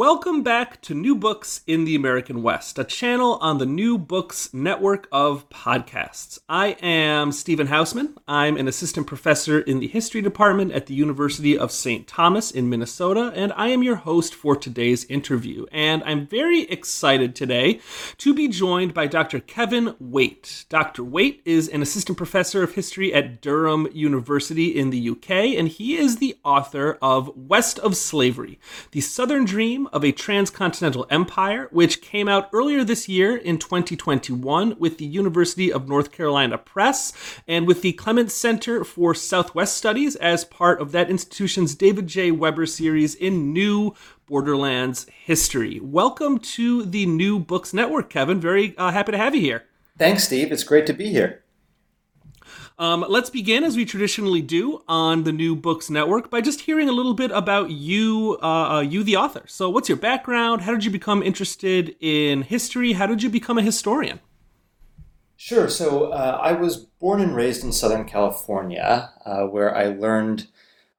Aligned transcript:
Welcome 0.00 0.42
back 0.42 0.80
to 0.80 0.94
New 0.94 1.14
Books 1.14 1.60
in 1.66 1.84
the 1.84 1.94
American 1.94 2.42
West, 2.42 2.78
a 2.78 2.84
channel 2.84 3.36
on 3.42 3.58
the 3.58 3.66
New 3.66 3.98
Books 3.98 4.48
network 4.54 5.06
of 5.12 5.46
podcasts. 5.50 6.38
I 6.48 6.68
am 6.80 7.32
Stephen 7.32 7.66
Hausman. 7.66 8.14
I'm 8.26 8.56
an 8.56 8.66
assistant 8.66 9.06
professor 9.06 9.60
in 9.60 9.78
the 9.78 9.88
history 9.88 10.22
department 10.22 10.72
at 10.72 10.86
the 10.86 10.94
University 10.94 11.58
of 11.58 11.70
St. 11.70 12.06
Thomas 12.06 12.50
in 12.50 12.70
Minnesota, 12.70 13.30
and 13.36 13.52
I 13.52 13.68
am 13.68 13.82
your 13.82 13.96
host 13.96 14.34
for 14.34 14.56
today's 14.56 15.04
interview. 15.04 15.66
And 15.70 16.02
I'm 16.04 16.26
very 16.26 16.62
excited 16.62 17.36
today 17.36 17.82
to 18.16 18.32
be 18.32 18.48
joined 18.48 18.94
by 18.94 19.06
Dr. 19.06 19.38
Kevin 19.38 19.96
Waite. 20.00 20.64
Dr. 20.70 21.04
Waite 21.04 21.42
is 21.44 21.68
an 21.68 21.82
assistant 21.82 22.16
professor 22.16 22.62
of 22.62 22.74
history 22.74 23.12
at 23.12 23.42
Durham 23.42 23.86
University 23.92 24.68
in 24.68 24.88
the 24.88 25.10
UK, 25.10 25.58
and 25.58 25.68
he 25.68 25.98
is 25.98 26.16
the 26.16 26.38
author 26.42 26.96
of 27.02 27.30
West 27.36 27.78
of 27.80 27.98
Slavery 27.98 28.58
The 28.92 29.02
Southern 29.02 29.44
Dream 29.44 29.88
of 29.92 30.04
a 30.04 30.12
Transcontinental 30.12 31.06
Empire, 31.10 31.68
which 31.70 32.02
came 32.02 32.28
out 32.28 32.48
earlier 32.52 32.84
this 32.84 33.08
year 33.08 33.36
in 33.36 33.58
2021 33.58 34.76
with 34.78 34.98
the 34.98 35.04
University 35.04 35.72
of 35.72 35.88
North 35.88 36.12
Carolina 36.12 36.58
Press 36.58 37.12
and 37.46 37.66
with 37.66 37.82
the 37.82 37.92
Clements 37.92 38.34
Center 38.34 38.84
for 38.84 39.14
Southwest 39.14 39.76
Studies 39.76 40.16
as 40.16 40.44
part 40.44 40.80
of 40.80 40.92
that 40.92 41.10
institution's 41.10 41.74
David 41.74 42.06
J. 42.06 42.30
Weber 42.30 42.66
series 42.66 43.14
in 43.14 43.52
New 43.52 43.94
Borderlands 44.26 45.06
History. 45.06 45.80
Welcome 45.80 46.38
to 46.38 46.84
the 46.84 47.06
New 47.06 47.38
Books 47.38 47.74
Network, 47.74 48.10
Kevin. 48.10 48.40
Very 48.40 48.76
uh, 48.76 48.90
happy 48.90 49.12
to 49.12 49.18
have 49.18 49.34
you 49.34 49.40
here. 49.40 49.64
Thanks, 49.98 50.24
Steve. 50.24 50.52
It's 50.52 50.64
great 50.64 50.86
to 50.86 50.92
be 50.92 51.10
here. 51.10 51.42
Um, 52.80 53.04
let's 53.06 53.28
begin, 53.28 53.62
as 53.62 53.76
we 53.76 53.84
traditionally 53.84 54.40
do 54.40 54.82
on 54.88 55.24
the 55.24 55.32
New 55.32 55.54
Books 55.54 55.90
Network, 55.90 56.30
by 56.30 56.40
just 56.40 56.62
hearing 56.62 56.88
a 56.88 56.92
little 56.92 57.12
bit 57.12 57.30
about 57.30 57.70
you, 57.70 58.38
uh, 58.42 58.76
uh, 58.76 58.80
you, 58.80 59.02
the 59.02 59.16
author. 59.16 59.42
So, 59.46 59.68
what's 59.68 59.90
your 59.90 59.98
background? 59.98 60.62
How 60.62 60.72
did 60.72 60.86
you 60.86 60.90
become 60.90 61.22
interested 61.22 61.94
in 62.00 62.40
history? 62.40 62.94
How 62.94 63.04
did 63.04 63.22
you 63.22 63.28
become 63.28 63.58
a 63.58 63.62
historian? 63.62 64.20
Sure. 65.36 65.68
So, 65.68 66.06
uh, 66.06 66.40
I 66.42 66.52
was 66.52 66.78
born 66.78 67.20
and 67.20 67.36
raised 67.36 67.62
in 67.62 67.72
Southern 67.72 68.06
California, 68.06 69.12
uh, 69.26 69.42
where 69.42 69.76
I 69.76 69.88
learned 69.88 70.46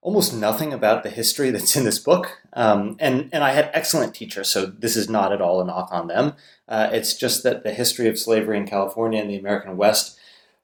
almost 0.02 0.36
nothing 0.36 0.74
about 0.74 1.02
the 1.02 1.10
history 1.10 1.50
that's 1.50 1.76
in 1.76 1.84
this 1.84 1.98
book. 1.98 2.42
Um, 2.54 2.96
and, 3.00 3.28
and 3.34 3.44
I 3.44 3.54
had 3.54 3.72
excellent 3.74 4.14
teachers, 4.14 4.52
so 4.52 4.68
this 4.68 4.96
is 4.96 5.10
not 5.10 5.34
at 5.34 5.42
all 5.42 5.60
a 5.60 5.66
knock 5.66 5.90
on 5.92 6.10
them. 6.10 6.34
Uh, 6.68 6.92
it's 6.92 7.16
just 7.16 7.42
that 7.42 7.64
the 7.64 7.74
history 7.74 8.08
of 8.08 8.20
slavery 8.20 8.58
in 8.58 8.68
California 8.68 9.20
and 9.20 9.32
the 9.32 9.40
American 9.40 9.78
West 9.78 10.20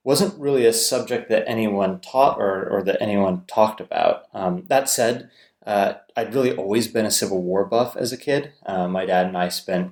wasn't 0.07 0.39
really 0.39 0.65
a 0.65 0.71
subject 0.71 1.27
that 1.27 1.43
anyone 1.49 1.99
taught 1.99 2.37
or, 2.39 2.65
or 2.69 2.81
that 2.81 3.01
anyone 3.01 3.43
talked 3.45 3.81
about. 3.81 4.23
Um, 4.33 4.63
that 4.69 4.87
said, 4.87 5.29
uh, 5.65 5.95
I'd 6.15 6.33
really 6.33 6.55
always 6.55 6.87
been 6.87 7.05
a 7.05 7.11
Civil 7.11 7.43
War 7.43 7.65
buff 7.65 7.97
as 7.97 8.13
a 8.13 8.17
kid. 8.17 8.53
Uh, 8.65 8.87
my 8.87 9.05
dad 9.05 9.25
and 9.25 9.37
I 9.37 9.49
spent 9.49 9.91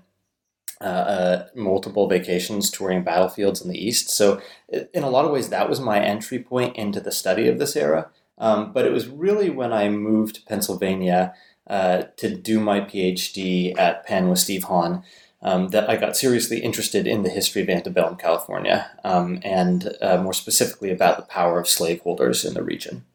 uh, 0.80 0.84
uh 0.84 1.48
multiple 1.54 2.08
vacations 2.08 2.72
touring 2.72 3.04
battlefields 3.04 3.62
in 3.62 3.70
the 3.70 3.78
East. 3.78 4.10
So, 4.10 4.40
in 4.70 5.04
a 5.04 5.10
lot 5.10 5.26
of 5.26 5.32
ways, 5.32 5.50
that 5.50 5.70
was 5.70 5.82
my 5.82 6.00
entry 6.00 6.40
point 6.40 6.78
into 6.78 7.02
the 7.02 7.12
study 7.12 7.50
of 7.50 7.60
this 7.60 7.76
era. 7.76 8.10
Um, 8.38 8.72
but 8.72 8.86
it 8.86 8.94
was 8.94 9.10
really 9.10 9.50
when 9.50 9.74
I 9.74 9.90
moved 9.90 10.36
to 10.36 10.44
Pennsylvania 10.44 11.34
uh, 11.68 12.04
to 12.16 12.34
do 12.34 12.62
my 12.62 12.80
PhD 12.80 13.78
at 13.78 14.06
Penn 14.06 14.30
with 14.30 14.40
Steve 14.40 14.64
Hahn 14.64 15.04
um, 15.42 15.70
that 15.70 15.90
I 15.90 15.96
got 15.96 16.18
seriously 16.18 16.60
interested 16.60 17.08
in 17.08 17.24
the 17.24 17.30
history 17.30 17.62
of 17.62 17.70
antebellum 17.70 18.16
California 18.16 18.92
um, 19.04 19.40
and 19.44 19.96
uh, 20.02 20.18
more 20.18 20.34
specifically 20.34 20.92
about 20.92 21.18
the 21.18 21.24
power 21.24 21.60
of 21.60 21.68
slaveholders 21.68 22.44
in 22.44 22.54
the 22.54 22.64
region. 22.64 23.06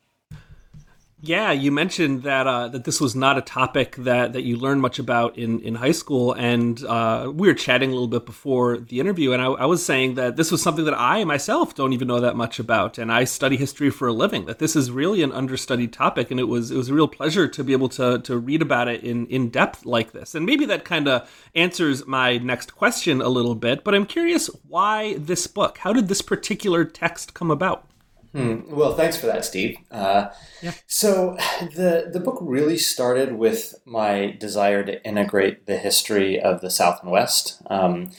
Yeah, 1.22 1.52
you 1.52 1.70
mentioned 1.70 2.22
that 2.22 2.46
uh, 2.46 2.68
that 2.68 2.84
this 2.84 2.98
was 2.98 3.14
not 3.14 3.36
a 3.36 3.42
topic 3.42 3.94
that, 3.96 4.32
that 4.32 4.42
you 4.42 4.56
learned 4.56 4.80
much 4.80 4.98
about 4.98 5.36
in, 5.36 5.60
in 5.60 5.74
high 5.74 5.92
school, 5.92 6.32
and 6.32 6.82
uh, 6.82 7.30
we 7.34 7.46
were 7.46 7.52
chatting 7.52 7.90
a 7.90 7.92
little 7.92 8.08
bit 8.08 8.24
before 8.24 8.78
the 8.78 9.00
interview, 9.00 9.32
and 9.32 9.42
I, 9.42 9.46
I, 9.48 9.66
was 9.66 9.84
saying 9.84 10.14
that 10.14 10.36
this 10.36 10.50
was 10.50 10.62
something 10.62 10.86
that 10.86 10.98
I 10.98 11.24
myself 11.24 11.74
don't 11.74 11.92
even 11.92 12.08
know 12.08 12.20
that 12.20 12.36
much 12.36 12.58
about, 12.58 12.96
and 12.96 13.12
I 13.12 13.24
study 13.24 13.58
history 13.58 13.90
for 13.90 14.08
a 14.08 14.14
living. 14.14 14.46
That 14.46 14.60
this 14.60 14.74
is 14.74 14.90
really 14.90 15.22
an 15.22 15.30
understudied 15.30 15.92
topic, 15.92 16.30
and 16.30 16.40
it 16.40 16.44
was 16.44 16.70
it 16.70 16.76
was 16.78 16.88
a 16.88 16.94
real 16.94 17.08
pleasure 17.08 17.46
to 17.48 17.62
be 17.62 17.74
able 17.74 17.90
to 17.90 18.20
to 18.20 18.38
read 18.38 18.62
about 18.62 18.88
it 18.88 19.04
in 19.04 19.26
in 19.26 19.50
depth 19.50 19.84
like 19.84 20.12
this, 20.12 20.34
and 20.34 20.46
maybe 20.46 20.64
that 20.66 20.86
kind 20.86 21.06
of 21.06 21.30
answers 21.54 22.06
my 22.06 22.38
next 22.38 22.74
question 22.74 23.20
a 23.20 23.28
little 23.28 23.54
bit. 23.54 23.84
But 23.84 23.94
I'm 23.94 24.06
curious 24.06 24.46
why 24.68 25.18
this 25.18 25.46
book? 25.46 25.76
How 25.78 25.92
did 25.92 26.08
this 26.08 26.22
particular 26.22 26.86
text 26.86 27.34
come 27.34 27.50
about? 27.50 27.86
Hmm. 28.32 28.60
Well, 28.68 28.94
thanks 28.94 29.16
for 29.16 29.26
that, 29.26 29.44
Steve. 29.44 29.76
Uh, 29.90 30.28
yeah. 30.62 30.72
So 30.86 31.36
the 31.60 32.10
the 32.12 32.20
book 32.20 32.38
really 32.40 32.78
started 32.78 33.34
with 33.34 33.74
my 33.84 34.36
desire 34.38 34.84
to 34.84 35.04
integrate 35.04 35.66
the 35.66 35.76
history 35.76 36.40
of 36.40 36.60
the 36.60 36.70
South 36.70 37.00
and 37.02 37.10
West, 37.10 37.60
um, 37.68 38.10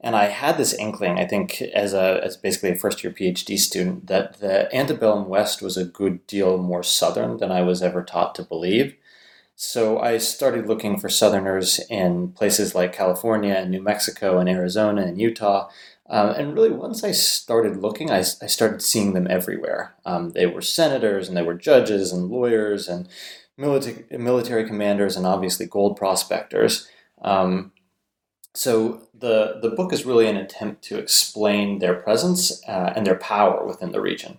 and 0.00 0.16
I 0.16 0.26
had 0.26 0.58
this 0.58 0.74
inkling. 0.74 1.18
I 1.18 1.26
think 1.26 1.62
as 1.62 1.94
a 1.94 2.20
as 2.24 2.36
basically 2.36 2.70
a 2.70 2.76
first 2.76 3.04
year 3.04 3.12
PhD 3.12 3.58
student 3.58 4.08
that 4.08 4.40
the 4.40 4.74
antebellum 4.74 5.28
West 5.28 5.62
was 5.62 5.76
a 5.76 5.84
good 5.84 6.26
deal 6.26 6.58
more 6.58 6.82
Southern 6.82 7.36
than 7.36 7.52
I 7.52 7.62
was 7.62 7.80
ever 7.80 8.02
taught 8.02 8.34
to 8.36 8.42
believe. 8.42 8.96
So 9.62 10.00
I 10.00 10.16
started 10.16 10.66
looking 10.66 10.98
for 10.98 11.10
Southerners 11.10 11.80
in 11.90 12.32
places 12.32 12.74
like 12.74 12.94
California 12.94 13.52
and 13.52 13.70
New 13.70 13.82
Mexico 13.82 14.38
and 14.38 14.48
Arizona 14.48 15.02
and 15.02 15.20
Utah 15.20 15.68
um, 16.10 16.30
and 16.30 16.54
really, 16.54 16.70
once 16.70 17.04
I 17.04 17.12
started 17.12 17.76
looking, 17.76 18.10
I, 18.10 18.18
I 18.18 18.46
started 18.46 18.82
seeing 18.82 19.14
them 19.14 19.28
everywhere. 19.30 19.94
Um, 20.04 20.30
they 20.30 20.46
were 20.46 20.60
senators, 20.60 21.28
and 21.28 21.36
they 21.36 21.42
were 21.42 21.54
judges, 21.54 22.12
and 22.12 22.28
lawyers, 22.28 22.88
and 22.88 23.08
military, 23.56 24.04
military 24.18 24.66
commanders, 24.66 25.16
and 25.16 25.24
obviously 25.24 25.66
gold 25.66 25.96
prospectors. 25.96 26.88
Um, 27.22 27.70
so 28.54 29.06
the 29.14 29.60
the 29.62 29.70
book 29.70 29.92
is 29.92 30.04
really 30.04 30.26
an 30.26 30.36
attempt 30.36 30.82
to 30.84 30.98
explain 30.98 31.78
their 31.78 31.94
presence 31.94 32.60
uh, 32.66 32.92
and 32.96 33.06
their 33.06 33.18
power 33.18 33.64
within 33.64 33.92
the 33.92 34.00
region. 34.00 34.38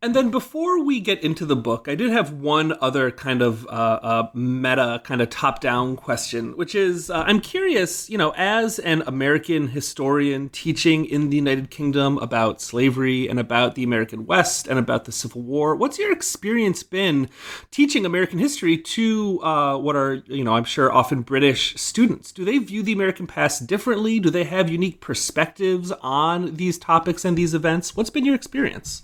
And 0.00 0.14
then 0.14 0.30
before 0.30 0.84
we 0.84 1.00
get 1.00 1.24
into 1.24 1.44
the 1.44 1.56
book, 1.56 1.88
I 1.88 1.96
did 1.96 2.12
have 2.12 2.32
one 2.32 2.72
other 2.80 3.10
kind 3.10 3.42
of 3.42 3.66
uh, 3.66 3.98
uh, 4.00 4.28
meta, 4.32 5.02
kind 5.02 5.20
of 5.20 5.28
top 5.28 5.60
down 5.60 5.96
question, 5.96 6.56
which 6.56 6.76
is 6.76 7.10
uh, 7.10 7.24
I'm 7.26 7.40
curious, 7.40 8.08
you 8.08 8.16
know, 8.16 8.32
as 8.36 8.78
an 8.78 9.02
American 9.08 9.66
historian 9.66 10.50
teaching 10.50 11.04
in 11.04 11.30
the 11.30 11.36
United 11.36 11.70
Kingdom 11.70 12.16
about 12.18 12.60
slavery 12.60 13.26
and 13.26 13.40
about 13.40 13.74
the 13.74 13.82
American 13.82 14.24
West 14.24 14.68
and 14.68 14.78
about 14.78 15.04
the 15.04 15.10
Civil 15.10 15.42
War, 15.42 15.74
what's 15.74 15.98
your 15.98 16.12
experience 16.12 16.84
been 16.84 17.28
teaching 17.72 18.06
American 18.06 18.38
history 18.38 18.78
to 18.78 19.42
uh, 19.42 19.76
what 19.78 19.96
are, 19.96 20.22
you 20.26 20.44
know, 20.44 20.54
I'm 20.54 20.62
sure 20.62 20.92
often 20.92 21.22
British 21.22 21.74
students? 21.74 22.30
Do 22.30 22.44
they 22.44 22.58
view 22.58 22.84
the 22.84 22.92
American 22.92 23.26
past 23.26 23.66
differently? 23.66 24.20
Do 24.20 24.30
they 24.30 24.44
have 24.44 24.70
unique 24.70 25.00
perspectives 25.00 25.90
on 25.90 26.54
these 26.54 26.78
topics 26.78 27.24
and 27.24 27.36
these 27.36 27.52
events? 27.52 27.96
What's 27.96 28.10
been 28.10 28.24
your 28.24 28.36
experience? 28.36 29.02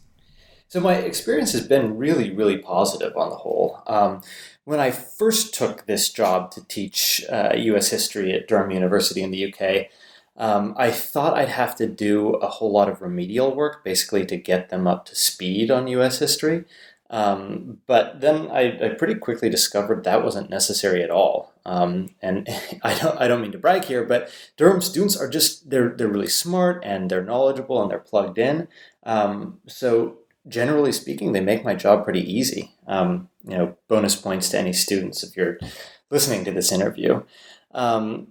So 0.75 0.81
my 0.81 0.95
experience 0.95 1.53
has 1.53 1.69
been 1.69 1.97
really, 1.99 2.35
really 2.35 2.59
positive 2.59 3.17
on 3.17 3.31
the 3.31 3.37
whole. 3.37 3.81
Um, 3.87 4.23
when 4.65 4.81
I 4.81 4.91
first 4.91 5.55
took 5.55 5.87
this 5.87 6.11
job 6.11 6.51
to 6.51 6.67
teach 6.67 7.25
uh, 7.31 7.53
U.S. 7.57 7.91
history 7.91 8.33
at 8.33 8.49
Durham 8.49 8.73
University 8.73 9.23
in 9.23 9.31
the 9.31 9.55
UK, 9.55 9.87
um, 10.37 10.75
I 10.77 10.91
thought 10.91 11.39
I'd 11.39 11.51
have 11.51 11.77
to 11.77 11.87
do 11.87 12.31
a 12.31 12.49
whole 12.49 12.73
lot 12.73 12.89
of 12.89 13.03
remedial 13.03 13.55
work, 13.55 13.85
basically 13.85 14.27
to 14.27 14.37
get 14.37 14.71
them 14.71 14.89
up 14.89 15.05
to 15.05 15.15
speed 15.15 15.71
on 15.71 15.87
U.S. 15.87 16.19
history. 16.19 16.65
Um, 17.09 17.79
but 17.87 18.21
then 18.21 18.51
I, 18.51 18.77
I, 18.85 18.89
pretty 18.99 19.15
quickly 19.15 19.49
discovered 19.49 20.03
that 20.03 20.25
wasn't 20.25 20.51
necessary 20.51 21.05
at 21.05 21.11
all. 21.11 21.53
Um, 21.65 22.09
and 22.21 22.49
I 22.83 22.99
don't, 22.99 23.21
I 23.21 23.29
don't 23.29 23.43
mean 23.43 23.53
to 23.53 23.59
brag 23.59 23.85
here, 23.85 24.03
but 24.03 24.29
Durham 24.57 24.81
students 24.81 25.17
are 25.17 25.29
just 25.29 25.71
they're 25.71 25.91
they're 25.91 26.09
really 26.09 26.27
smart 26.27 26.83
and 26.85 27.09
they're 27.09 27.23
knowledgeable 27.23 27.81
and 27.81 27.89
they're 27.89 28.01
plugged 28.01 28.39
in. 28.39 28.67
Um, 29.05 29.61
so 29.69 30.19
generally 30.49 30.93
speaking, 30.93 31.33
they 31.33 31.41
make 31.41 31.65
my 31.65 31.75
job 31.75 32.05
pretty 32.05 32.21
easy. 32.21 32.75
Um, 32.87 33.29
you 33.47 33.57
know, 33.57 33.77
bonus 33.89 34.17
points 34.17 34.49
to 34.51 34.59
any 34.59 34.73
students 34.73 35.23
if 35.23 35.37
you're 35.37 35.59
listening 36.11 36.45
to 36.45 36.53
this 36.53 36.73
interview. 36.73 37.23
Um, 37.73 38.29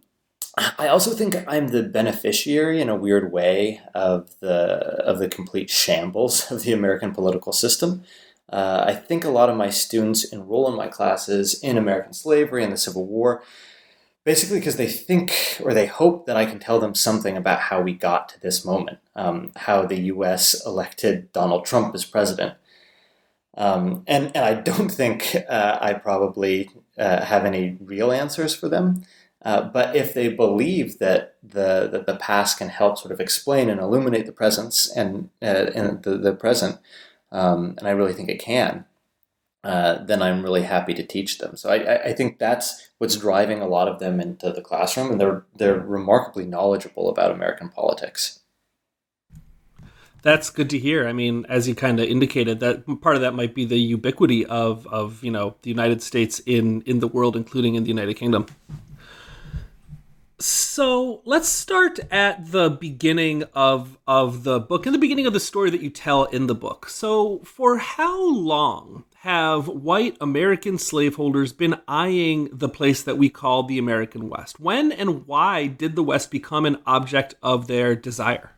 I 0.56 0.88
also 0.88 1.16
think 1.16 1.36
I'm 1.48 1.70
the 1.70 1.82
beneficiary 1.82 2.80
in 2.80 2.88
a 2.88 2.96
weird 2.96 3.32
way 3.32 3.82
of 3.96 4.30
the 4.40 5.02
of 5.04 5.18
the 5.18 5.28
complete 5.28 5.70
shambles 5.70 6.52
of 6.52 6.62
the 6.62 6.74
American 6.74 7.12
political 7.12 7.52
system. 7.52 8.04
Uh, 8.50 8.86
I 8.88 8.94
think 8.94 9.26
a 9.26 9.30
lot 9.30 9.50
of 9.50 9.58
my 9.58 9.72
students 9.72 10.32
enroll 10.32 10.70
in 10.70 10.78
my 10.78 10.88
classes 10.88 11.60
in 11.64 11.76
American 11.76 12.14
slavery 12.14 12.64
and 12.64 12.72
the 12.72 12.78
Civil 12.78 13.08
War, 13.08 13.42
basically 14.24 14.60
because 14.60 14.78
they 14.78 14.88
think 14.88 15.60
or 15.64 15.74
they 15.74 15.86
hope 15.86 16.26
that 16.26 16.38
I 16.38 16.46
can 16.46 16.60
tell 16.60 16.80
them 16.80 16.96
something 16.96 17.36
about 17.38 17.60
how 17.60 17.82
we 17.82 17.94
got 17.94 18.30
to 18.30 18.40
this 18.40 18.64
moment, 18.64 19.00
um, 19.16 19.52
how 19.56 19.86
the 19.86 20.00
U.S. 20.02 20.66
elected 20.66 21.32
Donald 21.34 21.66
Trump 21.66 21.94
as 21.94 22.06
president. 22.06 22.56
Um, 23.56 24.04
and, 24.08 24.32
and 24.36 24.46
I 24.46 24.54
don't 24.62 24.90
think 24.90 25.36
uh, 25.50 25.78
I 25.82 25.94
probably 25.94 26.70
uh, 26.98 27.26
have 27.26 27.46
any 27.46 27.78
real 27.80 28.12
answers 28.12 28.56
for 28.56 28.70
them. 28.70 29.04
Uh, 29.44 29.62
but 29.62 29.96
if 29.96 30.14
they 30.14 30.30
believe 30.30 31.00
that 31.00 31.36
the 31.44 31.90
that 31.92 32.06
the 32.06 32.16
past 32.16 32.58
can 32.58 32.70
help 32.70 32.98
sort 32.98 33.12
of 33.12 33.20
explain 33.20 33.70
and 33.70 33.82
illuminate 33.82 34.26
the 34.26 34.32
presence 34.32 34.90
and 34.96 35.30
uh, 35.42 35.70
and 35.76 36.02
the, 36.04 36.18
the 36.18 36.34
present, 36.34 36.78
um, 37.30 37.76
and 37.78 37.86
I 37.86 37.92
really 37.92 38.14
think 38.14 38.30
it 38.30 38.40
can, 38.40 38.86
uh, 39.64 40.04
then 40.04 40.22
I'm 40.22 40.44
really 40.44 40.64
happy 40.64 40.94
to 40.94 41.04
teach 41.04 41.38
them. 41.38 41.56
So 41.56 41.70
I, 41.70 42.10
I 42.10 42.14
think 42.14 42.38
that's 42.38 42.90
what's 42.98 43.16
driving 43.16 43.62
a 43.62 43.68
lot 43.68 43.88
of 43.88 44.00
them 44.00 44.20
into 44.20 44.52
the 44.52 44.62
classroom, 44.62 45.12
and 45.12 45.22
they're 45.22 45.46
they're 45.56 45.80
remarkably 45.80 46.46
knowledgeable 46.46 47.10
about 47.10 47.32
American 47.32 47.70
politics. 47.70 48.42
That's 50.22 50.50
good 50.50 50.70
to 50.70 50.80
hear. 50.80 51.08
I 51.08 51.14
mean, 51.14 51.46
as 51.50 51.68
you 51.68 51.76
kind 51.76 52.00
of 52.00 52.08
indicated, 52.08 52.62
that 52.62 52.86
part 53.02 53.16
of 53.16 53.22
that 53.22 53.34
might 53.34 53.54
be 53.54 53.66
the 53.66 53.80
ubiquity 53.80 54.46
of 54.46 54.86
of 54.88 55.24
you 55.24 55.32
know 55.32 55.56
the 55.62 55.70
United 55.70 56.02
States 56.02 56.40
in 56.46 56.82
in 56.82 57.00
the 57.00 57.08
world, 57.08 57.36
including 57.38 57.76
in 57.76 57.84
the 57.84 57.90
United 57.90 58.16
Kingdom. 58.16 58.48
So 60.40 61.22
let's 61.24 61.48
start 61.48 62.00
at 62.12 62.52
the 62.52 62.70
beginning 62.70 63.44
of 63.54 63.98
of 64.08 64.44
the 64.44 64.60
book, 64.60 64.86
in 64.86 64.92
the 64.92 65.00
beginning 65.00 65.26
of 65.26 65.32
the 65.32 65.40
story 65.40 65.70
that 65.70 65.80
you 65.80 65.90
tell 65.90 66.26
in 66.26 66.48
the 66.48 66.56
book. 66.56 66.90
So, 66.90 67.40
for 67.46 67.78
how 67.78 68.30
long 68.30 69.06
have 69.24 69.70
white 69.70 70.18
American 70.20 70.78
slaveholders 70.78 71.54
been 71.54 71.80
eyeing 71.88 72.50
the 72.52 72.68
place 72.68 73.02
that 73.04 73.18
we 73.18 73.30
call 73.30 73.64
the 73.64 73.78
American 73.78 74.28
West? 74.28 74.60
When 74.60 74.92
and 74.92 75.26
why 75.26 75.68
did 75.68 75.96
the 75.96 76.04
West 76.04 76.30
become 76.30 76.66
an 76.66 76.80
object 76.86 77.34
of 77.42 77.68
their 77.68 77.96
desire? 77.96 78.52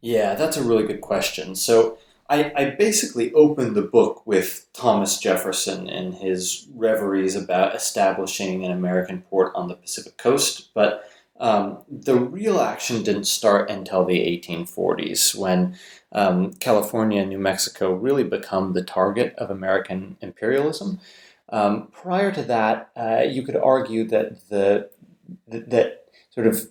Yeah, 0.00 0.36
that's 0.36 0.56
a 0.56 0.62
really 0.62 0.86
good 0.86 1.02
question. 1.02 1.54
So, 1.54 1.98
I, 2.30 2.50
I 2.56 2.70
basically 2.78 3.30
opened 3.34 3.76
the 3.76 3.82
book 3.82 4.26
with 4.26 4.66
Thomas 4.72 5.18
Jefferson 5.18 5.86
and 5.86 6.14
his 6.14 6.66
reveries 6.74 7.36
about 7.36 7.74
establishing 7.74 8.64
an 8.64 8.72
American 8.72 9.20
port 9.20 9.52
on 9.54 9.68
the 9.68 9.74
Pacific 9.74 10.16
coast, 10.16 10.70
but 10.72 11.10
um, 11.38 11.82
the 11.88 12.16
real 12.16 12.60
action 12.60 13.02
didn't 13.02 13.24
start 13.24 13.70
until 13.70 14.04
the 14.04 14.18
1840s 14.18 15.36
when 15.36 15.76
um, 16.12 16.52
California 16.54 17.20
and 17.20 17.30
New 17.30 17.38
Mexico 17.38 17.92
really 17.92 18.24
become 18.24 18.72
the 18.72 18.82
target 18.82 19.34
of 19.36 19.50
American 19.50 20.16
imperialism. 20.20 21.00
Um, 21.50 21.88
prior 21.92 22.32
to 22.32 22.42
that, 22.44 22.90
uh, 22.96 23.22
you 23.28 23.42
could 23.42 23.56
argue 23.56 24.04
that 24.08 24.48
the 24.48 24.90
that 25.46 26.04
sort 26.30 26.46
of 26.46 26.68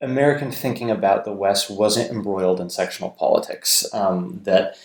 American 0.00 0.50
thinking 0.50 0.90
about 0.90 1.24
the 1.24 1.32
West 1.32 1.70
wasn't 1.70 2.10
embroiled 2.10 2.60
in 2.60 2.68
sectional 2.68 3.10
politics. 3.10 3.86
Um, 3.94 4.40
that 4.44 4.76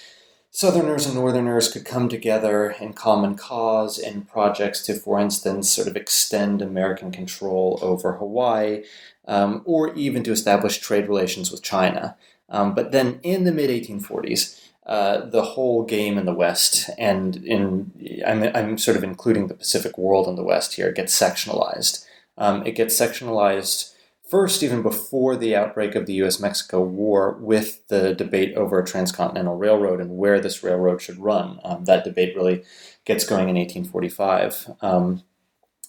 Southerners 0.58 1.06
and 1.06 1.14
Northerners 1.14 1.72
could 1.72 1.86
come 1.86 2.10
together 2.10 2.72
in 2.72 2.92
common 2.92 3.36
cause 3.36 4.00
in 4.00 4.24
projects 4.24 4.84
to, 4.88 4.96
for 4.96 5.20
instance, 5.20 5.70
sort 5.70 5.88
of 5.88 5.96
extend 5.96 6.64
American 6.64 7.12
control 7.12 7.78
over 7.84 8.14
Hawaii, 8.14 8.84
um, 9.28 9.62
or 9.66 9.94
even 9.94 10.24
to 10.24 10.32
establish 10.32 10.80
trade 10.80 11.08
relations 11.08 11.52
with 11.52 11.62
China. 11.62 12.18
Um, 12.50 12.74
but 12.74 12.92
then 12.92 13.20
in 13.22 13.44
the 13.44 13.52
mid 13.52 13.70
1840s, 13.70 14.60
uh, 14.88 15.28
the 15.28 15.44
whole 15.44 15.84
game 15.84 16.18
in 16.18 16.26
the 16.26 16.34
West, 16.34 16.90
and 16.98 17.36
in 17.46 18.24
I'm, 18.26 18.42
I'm 18.56 18.80
sort 18.80 18.98
of 18.98 19.04
including 19.04 19.50
the 19.50 19.54
Pacific 19.54 19.96
world 19.96 20.28
in 20.28 20.38
the 20.38 20.44
West 20.44 20.74
here, 20.74 20.92
gets 20.92 21.16
sectionalized. 21.16 22.04
Um, 22.36 22.66
it 22.66 22.72
gets 22.72 23.00
sectionalized 23.00 23.94
first, 24.30 24.64
even 24.64 24.82
before 24.82 25.36
the 25.36 25.56
outbreak 25.56 25.96
of 25.96 26.06
the 26.06 26.14
US 26.24 26.40
Mexico 26.40 26.82
War, 26.84 27.38
with 27.40 27.88
the 27.88 28.14
debate 28.14 28.56
over 28.56 28.80
a 28.80 28.86
transcontinental 28.86 29.56
railroad 29.56 30.02
and 30.02 30.18
where 30.18 30.40
this 30.40 30.64
railroad 30.64 31.02
should 31.02 31.20
run. 31.20 31.60
Um, 31.64 31.86
that 31.86 32.04
debate 32.04 32.36
really 32.36 32.64
gets 33.06 33.26
going 33.26 33.50
in 33.50 33.56
1845. 33.56 34.72
Um, 34.82 35.24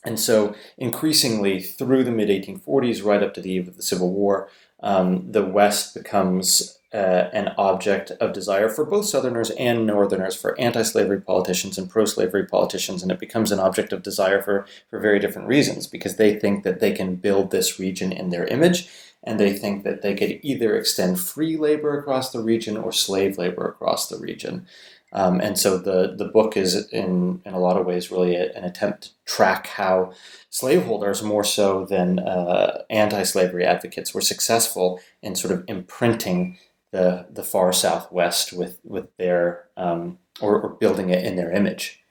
and 0.05 0.19
so, 0.19 0.55
increasingly, 0.76 1.61
through 1.61 2.05
the 2.05 2.12
mid 2.12 2.29
1840s, 2.29 3.05
right 3.05 3.23
up 3.23 3.35
to 3.35 3.40
the 3.40 3.50
eve 3.50 3.69
of 3.69 3.76
the 3.76 3.82
Civil 3.82 4.12
War, 4.12 4.49
um, 4.81 5.31
the 5.32 5.44
West 5.44 5.94
becomes 5.94 6.77
uh, 6.93 7.29
an 7.32 7.52
object 7.58 8.11
of 8.12 8.32
desire 8.32 8.69
for 8.69 8.85
both 8.85 9.05
Southerners 9.05 9.50
and 9.50 9.87
Northerners, 9.87 10.35
for 10.35 10.58
anti 10.58 10.82
slavery 10.82 11.20
politicians 11.20 11.76
and 11.76 11.90
pro 11.90 12.05
slavery 12.05 12.46
politicians, 12.46 13.02
and 13.02 13.12
it 13.12 13.19
becomes 13.19 13.52
an 13.52 13.61
object 13.61 13.93
of 13.93 14.02
desire 14.02 14.40
for, 14.40 14.67
for 14.88 14.99
very 14.99 15.19
different 15.19 15.49
reasons 15.49 15.87
because 15.87 16.17
they 16.17 16.38
think 16.38 16.64
that 16.64 16.81
they 16.81 16.93
can 16.93 17.17
build 17.17 17.50
this 17.50 17.79
region 17.79 18.11
in 18.12 18.31
their 18.31 18.46
image 18.46 18.88
and 19.25 19.38
they 19.38 19.52
think 19.52 19.85
that 19.85 20.02
they 20.02 20.14
could 20.14 20.38
either 20.43 20.76
extend 20.76 21.20
free 21.20 21.56
labor 21.56 21.99
across 21.99 22.31
the 22.31 22.40
region 22.40 22.76
or 22.76 22.93
slave 22.93 23.37
labor 23.37 23.69
across 23.69 24.08
the 24.08 24.19
region. 24.19 24.67
Um, 25.12 25.40
and 25.40 25.58
so 25.58 25.79
the, 25.79 26.14
the 26.17 26.26
book 26.26 26.56
is, 26.56 26.88
in, 26.90 27.40
in 27.44 27.55
a 27.55 27.58
lot 27.58 27.79
of 27.79 27.87
ways, 27.87 28.11
really 28.11 28.37
a, 28.37 28.52
an 28.52 28.64
attempt 28.64 29.02
to 29.02 29.11
track 29.25 29.67
how 29.67 30.12
slaveholders, 30.50 31.23
more 31.23 31.44
so 31.44 31.87
than 31.87 32.19
uh, 32.19 32.82
anti 32.90 33.23
slavery 33.23 33.64
advocates, 33.64 34.12
were 34.12 34.20
successful 34.20 35.00
in 35.23 35.35
sort 35.35 35.52
of 35.52 35.64
imprinting 35.67 36.58
the 36.90 37.26
the 37.31 37.43
far 37.43 37.73
southwest 37.73 38.52
with 38.52 38.81
with 38.85 39.17
their 39.17 39.67
um, 39.76 40.19
or, 40.40 40.61
or 40.61 40.70
building 40.70 41.11
it 41.11 41.25
in 41.25 41.37
their 41.37 41.52
image. 41.52 42.02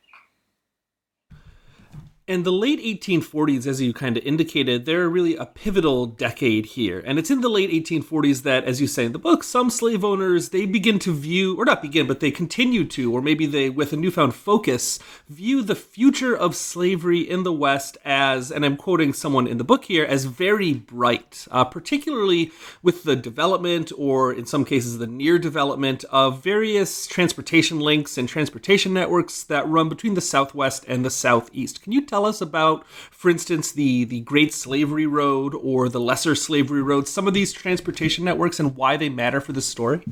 And 2.30 2.44
the 2.44 2.52
late 2.52 2.82
1840s, 2.82 3.66
as 3.66 3.82
you 3.82 3.94
kind 3.94 4.18
of 4.18 4.26
indicated, 4.26 4.86
they're 4.86 5.08
really 5.08 5.38
a 5.38 5.46
pivotal 5.46 6.06
decade 6.06 6.66
here. 6.66 7.02
And 7.06 7.18
it's 7.18 7.32
in 7.32 7.40
the 7.40 7.48
late 7.48 7.70
1840s 7.70 8.44
that, 8.44 8.66
as 8.66 8.82
you 8.82 8.88
say 8.88 9.06
in 9.06 9.14
the 9.14 9.18
book, 9.18 9.46
some 9.46 9.70
slave 9.70 10.04
owners, 10.04 10.50
they 10.50 10.66
begin 10.66 11.00
to 11.00 11.14
view, 11.14 11.56
or 11.56 11.64
not 11.64 11.82
begin, 11.82 12.06
but 12.06 12.20
they 12.20 12.30
continue 12.30 12.84
to, 12.84 13.14
or 13.14 13.22
maybe 13.22 13.46
they, 13.46 13.70
with 13.70 13.94
a 13.94 13.96
newfound 13.96 14.36
focus, 14.36 15.00
view 15.30 15.62
the 15.62 15.74
future 15.74 16.36
of 16.36 16.54
slavery 16.54 17.22
in 17.22 17.44
the 17.44 17.54
West 17.54 17.98
as, 18.04 18.52
and 18.52 18.66
I'm 18.66 18.76
quoting 18.76 19.14
someone 19.14 19.48
in 19.48 19.58
the 19.58 19.64
book 19.64 19.86
here, 19.86 20.04
as 20.04 20.26
very 20.26 20.74
bright, 20.74 21.48
uh, 21.50 21.64
particularly 21.64 22.52
with 22.84 23.06
the 23.06 23.16
development, 23.16 23.94
or 23.98 24.34
in 24.34 24.46
some 24.46 24.66
cases, 24.66 24.98
the 24.98 25.08
near 25.08 25.40
development 25.40 26.04
of 26.12 26.44
various 26.44 27.08
transportation 27.08 27.80
links 27.80 28.18
and 28.18 28.28
transportation 28.28 28.94
networks 28.94 29.44
that 29.44 29.66
run 29.66 29.88
between 29.88 30.16
the 30.16 30.20
Southwest 30.20 30.84
and 30.90 31.06
the 31.06 31.10
Southeast. 31.10 31.82
Can 31.82 31.94
you 31.94 32.06
tell 32.06 32.17
tell 32.18 32.26
us 32.26 32.42
about, 32.42 32.84
for 33.12 33.30
instance, 33.30 33.72
the, 33.72 34.04
the 34.06 34.22
Great 34.22 34.52
Slavery 34.52 35.06
Road 35.06 35.54
or 35.54 35.88
the 35.88 36.00
Lesser 36.00 36.34
Slavery 36.34 36.82
Road, 36.82 37.08
some 37.08 37.28
of 37.28 37.36
these 37.36 37.54
transportation 37.54 38.26
networks 38.26 38.60
and 38.60 38.76
why 38.76 38.98
they 38.98 39.08
matter 39.08 39.40
for 39.40 39.54
the 39.54 39.62
story? 39.62 40.04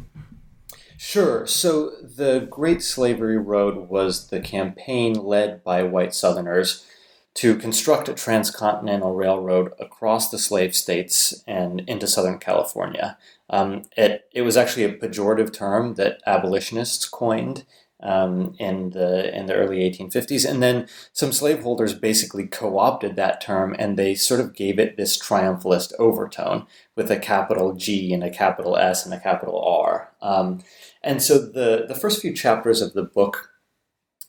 Sure. 0.97 1.47
So 1.47 1.93
the 2.01 2.47
Great 2.47 2.83
Slavery 2.83 3.39
Road 3.39 3.89
was 3.89 4.27
the 4.27 4.39
campaign 4.39 5.13
led 5.13 5.63
by 5.63 5.81
white 5.81 6.13
Southerners 6.13 6.85
to 7.33 7.57
construct 7.57 8.07
a 8.07 8.13
transcontinental 8.13 9.15
railroad 9.15 9.73
across 9.79 10.29
the 10.29 10.37
slave 10.37 10.75
states 10.75 11.43
and 11.47 11.81
into 11.87 12.05
Southern 12.05 12.37
California. 12.37 13.17
Um, 13.49 13.81
it, 13.97 14.29
it 14.31 14.43
was 14.43 14.55
actually 14.55 14.83
a 14.83 14.93
pejorative 14.93 15.51
term 15.51 15.95
that 15.95 16.21
abolitionists 16.27 17.09
coined 17.09 17.65
um, 18.05 18.55
in 18.59 18.91
the 18.91 19.35
in 19.37 19.47
the 19.47 19.55
early 19.55 19.79
1850s, 19.79 20.49
and 20.49 20.61
then 20.61 20.87
some 21.11 21.31
slaveholders 21.31 21.93
basically 21.93 22.45
co-opted 22.45 23.15
that 23.15 23.41
term 23.41 23.75
and 23.77 23.97
they 23.97 24.15
sort 24.15 24.39
of 24.39 24.55
gave 24.55 24.79
it 24.79 24.95
this 24.95 25.17
triumphalist 25.17 25.91
overtone 25.99 26.67
with 26.95 27.09
a 27.11 27.19
capital 27.19 27.73
G 27.73 28.13
and 28.13 28.23
a 28.23 28.29
capital 28.29 28.77
S 28.77 29.05
and 29.05 29.13
a 29.13 29.19
capital 29.19 29.61
R. 29.61 30.11
Um, 30.21 30.61
and 31.03 31.21
so 31.21 31.39
the 31.39 31.85
the 31.87 31.95
first 31.95 32.21
few 32.21 32.33
chapters 32.33 32.81
of 32.81 32.93
the 32.93 33.03
book 33.03 33.49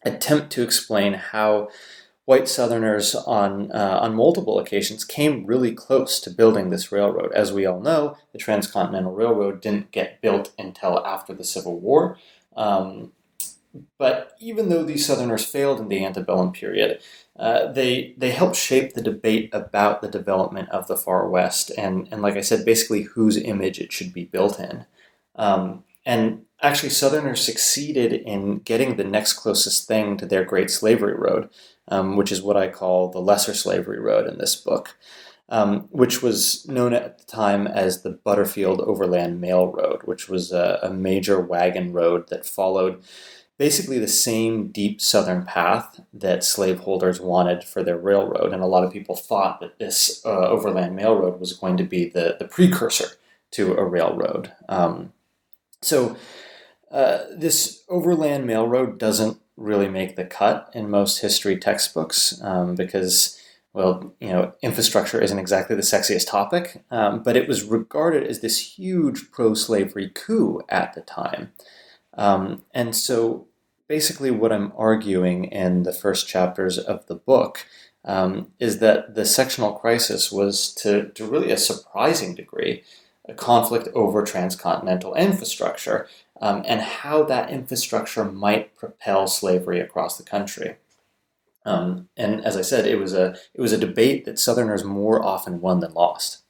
attempt 0.05 0.51
to 0.53 0.63
explain 0.63 1.15
how 1.15 1.69
white 2.27 2.49
Southerners 2.49 3.15
on 3.15 3.71
uh, 3.73 3.99
on 4.03 4.15
multiple 4.15 4.59
occasions 4.59 5.05
came 5.05 5.47
really 5.47 5.73
close 5.73 6.21
to 6.21 6.31
building 6.31 6.71
this 6.71 6.93
railroad. 6.93 7.33
As 7.33 7.53
we 7.53 7.67
all 7.67 7.81
know, 7.81 8.17
the 8.33 8.39
Transcontinental 8.39 9.13
Railroad 9.13 9.61
didn't 9.61 9.93
get 9.93 10.21
built 10.21 10.53
until 10.59 11.05
after 11.07 11.33
the 11.33 11.45
Civil 11.45 11.79
War. 11.79 12.19
Um, 12.57 13.13
but 13.99 14.33
even 14.41 14.69
though 14.69 14.85
these 14.85 15.07
Southerners 15.07 15.45
failed 15.45 15.81
in 15.81 15.89
the 15.89 16.05
antebellum 16.05 16.53
period, 16.53 17.01
uh, 17.39 17.71
they 17.73 18.15
they 18.17 18.31
helped 18.31 18.57
shape 18.57 18.95
the 18.95 19.03
debate 19.03 19.51
about 19.53 20.01
the 20.01 20.09
development 20.09 20.69
of 20.71 20.87
the 20.87 20.97
far 20.97 21.29
west, 21.29 21.71
and 21.77 22.09
and 22.11 22.23
like 22.23 22.37
I 22.37 22.41
said, 22.41 22.65
basically 22.65 23.03
whose 23.03 23.37
image 23.37 23.79
it 23.79 23.93
should 23.93 24.13
be 24.13 24.25
built 24.25 24.59
in. 24.59 24.87
Um, 25.35 25.85
and 26.07 26.43
actually, 26.63 26.91
Southerners 26.91 27.45
succeeded 27.45 28.13
in 28.13 28.61
getting 28.61 28.97
the 28.97 29.05
next 29.05 29.35
closest 29.35 29.87
thing 29.87 30.17
to 30.17 30.27
their 30.27 30.45
Great 30.45 30.71
Slavery 30.71 31.15
Road, 31.15 31.51
um, 31.89 32.17
which 32.17 32.33
is 32.33 32.41
what 32.41 32.57
I 32.57 32.69
call 32.69 33.11
the 33.11 33.21
Lesser 33.21 33.55
Slavery 33.55 34.01
Road 34.01 34.27
in 34.27 34.39
this 34.39 34.57
book. 34.57 34.97
Um, 35.49 35.83
which 35.93 36.25
was 36.25 36.67
known 36.67 36.93
at 36.93 37.19
the 37.19 37.25
time 37.25 37.69
as 37.69 38.03
the 38.03 38.11
Butterfield 38.11 38.81
Overland 38.81 39.41
Mail 39.41 39.69
Road, 39.69 40.01
which 40.05 40.29
was 40.29 40.51
a, 40.51 40.81
a 40.83 40.91
major 40.93 41.41
wagon 41.41 41.93
road 41.93 42.29
that 42.31 42.45
followed 42.45 43.01
basically 43.59 43.99
the 43.99 44.09
same 44.09 44.69
deep 44.69 45.01
southern 45.01 45.45
path 45.45 46.01
that 46.13 46.45
slaveholders 46.45 47.21
wanted 47.21 47.65
for 47.65 47.83
their 47.83 47.97
railroad. 47.97 48.53
And 48.53 48.63
a 48.63 48.67
lot 48.67 48.85
of 48.85 48.93
people 48.93 49.17
thought 49.17 49.61
that 49.61 49.79
this 49.79 50.25
uh, 50.25 50.49
overland 50.49 50.95
mail 50.95 51.17
road 51.17 51.41
was 51.41 51.55
going 51.55 51.77
to 51.79 51.85
be 51.85 52.09
the, 52.09 52.37
the 52.39 52.47
precursor 52.47 53.09
to 53.53 53.75
a 53.75 53.85
railroad. 53.85 54.53
Um, 54.69 55.13
so 55.81 56.17
uh, 56.91 57.21
this 57.35 57.83
overland 57.89 58.47
mail 58.47 58.69
road 58.69 58.99
doesn't 58.99 59.39
really 59.57 59.89
make 59.89 60.17
the 60.17 60.25
cut 60.25 60.71
in 60.75 60.91
most 60.91 61.21
history 61.21 61.57
textbooks 61.57 62.39
um, 62.43 62.75
because 62.75 63.41
well, 63.73 64.15
you 64.21 64.29
know, 64.29 64.55
infrastructure 64.63 65.21
isn't 65.21 65.39
exactly 65.39 65.77
the 65.77 65.83
sexiest 65.83 66.31
topic, 66.31 66.83
um, 66.91 67.23
but 67.23 67.37
it 67.37 67.47
was 67.47 67.63
regarded 67.63 68.27
as 68.27 68.41
this 68.41 68.79
huge 68.79 69.31
pro 69.31 69.53
slavery 69.53 70.09
coup 70.09 70.63
at 70.71 70.95
the 70.95 71.03
time. 71.03 71.53
Um, 72.17 72.63
and 72.73 72.97
so 72.97 73.47
basically, 73.89 74.31
what 74.31 74.53
I'm 74.53 74.73
arguing 74.77 75.45
in 75.45 75.83
the 75.85 75.93
first 75.93 76.29
chapters 76.29 76.79
of 76.79 77.07
the 77.07 77.15
book 77.15 77.67
um, 78.05 78.53
is 78.59 78.79
that 78.79 79.15
the 79.15 79.25
sectional 79.25 79.73
crisis 79.73 80.33
was, 80.33 80.73
to, 80.75 81.11
to 81.11 81.27
really 81.27 81.51
a 81.51 81.59
surprising 81.59 82.35
degree, 82.35 82.85
a 83.29 83.35
conflict 83.35 83.89
over 83.95 84.23
transcontinental 84.23 85.15
infrastructure 85.15 86.09
um, 86.41 86.63
and 86.67 86.81
how 86.81 87.23
that 87.25 87.51
infrastructure 87.51 88.25
might 88.25 88.77
propel 88.77 89.27
slavery 89.27 89.81
across 89.81 90.17
the 90.17 90.25
country. 90.25 90.77
Um, 91.65 92.09
and 92.17 92.45
as 92.45 92.57
I 92.57 92.63
said, 92.63 92.87
it 92.87 92.97
was 93.01 93.13
a 93.13 93.37
it 93.53 93.61
was 93.61 93.73
a 93.73 93.79
debate 93.79 94.25
that 94.25 94.39
Southerners 94.39 94.85
more 94.85 95.23
often 95.23 95.61
won 95.61 95.81
than 95.81 95.93
lost. 95.95 96.43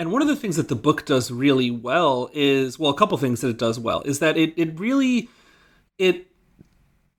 And 0.00 0.10
one 0.10 0.22
of 0.22 0.28
the 0.28 0.34
things 0.34 0.56
that 0.56 0.68
the 0.68 0.74
book 0.74 1.04
does 1.04 1.30
really 1.30 1.70
well 1.70 2.30
is 2.32 2.78
well, 2.78 2.90
a 2.90 2.94
couple 2.94 3.18
things 3.18 3.42
that 3.42 3.48
it 3.48 3.58
does 3.58 3.78
well 3.78 4.00
is 4.06 4.20
that 4.20 4.38
it 4.38 4.54
it 4.56 4.80
really 4.80 5.28
it 5.98 6.29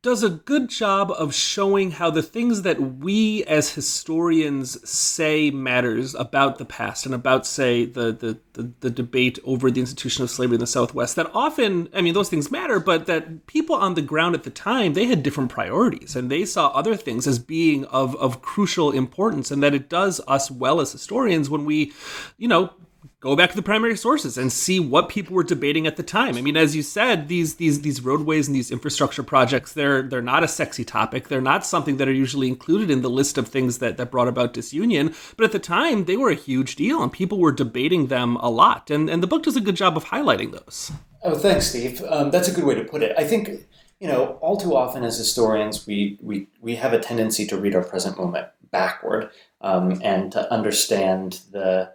does 0.04 0.24
a 0.24 0.30
good 0.30 0.68
job 0.68 1.12
of 1.12 1.34
showing 1.34 1.92
how 1.92 2.10
the 2.10 2.24
things 2.24 2.64
that 2.64 2.82
we 2.82 3.44
as 3.44 3.76
historians 3.76 4.90
say 4.90 5.52
matters 5.52 6.16
about 6.16 6.58
the 6.58 6.66
past 6.66 7.06
and 7.06 7.14
about 7.14 7.46
say 7.46 7.86
the, 7.86 8.12
the 8.12 8.38
the, 8.54 8.72
the 8.80 8.90
debate 8.90 9.38
over 9.46 9.70
the 9.70 9.80
institution 9.80 10.24
of 10.24 10.30
slavery 10.30 10.56
in 10.56 10.60
the 10.60 10.66
southwest 10.68 11.16
that 11.16 11.30
often 11.36 11.88
i 11.94 12.02
mean 12.02 12.16
those 12.16 12.30
things 12.30 12.50
matter 12.50 12.80
but 12.80 13.06
that 13.06 13.46
people 13.46 13.76
on 13.76 13.94
the 13.94 14.02
ground 14.02 14.34
at 14.34 14.44
the 14.44 14.50
time 14.50 14.94
they 14.94 15.06
had 15.06 15.22
different 15.22 15.52
priorities 15.52 16.16
and 16.16 16.32
they 16.32 16.46
saw 16.46 16.70
other 16.70 16.96
things 16.96 17.28
as 17.28 17.38
being 17.38 17.86
of 17.86 18.16
of 18.16 18.42
crucial 18.42 18.92
importance 18.92 19.52
and 19.52 19.62
that 19.62 19.76
it 19.76 19.88
does 19.88 20.20
us 20.28 20.50
well 20.50 20.82
as 20.82 20.92
historians 20.92 21.48
when 21.48 21.64
we 21.64 21.94
you 22.38 22.48
know 22.48 22.74
go 23.22 23.36
back 23.36 23.52
to 23.52 23.56
the 23.56 23.62
primary 23.62 23.96
sources 23.96 24.36
and 24.38 24.52
see 24.52 24.80
what 24.80 25.08
people 25.08 25.36
were 25.36 25.44
debating 25.44 25.86
at 25.86 25.96
the 25.96 26.04
time. 26.04 26.36
I 26.36 26.42
mean, 26.42 26.58
as 26.58 26.76
you 26.76 26.82
said, 26.82 27.28
these 27.28 27.56
these 27.56 27.82
these 27.82 28.04
roadways 28.04 28.48
and 28.48 28.56
these 28.56 28.72
infrastructure 28.72 29.24
projects, 29.24 29.74
they're 29.74 30.02
they're 30.02 30.22
not 30.22 30.44
a 30.44 30.48
sexy 30.48 30.84
topic. 30.84 31.30
They're 31.30 31.40
not 31.40 31.66
something 31.66 31.98
that 31.98 32.10
are 32.10 32.14
usually 32.14 32.48
included 32.48 32.92
in 32.92 33.02
the 33.02 33.10
list 33.10 33.38
of 33.38 33.48
things 33.48 33.78
that, 33.78 33.98
that 33.98 34.12
brought 34.12 34.28
about 34.28 34.54
disunion. 34.54 35.14
But 35.38 35.46
at 35.46 35.52
the 35.52 35.60
time, 35.60 36.06
they 36.06 36.18
were 36.18 36.32
a 36.32 36.36
huge 36.36 36.76
deal 36.76 37.02
and 37.02 37.12
people 37.12 37.40
were 37.40 37.52
debating 37.52 38.08
them 38.08 38.36
a 38.38 38.50
lot. 38.50 38.90
And 38.90 39.10
and 39.10 39.24
the 39.24 39.28
book 39.28 39.44
does 39.44 39.56
a 39.56 39.62
good 39.62 39.76
job 39.76 39.96
of 39.96 40.06
highlighting 40.06 40.52
those. 40.52 40.92
Oh, 41.24 41.38
thanks, 41.38 41.68
Steve. 41.68 42.04
Um, 42.10 42.32
that's 42.32 42.48
a 42.48 42.52
good 42.52 42.66
way 42.66 42.76
to 42.76 42.84
put 42.84 43.04
it. 43.04 43.16
I 43.18 43.24
think 43.24 43.68
you 44.00 44.08
know, 44.08 44.40
all 44.42 44.58
too 44.58 44.76
often 44.76 45.04
as 45.04 45.16
historians, 45.20 45.86
we 45.86 46.18
we 46.24 46.48
we 46.60 46.76
have 46.76 46.92
a 46.92 47.00
tendency 47.00 47.46
to 47.46 47.58
read 47.58 47.76
our 47.76 47.84
present 47.84 48.18
moment 48.18 48.48
backward 48.72 49.30
um, 49.60 50.02
and 50.04 50.32
to 50.32 50.52
understand 50.52 51.42
the 51.52 51.92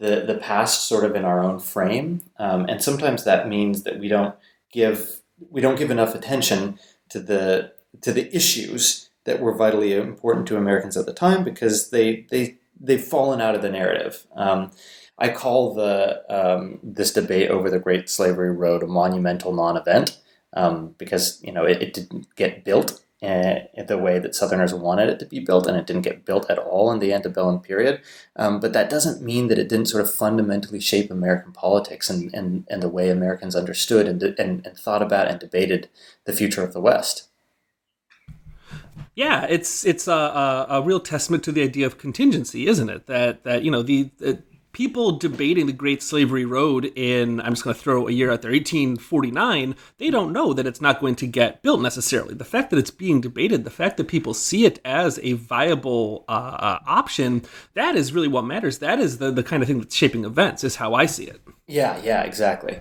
the 0.00 0.24
the 0.26 0.34
past 0.34 0.88
sort 0.88 1.04
of 1.04 1.14
in 1.14 1.24
our 1.24 1.40
own 1.40 1.60
frame, 1.60 2.22
um, 2.38 2.64
and 2.66 2.82
sometimes 2.82 3.24
that 3.24 3.48
means 3.48 3.84
that 3.84 4.00
we 4.00 4.08
don't 4.08 4.34
give 4.72 5.20
we 5.50 5.60
don't 5.60 5.78
give 5.78 5.90
enough 5.90 6.14
attention 6.14 6.78
to 7.10 7.20
the 7.20 7.72
to 8.00 8.12
the 8.12 8.34
issues 8.34 9.10
that 9.24 9.40
were 9.40 9.54
vitally 9.54 9.94
important 9.94 10.46
to 10.48 10.56
Americans 10.56 10.96
at 10.96 11.06
the 11.06 11.12
time 11.12 11.44
because 11.44 11.90
they 11.90 12.26
they 12.30 12.56
they've 12.80 13.04
fallen 13.04 13.40
out 13.40 13.54
of 13.54 13.62
the 13.62 13.70
narrative. 13.70 14.26
Um, 14.34 14.72
I 15.18 15.28
call 15.28 15.74
the 15.74 16.24
um, 16.30 16.78
this 16.82 17.12
debate 17.12 17.50
over 17.50 17.68
the 17.68 17.78
Great 17.78 18.08
Slavery 18.08 18.52
Road 18.52 18.82
a 18.82 18.86
monumental 18.86 19.52
non-event 19.52 20.18
um, 20.54 20.94
because 20.96 21.40
you 21.42 21.52
know 21.52 21.64
it, 21.64 21.82
it, 21.82 21.94
didn't 21.94 22.34
get 22.36 22.64
built 22.64 23.04
the 23.20 24.00
way 24.00 24.18
that 24.18 24.34
Southerners 24.34 24.72
wanted 24.72 25.08
it 25.08 25.18
to 25.18 25.26
be 25.26 25.40
built, 25.40 25.66
and 25.66 25.76
it 25.76 25.86
didn't 25.86 26.02
get 26.02 26.24
built 26.24 26.50
at 26.50 26.58
all 26.58 26.90
in 26.90 27.00
the 27.00 27.12
antebellum 27.12 27.60
period. 27.60 28.00
Um, 28.36 28.60
but 28.60 28.72
that 28.72 28.90
doesn't 28.90 29.22
mean 29.22 29.48
that 29.48 29.58
it 29.58 29.68
didn't 29.68 29.86
sort 29.86 30.02
of 30.02 30.12
fundamentally 30.12 30.80
shape 30.80 31.10
American 31.10 31.52
politics 31.52 32.08
and, 32.08 32.32
and, 32.34 32.66
and 32.70 32.82
the 32.82 32.88
way 32.88 33.10
Americans 33.10 33.54
understood 33.54 34.08
and, 34.08 34.22
and, 34.22 34.66
and 34.66 34.78
thought 34.78 35.02
about 35.02 35.28
and 35.28 35.38
debated 35.38 35.88
the 36.24 36.32
future 36.32 36.64
of 36.64 36.72
the 36.72 36.80
West. 36.80 37.28
Yeah, 39.14 39.44
it's 39.48 39.84
it's 39.84 40.08
a, 40.08 40.12
a, 40.12 40.66
a, 40.70 40.82
real 40.82 41.00
testament 41.00 41.42
to 41.44 41.52
the 41.52 41.62
idea 41.62 41.84
of 41.84 41.98
contingency, 41.98 42.66
isn't 42.66 42.88
it? 42.88 43.06
That 43.06 43.44
that 43.44 43.62
you 43.64 43.70
know 43.70 43.82
the, 43.82 44.10
the 44.18 44.42
people 44.72 45.12
debating 45.12 45.66
the 45.66 45.72
Great 45.72 46.02
Slavery 46.02 46.44
Road 46.44 46.92
in, 46.96 47.40
I'm 47.40 47.52
just 47.52 47.64
going 47.64 47.74
to 47.74 47.80
throw 47.80 48.08
a 48.08 48.12
year 48.12 48.30
out 48.30 48.42
there, 48.42 48.52
1849, 48.52 49.74
they 49.98 50.10
don't 50.10 50.32
know 50.32 50.52
that 50.52 50.66
it's 50.66 50.80
not 50.80 51.00
going 51.00 51.16
to 51.16 51.26
get 51.26 51.62
built 51.62 51.80
necessarily. 51.80 52.34
The 52.34 52.44
fact 52.44 52.70
that 52.70 52.78
it's 52.78 52.90
being 52.90 53.20
debated, 53.20 53.64
the 53.64 53.70
fact 53.70 53.96
that 53.96 54.08
people 54.08 54.34
see 54.34 54.64
it 54.64 54.78
as 54.84 55.18
a 55.22 55.32
viable 55.32 56.24
uh, 56.28 56.32
uh, 56.32 56.78
option, 56.86 57.42
that 57.74 57.96
is 57.96 58.12
really 58.12 58.28
what 58.28 58.44
matters. 58.44 58.78
That 58.78 58.98
is 58.98 59.18
the, 59.18 59.30
the 59.30 59.42
kind 59.42 59.62
of 59.62 59.66
thing 59.66 59.78
that's 59.80 59.94
shaping 59.94 60.24
events, 60.24 60.64
is 60.64 60.76
how 60.76 60.94
I 60.94 61.06
see 61.06 61.24
it. 61.24 61.40
Yeah, 61.66 62.00
yeah, 62.02 62.22
exactly. 62.22 62.80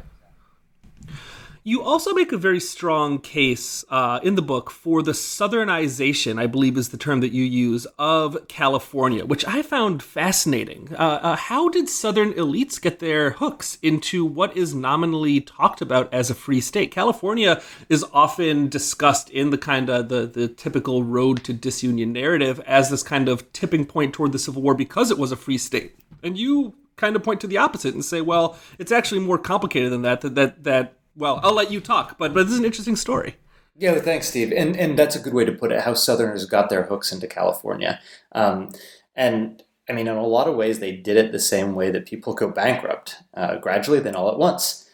You 1.63 1.83
also 1.83 2.13
make 2.13 2.31
a 2.31 2.37
very 2.37 2.59
strong 2.59 3.19
case 3.19 3.83
uh, 3.89 4.19
in 4.23 4.35
the 4.35 4.41
book 4.41 4.71
for 4.71 5.03
the 5.03 5.11
southernization, 5.11 6.39
I 6.39 6.47
believe 6.47 6.77
is 6.77 6.89
the 6.89 6.97
term 6.97 7.19
that 7.19 7.33
you 7.33 7.43
use, 7.43 7.85
of 7.97 8.47
California, 8.47 9.25
which 9.25 9.45
I 9.45 9.61
found 9.61 10.01
fascinating. 10.01 10.89
Uh, 10.93 11.19
uh, 11.21 11.35
how 11.35 11.67
did 11.67 11.89
southern 11.89 12.31
elites 12.33 12.81
get 12.81 12.99
their 12.99 13.31
hooks 13.31 13.77
into 13.81 14.23
what 14.23 14.55
is 14.55 14.73
nominally 14.73 15.41
talked 15.41 15.81
about 15.81 16.13
as 16.13 16.29
a 16.29 16.35
free 16.35 16.61
state? 16.61 16.91
California 16.91 17.61
is 17.89 18.05
often 18.13 18.69
discussed 18.69 19.29
in 19.29 19.49
the 19.49 19.57
kind 19.57 19.89
of 19.89 20.07
the, 20.07 20.25
the 20.25 20.47
typical 20.47 21.03
road 21.03 21.43
to 21.43 21.53
disunion 21.53 22.13
narrative 22.13 22.61
as 22.61 22.89
this 22.89 23.03
kind 23.03 23.27
of 23.27 23.51
tipping 23.51 23.85
point 23.85 24.13
toward 24.13 24.31
the 24.31 24.39
Civil 24.39 24.61
War 24.61 24.73
because 24.73 25.11
it 25.11 25.17
was 25.17 25.33
a 25.33 25.35
free 25.35 25.57
state. 25.57 25.99
And 26.23 26.37
you 26.37 26.75
kind 26.95 27.15
of 27.15 27.23
point 27.23 27.41
to 27.41 27.47
the 27.47 27.57
opposite 27.57 27.93
and 27.93 28.03
say, 28.03 28.21
well, 28.21 28.57
it's 28.77 28.91
actually 28.91 29.21
more 29.21 29.37
complicated 29.37 29.91
than 29.91 30.03
that. 30.03 30.21
That 30.21 30.35
that, 30.35 30.63
that 30.63 30.93
well, 31.19 31.39
I'll 31.43 31.53
let 31.53 31.71
you 31.71 31.81
talk, 31.81 32.17
but 32.17 32.33
but 32.33 32.45
this 32.45 32.53
is 32.53 32.59
an 32.59 32.65
interesting 32.65 32.95
story. 32.95 33.35
Yeah, 33.77 33.99
thanks, 33.99 34.29
Steve. 34.29 34.51
And 34.51 34.75
and 34.75 34.97
that's 34.97 35.15
a 35.15 35.19
good 35.19 35.33
way 35.33 35.45
to 35.45 35.51
put 35.51 35.71
it. 35.71 35.81
How 35.81 35.93
Southerners 35.93 36.45
got 36.45 36.69
their 36.69 36.83
hooks 36.83 37.11
into 37.11 37.27
California, 37.27 37.99
um, 38.31 38.69
and 39.15 39.61
I 39.89 39.93
mean, 39.93 40.07
in 40.07 40.15
a 40.15 40.25
lot 40.25 40.47
of 40.47 40.55
ways, 40.55 40.79
they 40.79 40.91
did 40.91 41.17
it 41.17 41.31
the 41.31 41.39
same 41.39 41.75
way 41.75 41.91
that 41.91 42.05
people 42.05 42.33
go 42.33 42.49
bankrupt, 42.49 43.17
uh, 43.33 43.57
gradually, 43.57 43.99
then 43.99 44.15
all 44.15 44.31
at 44.31 44.37
once. 44.37 44.85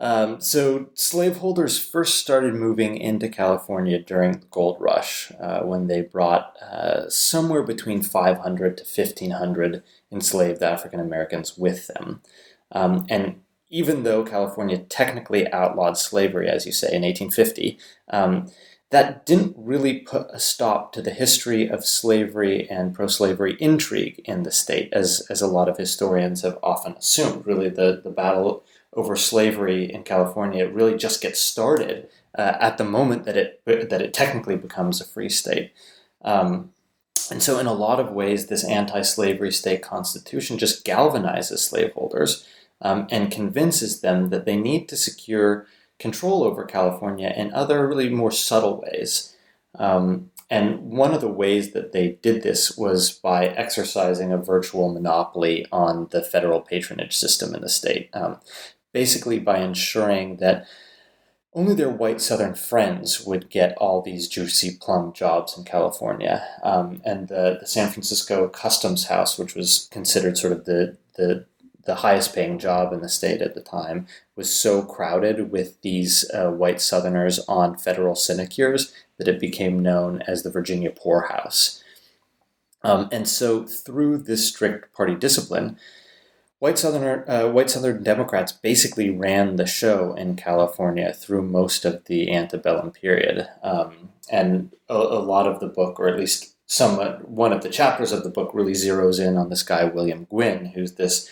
Um, 0.00 0.40
so 0.40 0.90
slaveholders 0.94 1.82
first 1.82 2.18
started 2.18 2.54
moving 2.54 2.96
into 2.96 3.28
California 3.28 3.98
during 3.98 4.32
the 4.32 4.46
gold 4.50 4.76
rush, 4.78 5.32
uh, 5.40 5.62
when 5.62 5.88
they 5.88 6.02
brought 6.02 6.54
uh, 6.62 7.08
somewhere 7.08 7.64
between 7.64 8.02
500 8.02 8.76
to 8.76 8.84
1,500 8.84 9.82
enslaved 10.12 10.62
African 10.62 11.00
Americans 11.00 11.58
with 11.58 11.88
them. 11.88 12.22
Um, 12.70 13.06
and 13.08 13.40
even 13.70 14.02
though 14.02 14.24
California 14.24 14.78
technically 14.78 15.50
outlawed 15.52 15.98
slavery, 15.98 16.48
as 16.48 16.66
you 16.66 16.72
say, 16.72 16.88
in 16.88 17.02
1850, 17.02 17.78
um, 18.10 18.50
that 18.90 19.26
didn't 19.26 19.54
really 19.58 19.98
put 19.98 20.28
a 20.30 20.40
stop 20.40 20.92
to 20.92 21.02
the 21.02 21.10
history 21.10 21.68
of 21.68 21.84
slavery 21.84 22.68
and 22.70 22.94
pro 22.94 23.06
slavery 23.06 23.56
intrigue 23.60 24.22
in 24.24 24.44
the 24.44 24.50
state, 24.50 24.90
as, 24.92 25.26
as 25.28 25.42
a 25.42 25.46
lot 25.46 25.68
of 25.68 25.76
historians 25.76 26.42
have 26.42 26.58
often 26.62 26.94
assumed. 26.94 27.46
Really, 27.46 27.68
the, 27.68 28.00
the 28.02 28.10
battle 28.10 28.64
over 28.94 29.14
slavery 29.14 29.92
in 29.92 30.02
California 30.04 30.66
really 30.66 30.96
just 30.96 31.20
gets 31.20 31.38
started 31.38 32.08
uh, 32.36 32.54
at 32.60 32.78
the 32.78 32.84
moment 32.84 33.24
that 33.24 33.36
it, 33.36 33.62
that 33.66 34.00
it 34.00 34.14
technically 34.14 34.56
becomes 34.56 35.00
a 35.00 35.04
free 35.04 35.28
state. 35.28 35.72
Um, 36.22 36.72
and 37.30 37.42
so, 37.42 37.58
in 37.58 37.66
a 37.66 37.74
lot 37.74 38.00
of 38.00 38.12
ways, 38.12 38.46
this 38.46 38.64
anti 38.64 39.02
slavery 39.02 39.52
state 39.52 39.82
constitution 39.82 40.56
just 40.56 40.86
galvanizes 40.86 41.58
slaveholders 41.58 42.46
um, 42.80 43.06
and 43.10 43.30
convinces 43.30 44.00
them 44.00 44.30
that 44.30 44.44
they 44.44 44.56
need 44.56 44.88
to 44.88 44.96
secure 44.96 45.66
control 45.98 46.44
over 46.44 46.64
California 46.64 47.32
in 47.36 47.52
other 47.52 47.86
really 47.86 48.08
more 48.08 48.30
subtle 48.30 48.80
ways. 48.80 49.36
Um, 49.78 50.30
and 50.50 50.80
one 50.90 51.12
of 51.12 51.20
the 51.20 51.28
ways 51.28 51.72
that 51.72 51.92
they 51.92 52.18
did 52.22 52.42
this 52.42 52.76
was 52.76 53.12
by 53.12 53.48
exercising 53.48 54.32
a 54.32 54.38
virtual 54.38 54.92
monopoly 54.92 55.66
on 55.70 56.08
the 56.10 56.22
federal 56.22 56.60
patronage 56.60 57.16
system 57.16 57.54
in 57.54 57.60
the 57.60 57.68
state, 57.68 58.08
um, 58.14 58.38
basically 58.92 59.38
by 59.38 59.58
ensuring 59.58 60.36
that 60.36 60.66
only 61.54 61.74
their 61.74 61.90
white 61.90 62.20
Southern 62.20 62.54
friends 62.54 63.24
would 63.24 63.50
get 63.50 63.76
all 63.78 64.00
these 64.00 64.28
juicy 64.28 64.76
plum 64.80 65.12
jobs 65.12 65.58
in 65.58 65.64
California. 65.64 66.46
Um, 66.62 67.02
and 67.04 67.28
the, 67.28 67.58
the 67.60 67.66
San 67.66 67.90
Francisco 67.90 68.48
Customs 68.48 69.06
House, 69.06 69.38
which 69.38 69.54
was 69.54 69.88
considered 69.90 70.38
sort 70.38 70.52
of 70.52 70.64
the, 70.64 70.96
the 71.16 71.46
the 71.88 71.96
highest 71.96 72.34
paying 72.34 72.58
job 72.58 72.92
in 72.92 73.00
the 73.00 73.08
state 73.08 73.40
at 73.40 73.54
the 73.54 73.62
time, 73.62 74.06
was 74.36 74.54
so 74.54 74.82
crowded 74.82 75.50
with 75.50 75.80
these 75.80 76.30
uh, 76.34 76.50
white 76.50 76.82
Southerners 76.82 77.38
on 77.48 77.78
federal 77.78 78.14
sinecures 78.14 78.92
that 79.16 79.26
it 79.26 79.40
became 79.40 79.80
known 79.80 80.22
as 80.28 80.42
the 80.42 80.50
Virginia 80.50 80.90
poorhouse. 80.90 81.82
Um, 82.84 83.08
and 83.10 83.26
so, 83.26 83.64
through 83.64 84.18
this 84.18 84.46
strict 84.46 84.94
party 84.94 85.14
discipline, 85.14 85.78
white 86.58 86.78
Southern 86.78 87.24
uh, 87.26 87.48
white 87.48 87.70
Southern 87.70 88.02
Democrats 88.02 88.52
basically 88.52 89.08
ran 89.08 89.56
the 89.56 89.66
show 89.66 90.12
in 90.12 90.36
California 90.36 91.14
through 91.14 91.42
most 91.42 91.86
of 91.86 92.04
the 92.04 92.30
antebellum 92.30 92.90
period. 92.90 93.48
Um, 93.62 94.10
and 94.30 94.76
a, 94.90 94.94
a, 94.94 95.24
lot 95.24 95.46
of 95.46 95.58
the 95.58 95.68
book, 95.68 95.98
or 95.98 96.06
at 96.06 96.18
least 96.18 96.54
somewhat 96.66 97.26
one 97.26 97.54
of 97.54 97.62
the 97.62 97.70
chapters 97.70 98.12
of 98.12 98.24
the 98.24 98.30
book, 98.30 98.50
really 98.52 98.72
zeroes 98.72 99.18
in 99.18 99.38
on 99.38 99.48
this 99.48 99.62
guy 99.62 99.84
William 99.84 100.26
Gwin, 100.26 100.66
who's 100.66 100.92
this 100.96 101.26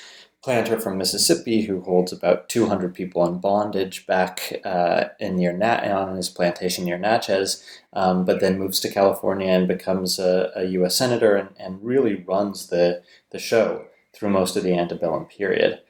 planter 0.47 0.79
from 0.79 0.97
Mississippi 0.97 1.63
who 1.63 1.81
holds 1.81 2.13
about 2.13 2.49
200 2.49 2.95
people 2.95 3.27
in 3.27 3.41
bondage 3.41 4.07
back 4.07 4.61
uh, 4.65 5.07
in 5.19 5.35
near 5.35 5.53
Nat- 5.53 5.91
on 5.91 6.15
his 6.15 6.29
plantation 6.29 6.85
near 6.85 6.97
Natchez, 6.97 7.65
um, 7.95 8.25
but 8.25 8.39
then 8.39 8.57
moves 8.57 8.79
to 8.79 8.89
California 8.89 9.49
and 9.49 9.67
becomes 9.67 10.21
a, 10.21 10.53
a 10.55 10.65
U.S. 10.67 10.95
senator 10.95 11.35
and, 11.35 11.49
and 11.59 11.83
really 11.83 12.15
runs 12.15 12.69
the 12.69 13.03
the 13.31 13.41
show 13.41 13.87
through 14.15 14.31
most 14.31 14.55
of 14.55 14.63
the 14.63 14.73
antebellum 14.73 15.25
period. 15.25 15.81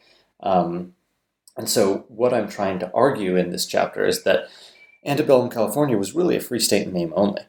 Um, 0.41 0.95
and 1.59 1.69
so, 1.69 2.07
what 2.09 2.33
I'm 2.33 2.49
trying 2.49 2.79
to 2.79 2.91
argue 2.95 3.37
in 3.37 3.51
this 3.51 3.67
chapter 3.67 4.07
is 4.07 4.23
that 4.23 4.49
antebellum 5.05 5.51
California 5.51 5.99
was 5.99 6.15
really 6.15 6.37
a 6.37 6.41
free 6.41 6.61
state 6.61 6.87
in 6.87 6.95
name 6.95 7.13
only. 7.15 7.43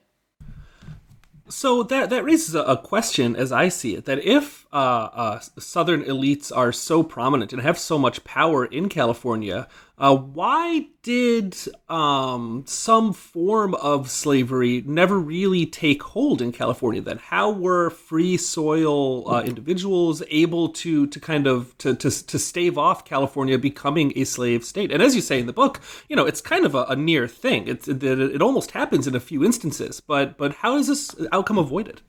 So 1.50 1.84
that 1.84 2.10
that 2.10 2.26
raises 2.26 2.54
a, 2.54 2.76
question, 2.76 3.38
as 3.38 3.54
I 3.54 3.70
see 3.70 3.96
it, 3.96 4.04
that 4.06 4.20
if 4.20 4.67
uh, 4.78 5.10
uh, 5.14 5.40
Southern 5.58 6.04
elites 6.04 6.56
are 6.56 6.72
so 6.72 7.02
prominent 7.02 7.52
and 7.52 7.64
have 7.64 7.80
so 7.80 7.98
much 7.98 8.24
power 8.24 8.64
in 8.64 8.90
California, 8.90 9.68
uh, 9.98 10.16
why 10.16 10.86
did 11.02 11.58
um, 11.90 12.64
some 12.68 13.12
form 13.12 13.74
of 13.74 14.12
slavery 14.12 14.84
never 14.86 15.18
really 15.20 15.66
take 15.66 16.04
hold 16.04 16.44
in 16.44 16.52
California? 16.52 17.02
Then, 17.02 17.18
how 17.18 17.50
were 17.50 17.90
free 17.90 18.38
soil 18.38 19.28
uh, 19.28 19.42
individuals 19.42 20.22
able 20.30 20.70
to 20.70 21.08
to 21.08 21.20
kind 21.20 21.48
of 21.48 21.76
to, 21.80 21.96
to 21.96 22.12
to 22.12 22.38
stave 22.38 22.78
off 22.78 23.04
California 23.04 23.58
becoming 23.58 24.14
a 24.16 24.26
slave 24.26 24.64
state? 24.64 24.92
And 24.92 25.02
as 25.02 25.16
you 25.16 25.22
say 25.22 25.40
in 25.40 25.48
the 25.48 25.54
book, 25.54 25.82
you 26.08 26.16
know, 26.16 26.28
it's 26.28 26.42
kind 26.42 26.66
of 26.68 26.76
a, 26.76 26.84
a 26.84 26.96
near 26.96 27.28
thing. 27.28 27.68
It's 27.68 27.88
it, 27.88 28.04
it 28.04 28.44
almost 28.44 28.72
happens 28.72 29.08
in 29.08 29.16
a 29.16 29.20
few 29.20 29.44
instances. 29.44 30.00
But 30.00 30.38
but 30.38 30.54
how 30.54 30.78
is 30.78 30.86
this 30.86 31.16
outcome 31.32 31.58
avoided? 31.58 32.02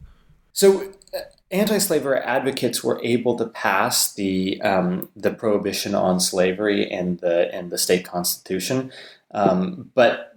So 0.53 0.93
anti-slavery 1.51 2.19
advocates 2.19 2.85
were 2.85 3.01
able 3.03 3.37
to 3.37 3.47
pass 3.47 4.13
the 4.13 4.61
um, 4.63 5.09
the 5.17 5.33
prohibition 5.33 5.95
on 5.95 6.21
slavery 6.21 6.91
in 6.91 7.17
the 7.19 7.55
in 7.57 7.71
the 7.71 7.79
state 7.79 8.05
constitution, 8.05 8.93
um, 9.33 9.91
but 9.95 10.35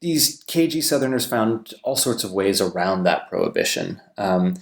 these 0.00 0.42
cagey 0.46 0.80
Southerners 0.80 1.26
found 1.26 1.74
all 1.82 1.96
sorts 1.96 2.24
of 2.24 2.32
ways 2.32 2.60
around 2.60 3.02
that 3.02 3.28
prohibition. 3.28 4.00
Um, 4.16 4.56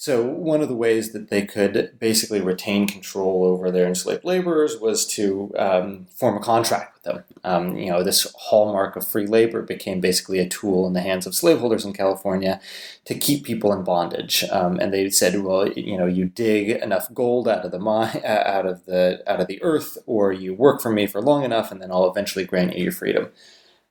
so 0.00 0.24
one 0.24 0.60
of 0.60 0.68
the 0.68 0.76
ways 0.76 1.10
that 1.10 1.28
they 1.28 1.44
could 1.44 1.98
basically 1.98 2.40
retain 2.40 2.86
control 2.86 3.42
over 3.42 3.68
their 3.68 3.88
enslaved 3.88 4.24
laborers 4.24 4.78
was 4.78 5.04
to 5.08 5.52
um, 5.58 6.06
form 6.14 6.36
a 6.36 6.40
contract 6.40 6.94
with 6.94 7.02
them. 7.02 7.24
Um, 7.42 7.76
you 7.76 7.90
know, 7.90 8.04
this 8.04 8.32
hallmark 8.38 8.94
of 8.94 9.04
free 9.04 9.26
labor 9.26 9.60
became 9.60 9.98
basically 9.98 10.38
a 10.38 10.48
tool 10.48 10.86
in 10.86 10.92
the 10.92 11.00
hands 11.00 11.26
of 11.26 11.34
slaveholders 11.34 11.84
in 11.84 11.94
California 11.94 12.60
to 13.06 13.14
keep 13.16 13.42
people 13.42 13.72
in 13.72 13.82
bondage. 13.82 14.44
Um, 14.52 14.78
and 14.78 14.94
they 14.94 15.10
said, 15.10 15.42
well, 15.42 15.68
you 15.68 15.98
know, 15.98 16.06
you 16.06 16.26
dig 16.26 16.80
enough 16.80 17.12
gold 17.12 17.48
out 17.48 17.64
of 17.64 17.72
the 17.72 17.80
mine, 17.80 18.22
out 18.24 18.66
of 18.66 18.84
the 18.84 19.20
out 19.26 19.40
of 19.40 19.48
the 19.48 19.60
earth, 19.64 19.98
or 20.06 20.32
you 20.32 20.54
work 20.54 20.80
for 20.80 20.92
me 20.92 21.08
for 21.08 21.20
long 21.20 21.42
enough, 21.42 21.72
and 21.72 21.82
then 21.82 21.90
I'll 21.90 22.08
eventually 22.08 22.44
grant 22.44 22.76
you 22.76 22.84
your 22.84 22.92
freedom. 22.92 23.30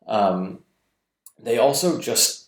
Um, 0.07 0.59
they 1.37 1.57
also 1.57 1.99
just 1.99 2.47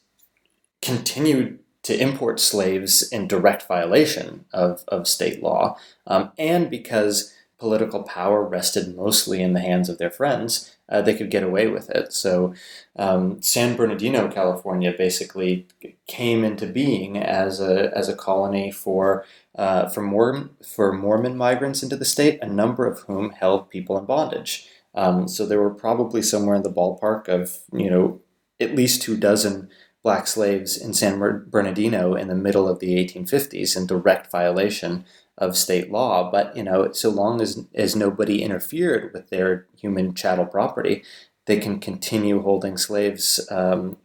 continued 0.81 1.59
to 1.83 1.99
import 1.99 2.39
slaves 2.39 3.07
in 3.09 3.27
direct 3.27 3.67
violation 3.67 4.45
of, 4.53 4.83
of 4.87 5.07
state 5.07 5.41
law, 5.41 5.77
um, 6.07 6.31
and 6.37 6.69
because 6.69 7.33
political 7.59 8.03
power 8.03 8.43
rested 8.43 8.95
mostly 8.95 9.41
in 9.41 9.53
the 9.53 9.59
hands 9.59 9.89
of 9.89 9.97
their 9.97 10.09
friends, 10.09 10.75
uh, 10.87 11.01
they 11.01 11.13
could 11.13 11.29
get 11.29 11.43
away 11.43 11.67
with 11.67 11.89
it. 11.89 12.11
So, 12.13 12.53
um, 12.95 13.41
San 13.41 13.75
Bernardino, 13.75 14.29
California, 14.31 14.93
basically 14.97 15.67
came 16.07 16.43
into 16.43 16.65
being 16.65 17.17
as 17.17 17.59
a 17.59 17.95
as 17.95 18.09
a 18.09 18.15
colony 18.15 18.71
for 18.71 19.25
uh, 19.55 19.87
for 19.89 20.01
Mormon 20.01 20.49
for 20.65 20.91
Mormon 20.93 21.37
migrants 21.37 21.83
into 21.83 21.95
the 21.95 22.05
state, 22.05 22.39
a 22.41 22.47
number 22.47 22.87
of 22.87 23.01
whom 23.01 23.31
held 23.31 23.69
people 23.69 23.97
in 23.97 24.05
bondage. 24.05 24.67
Um, 24.95 25.27
so 25.27 25.45
there 25.45 25.61
were 25.61 25.73
probably 25.73 26.21
somewhere 26.23 26.55
in 26.55 26.63
the 26.63 26.73
ballpark 26.73 27.27
of 27.27 27.59
you 27.71 27.89
know 27.89 28.21
at 28.59 28.75
least 28.75 29.01
two 29.01 29.15
dozen 29.15 29.69
black 30.03 30.27
slaves 30.27 30.77
in 30.77 30.93
San 30.93 31.19
Bernardino 31.19 32.15
in 32.15 32.27
the 32.27 32.35
middle 32.35 32.67
of 32.67 32.79
the 32.79 32.95
1850s 32.95 33.75
in 33.75 33.85
direct 33.85 34.31
violation 34.31 35.05
of 35.37 35.57
state 35.57 35.91
law. 35.91 36.29
But 36.31 36.55
you 36.55 36.63
know, 36.63 36.91
so 36.91 37.09
long 37.09 37.41
as 37.41 37.65
as 37.73 37.95
nobody 37.95 38.43
interfered 38.43 39.13
with 39.13 39.29
their 39.29 39.65
human 39.77 40.13
chattel 40.13 40.45
property, 40.45 41.03
they 41.45 41.59
can 41.59 41.79
continue 41.79 42.41
holding 42.41 42.77
slaves 42.77 43.45
um, 43.49 43.97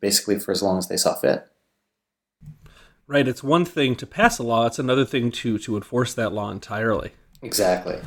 basically 0.00 0.38
for 0.38 0.52
as 0.52 0.62
long 0.62 0.78
as 0.78 0.88
they 0.88 0.96
saw 0.96 1.14
fit. 1.14 1.46
Right. 3.06 3.28
It's 3.28 3.42
one 3.42 3.64
thing 3.64 3.96
to 3.96 4.06
pass 4.06 4.38
a 4.38 4.42
law; 4.42 4.66
it's 4.66 4.78
another 4.78 5.04
thing 5.04 5.30
to 5.32 5.58
to 5.58 5.76
enforce 5.76 6.14
that 6.14 6.32
law 6.32 6.50
entirely. 6.50 7.12
Exactly. 7.42 8.00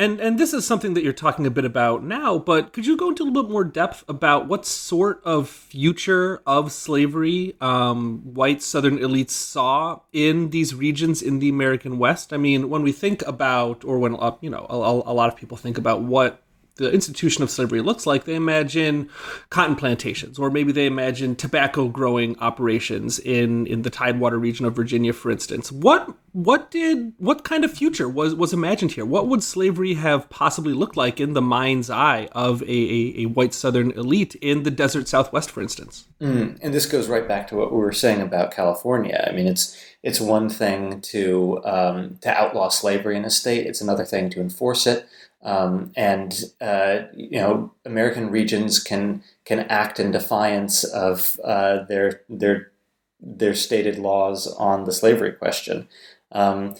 And 0.00 0.18
and 0.18 0.38
this 0.38 0.54
is 0.54 0.66
something 0.66 0.94
that 0.94 1.04
you're 1.04 1.12
talking 1.12 1.46
a 1.46 1.50
bit 1.50 1.66
about 1.66 2.02
now, 2.02 2.38
but 2.38 2.72
could 2.72 2.86
you 2.86 2.96
go 2.96 3.10
into 3.10 3.22
a 3.22 3.24
little 3.26 3.42
bit 3.42 3.52
more 3.52 3.64
depth 3.64 4.02
about 4.08 4.48
what 4.48 4.64
sort 4.64 5.20
of 5.26 5.46
future 5.46 6.40
of 6.46 6.72
slavery 6.72 7.54
um, 7.60 8.20
white 8.24 8.62
Southern 8.62 8.96
elites 8.96 9.32
saw 9.32 10.00
in 10.10 10.48
these 10.48 10.74
regions 10.74 11.20
in 11.20 11.38
the 11.38 11.50
American 11.50 11.98
West? 11.98 12.32
I 12.32 12.38
mean, 12.38 12.70
when 12.70 12.82
we 12.82 12.92
think 12.92 13.20
about, 13.26 13.84
or 13.84 13.98
when 13.98 14.16
uh, 14.16 14.36
you 14.40 14.48
know, 14.48 14.64
a, 14.70 14.74
a 14.74 15.12
lot 15.12 15.30
of 15.30 15.36
people 15.36 15.58
think 15.58 15.76
about 15.76 16.00
what 16.00 16.42
the 16.76 16.92
institution 16.92 17.42
of 17.42 17.50
slavery 17.50 17.80
looks 17.80 18.06
like, 18.06 18.24
they 18.24 18.34
imagine 18.34 19.08
cotton 19.50 19.76
plantations, 19.76 20.38
or 20.38 20.50
maybe 20.50 20.72
they 20.72 20.86
imagine 20.86 21.36
tobacco 21.36 21.88
growing 21.88 22.38
operations 22.38 23.18
in, 23.18 23.66
in 23.66 23.82
the 23.82 23.90
Tidewater 23.90 24.38
region 24.38 24.66
of 24.66 24.74
Virginia, 24.74 25.12
for 25.12 25.30
instance. 25.30 25.70
What 25.70 26.14
what 26.32 26.70
did 26.70 27.12
what 27.18 27.42
kind 27.42 27.64
of 27.64 27.72
future 27.72 28.08
was 28.08 28.34
was 28.34 28.52
imagined 28.52 28.92
here? 28.92 29.04
What 29.04 29.26
would 29.26 29.42
slavery 29.42 29.94
have 29.94 30.30
possibly 30.30 30.72
looked 30.72 30.96
like 30.96 31.20
in 31.20 31.32
the 31.32 31.42
mind's 31.42 31.90
eye 31.90 32.28
of 32.32 32.62
a, 32.62 32.66
a, 32.66 33.14
a 33.22 33.26
white 33.26 33.52
Southern 33.52 33.90
elite 33.92 34.36
in 34.36 34.62
the 34.62 34.70
desert 34.70 35.08
Southwest, 35.08 35.50
for 35.50 35.60
instance? 35.60 36.06
Mm, 36.20 36.58
and 36.62 36.72
this 36.72 36.86
goes 36.86 37.08
right 37.08 37.26
back 37.26 37.48
to 37.48 37.56
what 37.56 37.72
we 37.72 37.78
were 37.78 37.92
saying 37.92 38.20
about 38.20 38.52
California. 38.52 39.26
I 39.28 39.32
mean, 39.32 39.46
it's 39.46 39.76
it's 40.02 40.20
one 40.20 40.48
thing 40.48 41.00
to 41.02 41.60
um, 41.64 42.18
to 42.20 42.30
outlaw 42.30 42.68
slavery 42.68 43.16
in 43.16 43.24
a 43.24 43.30
state; 43.30 43.66
it's 43.66 43.80
another 43.80 44.04
thing 44.04 44.30
to 44.30 44.40
enforce 44.40 44.86
it. 44.86 45.06
Um, 45.42 45.92
and 45.96 46.44
uh, 46.60 47.02
you 47.14 47.40
know, 47.40 47.72
American 47.84 48.30
regions 48.30 48.78
can 48.78 49.22
can 49.44 49.60
act 49.60 49.98
in 49.98 50.10
defiance 50.10 50.84
of 50.84 51.40
uh, 51.42 51.84
their 51.84 52.22
their 52.28 52.72
their 53.20 53.54
stated 53.54 53.98
laws 53.98 54.46
on 54.46 54.84
the 54.84 54.92
slavery 54.92 55.32
question. 55.32 55.88
Um, 56.32 56.74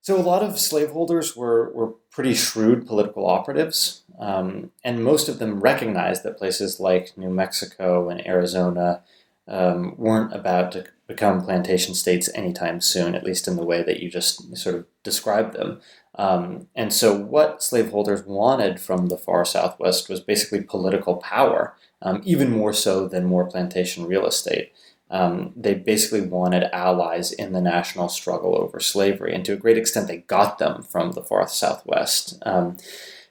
so 0.00 0.16
a 0.16 0.22
lot 0.22 0.42
of 0.42 0.58
slaveholders 0.58 1.36
were 1.36 1.72
were 1.72 1.94
pretty 2.10 2.34
shrewd 2.34 2.86
political 2.86 3.26
operatives, 3.26 4.02
um, 4.18 4.70
and 4.84 5.04
most 5.04 5.28
of 5.28 5.38
them 5.38 5.60
recognized 5.60 6.22
that 6.22 6.38
places 6.38 6.80
like 6.80 7.18
New 7.18 7.30
Mexico 7.30 8.08
and 8.08 8.26
Arizona 8.26 9.02
um, 9.48 9.94
weren't 9.96 10.32
about 10.32 10.72
to 10.72 10.84
become 11.06 11.42
plantation 11.42 11.94
states 11.94 12.28
anytime 12.34 12.80
soon, 12.80 13.14
at 13.14 13.24
least 13.24 13.48
in 13.48 13.56
the 13.56 13.64
way 13.64 13.82
that 13.82 14.00
you 14.00 14.10
just 14.10 14.56
sort 14.56 14.74
of 14.76 14.86
described 15.02 15.54
them. 15.54 15.80
Um, 16.18 16.66
and 16.74 16.92
so, 16.92 17.16
what 17.16 17.62
slaveholders 17.62 18.24
wanted 18.24 18.80
from 18.80 19.06
the 19.06 19.16
far 19.16 19.44
Southwest 19.44 20.08
was 20.08 20.20
basically 20.20 20.62
political 20.62 21.16
power, 21.16 21.74
um, 22.02 22.20
even 22.24 22.50
more 22.50 22.72
so 22.72 23.06
than 23.06 23.24
more 23.24 23.46
plantation 23.46 24.04
real 24.04 24.26
estate. 24.26 24.72
Um, 25.10 25.52
they 25.56 25.74
basically 25.74 26.22
wanted 26.22 26.64
allies 26.74 27.32
in 27.32 27.52
the 27.52 27.62
national 27.62 28.08
struggle 28.08 28.56
over 28.56 28.80
slavery, 28.80 29.32
and 29.32 29.44
to 29.44 29.52
a 29.52 29.56
great 29.56 29.78
extent, 29.78 30.08
they 30.08 30.18
got 30.18 30.58
them 30.58 30.82
from 30.82 31.12
the 31.12 31.22
far 31.22 31.46
Southwest. 31.46 32.42
Um, 32.44 32.76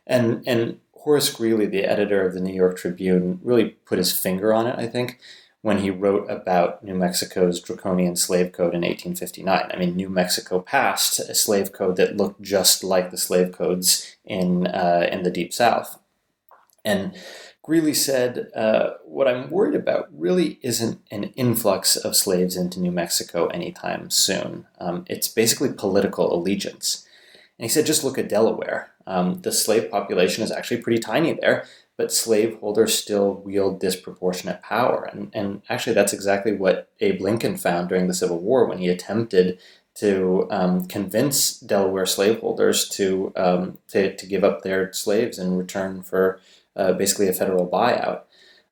and 0.08 0.42
and 0.48 0.80
Horace 0.94 1.30
Greeley, 1.30 1.66
the 1.66 1.84
editor 1.84 2.26
of 2.26 2.34
the 2.34 2.40
New 2.40 2.54
York 2.54 2.78
Tribune, 2.78 3.40
really 3.44 3.72
put 3.86 3.98
his 3.98 4.18
finger 4.18 4.54
on 4.54 4.66
it. 4.66 4.80
I 4.80 4.88
think 4.88 5.20
when 5.68 5.80
he 5.80 5.90
wrote 5.90 6.26
about 6.30 6.82
New 6.82 6.96
Mexico's 6.96 7.60
draconian 7.60 8.16
slave 8.16 8.54
code 8.54 8.74
in 8.74 8.84
1859. 8.84 9.70
I 9.70 9.76
mean, 9.76 9.98
New 9.98 10.08
Mexico 10.08 10.62
passed 10.62 11.20
a 11.20 11.36
slave 11.36 11.74
code 11.74 11.98
that 11.98 12.16
looked 12.16 12.42
just 12.42 12.86
like 12.86 13.12
the 13.12 13.18
slave 13.18 13.52
codes 13.52 14.16
in 14.24 14.68
uh, 14.68 15.10
in 15.12 15.24
the 15.24 15.30
Deep 15.30 15.52
South, 15.52 16.00
and 16.86 17.14
Greeley 17.64 17.94
said, 17.94 18.50
uh, 18.56 18.92
"What 19.04 19.28
I'm 19.28 19.50
worried 19.50 19.76
about 19.76 20.08
really 20.10 20.58
isn't 20.62 21.02
an 21.12 21.26
influx 21.36 21.98
of 21.98 22.16
slaves 22.16 22.56
into 22.56 22.80
New 22.80 22.94
Mexico 22.94 23.48
anytime 23.48 24.10
soon. 24.10 24.68
Um, 24.80 25.04
it's 25.10 25.28
basically 25.28 25.74
political 25.74 26.34
allegiance." 26.34 27.06
And 27.60 27.66
he 27.66 27.70
said, 27.70 27.88
just 27.88 28.04
look 28.04 28.20
at 28.20 28.30
Delaware. 28.30 28.92
Um, 29.08 29.42
the 29.42 29.52
slave 29.52 29.90
population 29.90 30.44
is 30.44 30.52
actually 30.52 30.82
pretty 30.82 31.00
tiny 31.00 31.34
there, 31.34 31.66
but 31.98 32.12
slaveholders 32.14 32.94
still 32.94 33.34
wield 33.34 33.80
disproportionate 33.80 34.62
power. 34.62 35.10
And, 35.12 35.32
and 35.34 35.64
actually, 35.68 35.94
that's 35.94 36.14
exactly 36.14 36.54
what 36.54 36.90
Abe 37.00 37.20
Lincoln 37.20 37.58
found 37.58 37.90
during 37.90 38.08
the 38.08 38.14
Civil 38.14 38.40
War 38.40 38.66
when 38.66 38.78
he 38.78 38.88
attempted 38.88 39.60
to 39.96 40.48
um, 40.52 40.86
convince 40.86 41.60
Delaware 41.60 42.06
slaveholders 42.06 42.88
to, 42.90 43.34
um, 43.36 43.80
to, 43.88 44.16
to 44.16 44.26
give 44.28 44.44
up 44.44 44.62
their 44.62 44.94
slaves 44.94 45.40
in 45.40 45.58
return 45.58 46.04
for 46.04 46.40
uh, 46.76 46.94
basically 46.94 47.28
a 47.28 47.34
federal 47.34 47.68
buyout. 47.68 48.22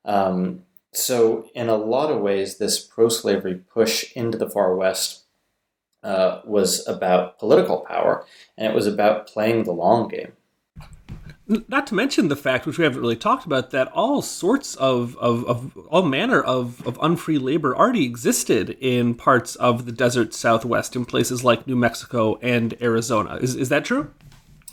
Um, 0.06 0.64
so, 0.94 1.50
in 1.56 1.68
a 1.68 1.76
lot 1.76 2.12
of 2.12 2.22
ways, 2.22 2.58
this 2.58 2.80
pro 2.80 3.10
slavery 3.10 3.56
push 3.56 4.16
into 4.16 4.38
the 4.38 4.50
far 4.50 4.76
west 4.76 5.24
uh, 6.04 6.42
was 6.46 6.88
about 6.88 7.40
political 7.40 7.80
power 7.80 8.26
and 8.58 8.72
it 8.72 8.76
was 8.76 8.86
about 8.86 9.28
playing 9.28 9.64
the 9.64 9.74
long 9.74 10.08
game. 10.08 10.34
Not 11.48 11.86
to 11.88 11.96
mention 11.96 12.28
the 12.28 12.36
fact, 12.36 12.66
which 12.66 12.80
we 12.80 12.84
haven't 12.84 13.02
really 13.02 13.16
talked 13.16 13.46
about, 13.46 13.70
that 13.70 13.92
all 13.92 14.24
sorts 14.24 14.74
of, 14.76 15.16
of, 15.18 15.46
of 15.46 15.78
all 15.90 16.02
manner 16.02 16.42
of, 16.42 16.86
of 16.88 16.98
unfree 17.02 17.38
labor 17.38 17.76
already 17.76 18.04
existed 18.04 18.72
in 18.80 19.14
parts 19.14 19.56
of 19.58 19.86
the 19.86 19.92
desert 19.92 20.34
southwest, 20.34 20.96
in 20.96 21.06
places 21.06 21.44
like 21.44 21.68
New 21.68 21.76
Mexico 21.76 22.40
and 22.42 22.76
Arizona. 22.82 23.36
Is, 23.36 23.56
is 23.56 23.70
that 23.70 23.86
true? 23.86 24.12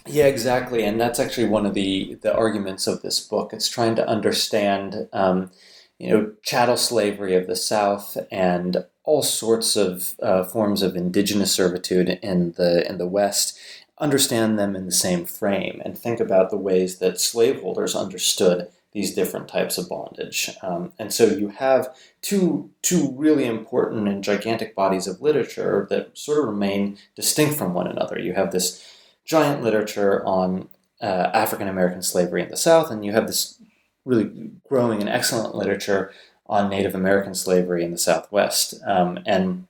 Yeah, 0.07 0.27
exactly, 0.27 0.83
and 0.83 1.01
that's 1.01 1.21
actually 1.21 1.47
one 1.47 1.65
of 1.67 1.75
the 1.75 2.19
the 2.23 2.35
arguments 2.35 2.87
of 2.87 3.03
this 3.03 3.21
book. 3.21 3.53
It's 3.53 3.69
trying 3.69 3.95
to 3.97 4.09
understand, 4.09 5.09
um, 5.13 5.53
you 5.99 6.11
know, 6.11 6.33
chattel 6.43 6.77
slavery 6.77 7.37
of 7.37 7.47
the 7.47 7.55
South 7.55 8.17
and 8.31 8.85
all 9.05 9.23
sorts 9.23 9.77
of 9.77 10.15
uh, 10.21 10.43
forms 10.45 10.83
of 10.83 10.97
indigenous 10.97 11.53
servitude 11.53 12.09
in 12.23 12.53
the 12.53 12.89
in 12.89 12.99
the 12.99 13.07
West, 13.07 13.57
understand 14.03 14.59
them 14.59 14.77
in 14.77 14.85
the 14.85 14.93
same 14.93 15.25
frame, 15.25 15.81
and 15.85 15.97
think 15.97 16.21
about 16.21 16.51
the 16.51 16.59
ways 16.59 16.99
that 16.99 17.21
slaveholders 17.21 17.95
understood 17.95 18.69
these 18.93 19.15
different 19.15 19.49
types 19.49 19.79
of 19.79 19.89
bondage. 19.89 20.51
Um, 20.61 20.93
and 20.99 21.15
so 21.15 21.25
you 21.25 21.49
have 21.49 21.89
two 22.21 22.71
two 22.83 23.15
really 23.17 23.47
important 23.47 24.09
and 24.09 24.23
gigantic 24.23 24.75
bodies 24.75 25.07
of 25.07 25.23
literature 25.23 25.87
that 25.89 26.19
sort 26.19 26.41
of 26.41 26.47
remain 26.47 26.99
distinct 27.17 27.57
from 27.57 27.73
one 27.73 27.87
another. 27.87 28.19
You 28.19 28.35
have 28.35 28.51
this 28.51 28.85
giant 29.25 29.63
literature 29.63 30.23
on 30.27 30.69
uh, 31.01 31.31
African 31.33 31.69
American 31.69 32.03
slavery 32.03 32.43
in 32.43 32.51
the 32.51 32.57
South, 32.57 32.91
and 32.91 33.05
you 33.05 33.13
have 33.13 33.29
this 33.29 33.59
really 34.05 34.51
growing 34.69 35.01
and 35.01 35.09
excellent 35.09 35.55
literature 35.55 36.13
on 36.47 36.69
Native 36.69 36.95
American 36.95 37.35
slavery 37.35 37.85
in 37.85 37.93
the 37.93 37.99
Southwest. 37.99 38.75
Um, 38.85 39.21
and 39.25 39.67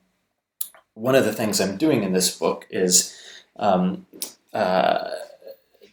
one 0.95 1.15
of 1.15 1.25
the 1.25 1.33
things 1.33 1.61
I'm 1.61 1.77
doing 1.77 2.03
in 2.03 2.13
this 2.13 2.37
book 2.37 2.67
is 2.71 3.17
um, 3.57 4.07
uh, 4.53 5.11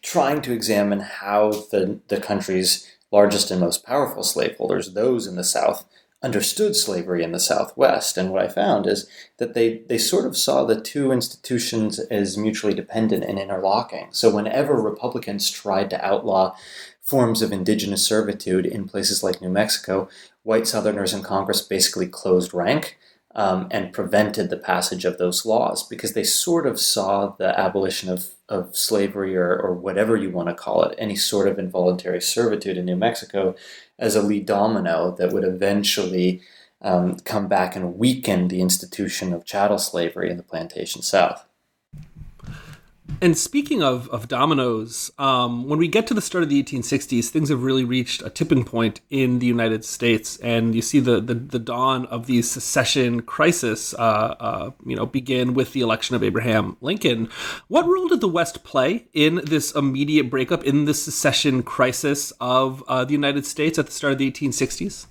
trying 0.01 0.41
to 0.41 0.53
examine 0.53 0.99
how 0.99 1.51
the, 1.71 1.99
the 2.07 2.19
country's 2.19 2.87
largest 3.11 3.51
and 3.51 3.59
most 3.59 3.85
powerful 3.85 4.23
slaveholders, 4.23 4.93
those 4.93 5.27
in 5.27 5.35
the 5.35 5.43
South, 5.43 5.85
understood 6.21 6.75
slavery 6.75 7.23
in 7.23 7.31
the 7.31 7.39
Southwest. 7.39 8.17
And 8.17 8.31
what 8.31 8.43
I 8.43 8.49
found 8.49 8.85
is 8.85 9.09
that 9.37 9.53
they, 9.53 9.79
they 9.87 9.97
sort 9.97 10.25
of 10.25 10.35
saw 10.35 10.65
the 10.65 10.79
two 10.79 11.11
institutions 11.11 11.99
as 11.99 12.37
mutually 12.37 12.73
dependent 12.73 13.23
and 13.23 13.39
interlocking. 13.39 14.09
So 14.11 14.33
whenever 14.33 14.75
Republicans 14.75 15.49
tried 15.49 15.89
to 15.91 16.05
outlaw 16.05 16.55
forms 17.01 17.41
of 17.41 17.51
indigenous 17.51 18.05
servitude 18.05 18.65
in 18.65 18.87
places 18.87 19.23
like 19.23 19.41
New 19.41 19.49
Mexico, 19.49 20.09
white 20.43 20.67
Southerners 20.67 21.13
in 21.13 21.23
Congress 21.23 21.61
basically 21.61 22.07
closed 22.07 22.53
rank 22.53 22.97
um, 23.35 23.67
and 23.69 23.93
prevented 23.93 24.49
the 24.49 24.57
passage 24.57 25.05
of 25.05 25.17
those 25.17 25.45
laws 25.45 25.87
because 25.87 26.13
they 26.13 26.23
sort 26.23 26.65
of 26.65 26.79
saw 26.79 27.35
the 27.37 27.57
abolition 27.59 28.09
of, 28.09 28.29
of 28.47 28.75
slavery 28.75 29.37
or, 29.37 29.55
or 29.55 29.73
whatever 29.73 30.17
you 30.17 30.31
want 30.31 30.49
to 30.49 30.55
call 30.55 30.83
it, 30.83 30.95
any 30.97 31.15
sort 31.15 31.47
of 31.47 31.59
involuntary 31.59 32.21
servitude 32.21 32.77
in 32.77 32.85
New 32.85 32.95
Mexico, 32.95 33.55
as 33.99 34.15
a 34.15 34.21
lead 34.21 34.45
domino 34.45 35.15
that 35.17 35.31
would 35.31 35.43
eventually 35.43 36.41
um, 36.81 37.17
come 37.19 37.47
back 37.47 37.75
and 37.75 37.97
weaken 37.97 38.47
the 38.47 38.61
institution 38.61 39.33
of 39.33 39.45
chattel 39.45 39.77
slavery 39.77 40.29
in 40.29 40.37
the 40.37 40.43
plantation 40.43 41.01
South. 41.01 41.45
And 43.21 43.37
speaking 43.37 43.83
of, 43.83 44.07
of 44.09 44.29
dominoes, 44.29 45.11
um, 45.17 45.67
when 45.67 45.77
we 45.77 45.89
get 45.89 46.07
to 46.07 46.13
the 46.13 46.21
start 46.21 46.41
of 46.41 46.49
the 46.49 46.63
1860s, 46.63 47.27
things 47.27 47.49
have 47.49 47.63
really 47.63 47.83
reached 47.83 48.21
a 48.21 48.29
tipping 48.29 48.63
point 48.63 49.01
in 49.09 49.39
the 49.39 49.45
United 49.45 49.83
States, 49.83 50.37
and 50.37 50.73
you 50.73 50.81
see 50.81 51.01
the 51.01 51.19
the, 51.19 51.33
the 51.33 51.59
dawn 51.59 52.05
of 52.05 52.27
the 52.27 52.41
secession 52.41 53.21
crisis. 53.21 53.93
Uh, 53.93 54.35
uh, 54.39 54.71
you 54.85 54.95
know, 54.95 55.05
begin 55.05 55.53
with 55.53 55.73
the 55.73 55.81
election 55.81 56.15
of 56.15 56.23
Abraham 56.23 56.77
Lincoln. 56.79 57.29
What 57.67 57.85
role 57.85 58.07
did 58.07 58.21
the 58.21 58.29
West 58.29 58.63
play 58.63 59.07
in 59.13 59.41
this 59.43 59.75
immediate 59.75 60.29
breakup 60.29 60.63
in 60.63 60.85
the 60.85 60.93
secession 60.93 61.61
crisis 61.61 62.31
of 62.39 62.83
uh, 62.87 63.03
the 63.03 63.13
United 63.13 63.45
States 63.45 63.77
at 63.77 63.87
the 63.87 63.91
start 63.91 64.13
of 64.13 64.19
the 64.19 64.31
1860s? 64.31 65.07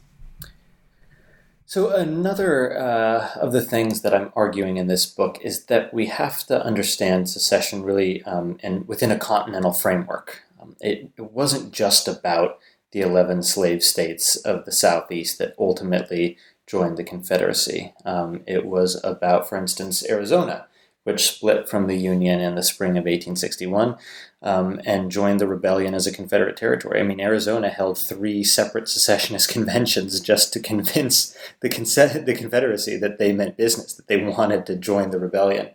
So, 1.68 1.90
another 1.90 2.78
uh, 2.78 3.28
of 3.34 3.52
the 3.52 3.60
things 3.60 4.00
that 4.00 4.14
I'm 4.14 4.32
arguing 4.34 4.78
in 4.78 4.86
this 4.86 5.04
book 5.04 5.38
is 5.42 5.66
that 5.66 5.92
we 5.92 6.06
have 6.06 6.42
to 6.44 6.64
understand 6.64 7.28
secession 7.28 7.82
really 7.82 8.22
um, 8.22 8.56
and 8.62 8.88
within 8.88 9.10
a 9.10 9.18
continental 9.18 9.74
framework. 9.74 10.44
Um, 10.58 10.76
it, 10.80 11.10
it, 11.18 11.30
wasn't 11.30 11.74
just 11.74 12.08
about 12.08 12.58
the 12.92 13.02
11 13.02 13.42
slave 13.42 13.84
states 13.84 14.34
of 14.34 14.64
the 14.64 14.72
Southeast 14.72 15.36
that 15.40 15.54
ultimately 15.58 16.38
joined 16.66 16.96
the 16.96 17.04
Confederacy. 17.04 17.92
Um, 18.02 18.40
it 18.46 18.64
was 18.64 18.98
about, 19.04 19.46
for 19.46 19.58
instance, 19.58 20.02
Arizona, 20.08 20.68
which 21.08 21.26
split 21.26 21.66
from 21.66 21.86
the 21.86 21.96
Union 21.96 22.38
in 22.38 22.54
the 22.54 22.62
spring 22.62 22.90
of 22.90 23.04
1861 23.04 23.96
um, 24.42 24.78
and 24.84 25.10
joined 25.10 25.40
the 25.40 25.48
rebellion 25.48 25.94
as 25.94 26.06
a 26.06 26.12
Confederate 26.12 26.54
territory. 26.54 27.00
I 27.00 27.02
mean, 27.02 27.18
Arizona 27.18 27.70
held 27.70 27.96
three 27.96 28.44
separate 28.44 28.90
secessionist 28.90 29.48
conventions 29.56 30.20
just 30.20 30.52
to 30.52 30.60
convince 30.60 31.34
the, 31.60 31.70
Con- 31.70 32.24
the 32.26 32.34
Confederacy 32.36 32.98
that 32.98 33.18
they 33.18 33.32
meant 33.32 33.56
business, 33.56 33.94
that 33.94 34.06
they 34.06 34.22
wanted 34.22 34.66
to 34.66 34.76
join 34.76 35.10
the 35.10 35.18
rebellion. 35.18 35.70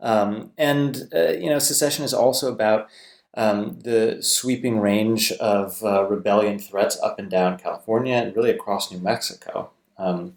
Um, 0.00 0.52
and, 0.58 1.08
uh, 1.14 1.30
you 1.30 1.48
know, 1.48 1.58
secession 1.58 2.04
is 2.04 2.12
also 2.12 2.52
about 2.52 2.88
um, 3.38 3.80
the 3.84 4.18
sweeping 4.20 4.80
range 4.80 5.32
of 5.32 5.82
uh, 5.82 6.04
rebellion 6.04 6.58
threats 6.58 7.00
up 7.02 7.18
and 7.18 7.30
down 7.30 7.56
California 7.56 8.16
and 8.16 8.36
really 8.36 8.50
across 8.50 8.92
New 8.92 8.98
Mexico. 8.98 9.70
Um, 9.96 10.34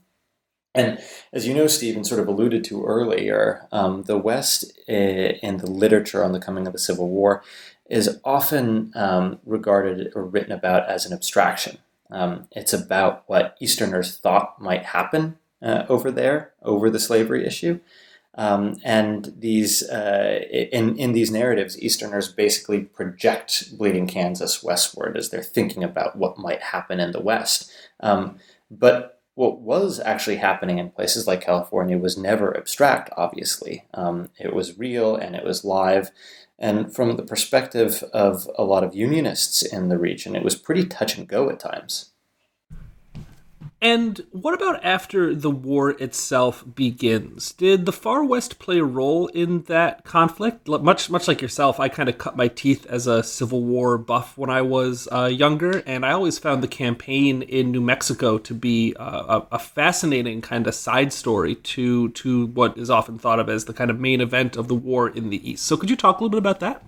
and 0.73 0.99
as 1.33 1.47
you 1.47 1.53
know, 1.53 1.67
Stephen 1.67 2.03
sort 2.03 2.21
of 2.21 2.27
alluded 2.27 2.63
to 2.65 2.83
earlier, 2.83 3.67
um, 3.71 4.03
the 4.03 4.17
West 4.17 4.71
eh, 4.87 5.33
in 5.41 5.57
the 5.57 5.69
literature 5.69 6.23
on 6.23 6.31
the 6.31 6.39
coming 6.39 6.67
of 6.67 6.73
the 6.73 6.79
Civil 6.79 7.09
War 7.09 7.43
is 7.89 8.19
often 8.23 8.91
um, 8.95 9.39
regarded 9.45 10.11
or 10.13 10.25
written 10.25 10.51
about 10.51 10.87
as 10.89 11.05
an 11.05 11.13
abstraction. 11.13 11.77
Um, 12.11 12.47
it's 12.51 12.73
about 12.73 13.23
what 13.27 13.57
Easterners 13.59 14.17
thought 14.17 14.61
might 14.61 14.85
happen 14.85 15.37
uh, 15.61 15.85
over 15.89 16.11
there, 16.11 16.53
over 16.61 16.89
the 16.89 16.99
slavery 16.99 17.45
issue. 17.45 17.79
Um, 18.35 18.77
and 18.83 19.33
these 19.39 19.81
uh, 19.81 20.41
in 20.51 20.95
in 20.97 21.13
these 21.13 21.31
narratives, 21.31 21.81
Easterners 21.81 22.31
basically 22.31 22.81
project 22.81 23.75
Bleeding 23.75 24.05
Kansas 24.05 24.61
westward 24.61 25.17
as 25.17 25.29
they're 25.29 25.41
thinking 25.41 25.83
about 25.83 26.17
what 26.17 26.37
might 26.37 26.61
happen 26.61 26.99
in 26.99 27.13
the 27.13 27.19
West. 27.19 27.71
Um, 27.99 28.37
but 28.69 29.16
what 29.37 29.61
was 29.61 29.99
actually 29.99 30.37
happening 30.37 30.79
in 30.79 30.89
places 30.89 31.27
like 31.27 31.41
California 31.41 31.95
was 31.95 32.17
never 32.17 32.57
abstract, 32.57 33.11
obviously. 33.15 33.85
Um, 33.93 34.29
it 34.39 34.51
was 34.51 34.79
real 34.79 35.15
and 35.15 35.35
it 35.35 35.43
was 35.43 35.63
live. 35.63 36.09
And 36.57 36.91
from 36.91 37.15
the 37.15 37.23
perspective 37.23 38.03
of 38.11 38.49
a 38.57 38.63
lot 38.63 38.83
of 38.83 38.95
unionists 38.95 39.61
in 39.61 39.89
the 39.89 39.99
region, 39.99 40.35
it 40.35 40.43
was 40.43 40.55
pretty 40.55 40.85
touch 40.85 41.19
and 41.19 41.27
go 41.27 41.51
at 41.51 41.59
times. 41.59 42.13
And 43.87 44.21
what 44.31 44.53
about 44.53 44.83
after 44.83 45.33
the 45.33 45.49
war 45.49 45.91
itself 45.91 46.65
begins? 46.75 47.53
Did 47.53 47.85
the 47.85 47.93
Far 47.93 48.21
West 48.21 48.59
play 48.59 48.79
a 48.79 48.83
role 48.83 49.27
in 49.27 49.61
that 49.63 50.03
conflict? 50.03 50.67
Much, 50.67 51.09
much 51.09 51.25
like 51.25 51.41
yourself, 51.41 51.79
I 51.79 51.87
kind 51.87 52.09
of 52.09 52.17
cut 52.17 52.35
my 52.35 52.49
teeth 52.49 52.85
as 52.87 53.07
a 53.07 53.23
Civil 53.23 53.63
War 53.63 53.97
buff 53.97 54.37
when 54.37 54.49
I 54.49 54.61
was 54.61 55.07
uh, 55.09 55.27
younger, 55.27 55.83
and 55.85 56.05
I 56.05 56.11
always 56.11 56.37
found 56.37 56.61
the 56.61 56.67
campaign 56.67 57.41
in 57.43 57.71
New 57.71 57.79
Mexico 57.79 58.37
to 58.37 58.53
be 58.53 58.93
uh, 58.99 59.39
a, 59.39 59.55
a, 59.55 59.59
fascinating 59.59 60.41
kind 60.41 60.67
of 60.67 60.75
side 60.75 61.13
story 61.13 61.55
to 61.55 62.09
to 62.09 62.47
what 62.47 62.77
is 62.77 62.89
often 62.89 63.17
thought 63.17 63.39
of 63.39 63.47
as 63.47 63.65
the 63.65 63.73
kind 63.73 63.89
of 63.89 64.01
main 64.01 64.19
event 64.19 64.57
of 64.57 64.67
the 64.67 64.75
war 64.75 65.07
in 65.07 65.29
the 65.29 65.49
East. 65.49 65.65
So, 65.65 65.77
could 65.77 65.89
you 65.89 65.95
talk 65.95 66.19
a 66.19 66.23
little 66.23 66.31
bit 66.31 66.39
about 66.39 66.59
that? 66.59 66.83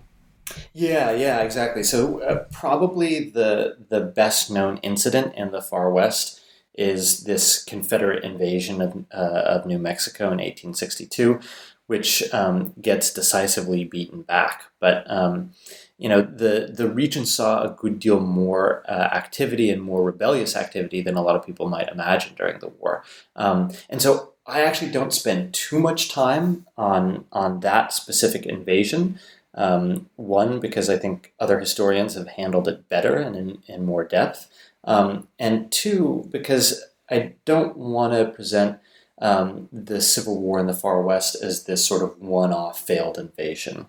Yeah, 0.74 1.12
yeah, 1.12 1.40
exactly. 1.44 1.84
So, 1.84 2.20
uh, 2.24 2.44
probably 2.52 3.30
the 3.30 3.78
the 3.88 4.02
best 4.02 4.52
known 4.52 4.80
incident 4.84 5.36
in 5.36 5.52
the 5.52 5.62
Far 5.62 5.94
West 5.94 6.39
is 6.74 7.24
this 7.24 7.64
Confederate 7.64 8.24
invasion 8.24 8.82
of, 8.82 9.06
uh, 9.12 9.42
of 9.46 9.66
New 9.66 9.80
Mexico 9.80 10.26
in 10.26 10.38
1862, 10.38 11.40
which 11.88 12.32
um, 12.34 12.74
gets 12.80 13.12
decisively 13.12 13.84
beaten 13.84 14.22
back. 14.22 14.66
But 14.80 15.10
um, 15.10 15.52
you 15.98 16.08
know, 16.08 16.22
the 16.22 16.72
the 16.72 16.90
region 16.90 17.26
saw 17.26 17.64
a 17.64 17.76
good 17.78 18.00
deal 18.00 18.20
more 18.20 18.84
uh, 18.88 18.92
activity 18.92 19.70
and 19.70 19.82
more 19.82 20.04
rebellious 20.04 20.56
activity 20.56 21.02
than 21.02 21.16
a 21.16 21.22
lot 21.22 21.36
of 21.36 21.46
people 21.46 21.68
might 21.68 21.90
imagine 21.90 22.36
during 22.36 22.60
the 22.60 22.70
war. 22.70 23.04
Um, 23.36 23.72
and 23.90 24.02
so, 24.02 24.34
I 24.46 24.62
actually 24.62 24.92
don't 24.92 25.14
spend 25.14 25.54
too 25.54 25.80
much 25.80 26.10
time 26.10 26.66
on 26.78 27.26
on 27.32 27.60
that 27.62 27.92
specific 27.92 28.46
invasion. 28.46 29.20
Um, 29.56 30.10
one, 30.16 30.60
because 30.60 30.90
I 30.90 30.98
think 30.98 31.34
other 31.40 31.60
historians 31.60 32.14
have 32.14 32.28
handled 32.28 32.68
it 32.68 32.88
better 32.88 33.16
and 33.16 33.36
in, 33.36 33.64
in 33.68 33.84
more 33.84 34.04
depth. 34.04 34.48
Um, 34.84 35.28
and 35.38 35.72
two, 35.72 36.28
because 36.32 36.84
I 37.10 37.34
don't 37.46 37.78
want 37.78 38.14
to 38.14 38.26
present 38.26 38.80
um, 39.22 39.68
the 39.72 40.02
Civil 40.02 40.40
War 40.40 40.60
in 40.60 40.68
the 40.68 40.74
Far 40.74 41.02
West 41.02 41.36
as 41.42 41.66
this 41.66 41.86
sort 41.86 42.04
of 42.04 42.20
one 42.20 42.54
off 42.54 42.80
failed 42.80 43.18
invasion. 43.18 43.88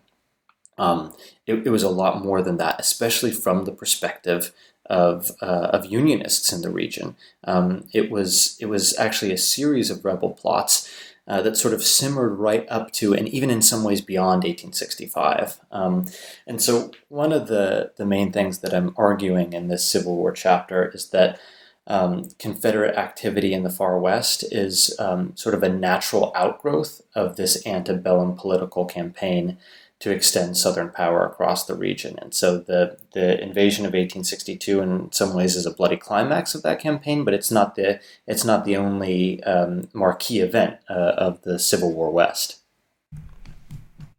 Um, 0.77 1.15
it, 1.47 1.67
it, 1.67 1.71
was 1.71 1.83
a 1.83 1.91
lot 1.91 2.25
more 2.25 2.41
than 2.43 2.57
that, 2.57 2.81
especially 2.81 3.31
from 3.31 3.65
the 3.65 3.73
perspective 3.73 4.53
of, 4.87 5.31
uh, 5.43 5.71
of 5.73 5.87
Unionists 5.87 6.53
in 6.53 6.63
the 6.63 6.71
region. 6.71 7.17
Um, 7.45 7.85
it, 7.93 8.11
was, 8.11 8.57
it 8.61 8.67
was 8.67 8.99
actually 8.99 9.33
a 9.33 9.39
series 9.39 9.91
of 9.91 10.05
rebel 10.05 10.31
plots 10.31 10.91
uh, 11.31 11.41
that 11.41 11.57
sort 11.57 11.73
of 11.73 11.81
simmered 11.81 12.41
right 12.41 12.67
up 12.69 12.91
to 12.91 13.15
and 13.15 13.29
even 13.29 13.51
in 13.51 13.63
some 13.63 13.85
ways 13.85 14.01
beyond 14.01 14.43
1865. 14.43 15.61
Um, 15.71 16.07
and 16.45 16.61
so, 16.61 16.91
one 17.09 17.33
of 17.33 17.47
the, 17.47 17.93
the 17.97 18.05
main 18.05 18.33
things 18.33 18.59
that 18.59 18.75
I'm 18.75 18.93
arguing 18.97 19.53
in 19.53 19.69
this 19.69 19.85
Civil 19.85 20.17
War 20.17 20.33
chapter 20.33 20.89
is 20.89 21.11
that 21.11 21.39
um, 21.87 22.25
Confederate 22.41 22.97
activity 22.97 23.55
in 23.55 23.63
the 23.63 23.71
far 23.71 23.97
west 24.01 24.43
is 24.53 24.93
um, 24.99 25.37
sort 25.37 25.55
of 25.55 25.63
a 25.63 25.69
natural 25.69 26.33
outgrowth 26.35 27.01
of 27.15 27.37
this 27.37 27.65
antebellum 27.65 28.35
political 28.35 28.85
campaign 28.85 29.57
to 30.01 30.11
extend 30.11 30.57
Southern 30.57 30.91
power 30.91 31.27
across 31.27 31.67
the 31.67 31.75
region. 31.75 32.19
And 32.21 32.35
so 32.35 32.59
the, 32.59 32.99
the 33.13 33.41
invasion 33.41 33.85
of 33.85 33.91
1862 33.91 34.81
in 34.81 35.13
some 35.13 35.35
ways 35.35 35.57
is 35.57 35.67
a 35.67 35.71
bloody 35.71 35.99
climax 35.99 36.55
of 36.55 36.63
that 36.63 36.81
campaign, 36.81 37.23
but 37.23 37.35
it's 37.35 37.51
not 37.51 37.75
the, 37.75 38.01
it's 38.27 38.45
not 38.45 38.65
the 38.65 38.77
only 38.77 39.43
um, 39.45 39.89
marquee 39.93 40.41
event 40.41 40.79
uh, 40.89 41.13
of 41.17 41.43
the 41.43 41.59
Civil 41.59 41.93
War 41.93 42.11
West. 42.11 42.60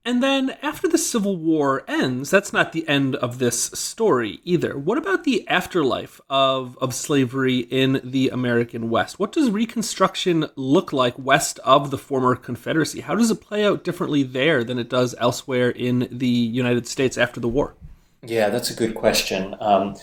And 0.04 0.24
then 0.24 0.58
after 0.64 0.88
the 0.88 0.98
Civil 0.98 1.38
War 1.38 1.84
ends, 1.88 2.32
that's 2.32 2.52
not 2.52 2.72
the 2.72 2.88
end 2.88 3.16
of 3.18 3.38
this 3.38 3.66
story 3.66 4.40
either. 4.44 4.76
What 4.76 4.98
about 4.98 5.26
the 5.26 5.48
afterlife 5.48 6.20
of, 6.28 6.76
of 6.80 6.96
slavery 6.96 7.60
in 7.60 8.02
the 8.04 8.30
American 8.30 8.90
West? 8.90 9.20
What 9.20 9.32
does 9.32 9.52
Reconstruction 9.52 10.48
look 10.56 10.92
like 10.92 11.20
west 11.20 11.60
of 11.60 11.92
the 11.92 12.00
former 12.00 12.36
Confederacy? 12.36 13.02
How 13.02 13.14
does 13.14 13.30
it 13.30 13.42
play 13.42 13.64
out 13.64 13.84
differently 13.84 14.24
there 14.24 14.64
than 14.64 14.80
it 14.80 14.90
does 14.90 15.14
elsewhere 15.20 15.70
in 15.70 16.08
the 16.12 16.28
United 16.28 16.88
States 16.88 17.16
after 17.16 17.40
the 17.40 17.48
war? 17.48 17.76
Yeah, 18.24 18.50
that's 18.50 18.72
a 18.72 18.76
good 18.76 18.96
question. 18.96 19.56
Um, 19.60 19.96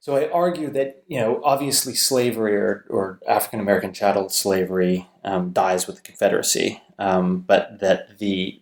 so 0.00 0.16
I 0.16 0.28
argue 0.30 0.70
that, 0.70 1.04
you 1.06 1.20
know, 1.20 1.40
obviously 1.44 1.94
slavery 1.94 2.56
or, 2.56 2.84
or 2.88 3.20
African 3.28 3.60
American 3.60 3.92
chattel 3.92 4.28
slavery 4.28 5.08
um, 5.24 5.50
dies 5.50 5.86
with 5.86 5.96
the 5.96 6.02
Confederacy, 6.02 6.82
um, 6.98 7.40
but 7.40 7.78
that 7.78 8.18
the 8.18 8.60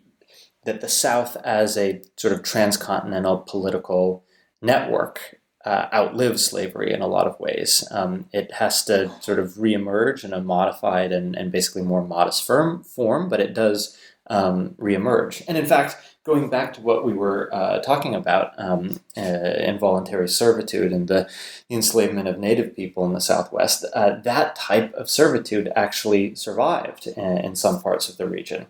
that 0.65 0.81
the 0.81 0.89
South, 0.89 1.37
as 1.45 1.77
a 1.77 2.03
sort 2.17 2.33
of 2.33 2.43
transcontinental 2.43 3.39
political 3.39 4.25
network, 4.61 5.41
uh, 5.65 5.89
outlives 5.93 6.45
slavery 6.45 6.93
in 6.93 7.01
a 7.01 7.07
lot 7.07 7.27
of 7.27 7.41
ways. 7.41 7.87
Um, 7.91 8.27
it 8.33 8.53
has 8.53 8.85
to 8.85 9.11
sort 9.21 9.39
of 9.39 9.55
reemerge 9.55 10.23
in 10.25 10.35
a 10.35 10.43
modified 10.43 11.11
and, 11.11 11.35
and 11.35 11.51
basically 11.51 11.83
more 11.83 12.05
modest 12.07 12.47
firm 12.47 12.85
form, 12.85 13.29
but 13.29 13.41
it 13.41 13.55
does 13.55 13.97
um, 14.29 14.71
reemerge. 14.79 15.43
And 15.49 15.57
in 15.57 15.65
fact, 15.65 15.97
going 16.25 16.49
back 16.49 16.73
to 16.75 16.81
what 16.81 17.05
we 17.05 17.13
were 17.13 17.55
uh, 17.55 17.81
talking 17.81 18.15
about, 18.15 18.53
um, 18.59 19.01
uh, 19.17 19.21
involuntary 19.21 20.29
servitude 20.29 20.93
and 20.93 21.09
the, 21.09 21.29
enslavement 21.71 22.29
of 22.29 22.39
Native 22.39 22.77
people 22.77 23.05
in 23.07 23.15
the 23.15 23.21
Southwest, 23.21 23.85
uh, 23.95 24.21
that 24.23 24.55
type 24.55 24.93
of 24.95 25.11
servitude 25.11 25.73
actually 25.75 26.35
survived 26.35 27.07
in, 27.07 27.39
in 27.39 27.57
some 27.57 27.81
parts 27.83 28.09
of 28.09 28.17
the 28.17 28.29
region. 28.29 28.67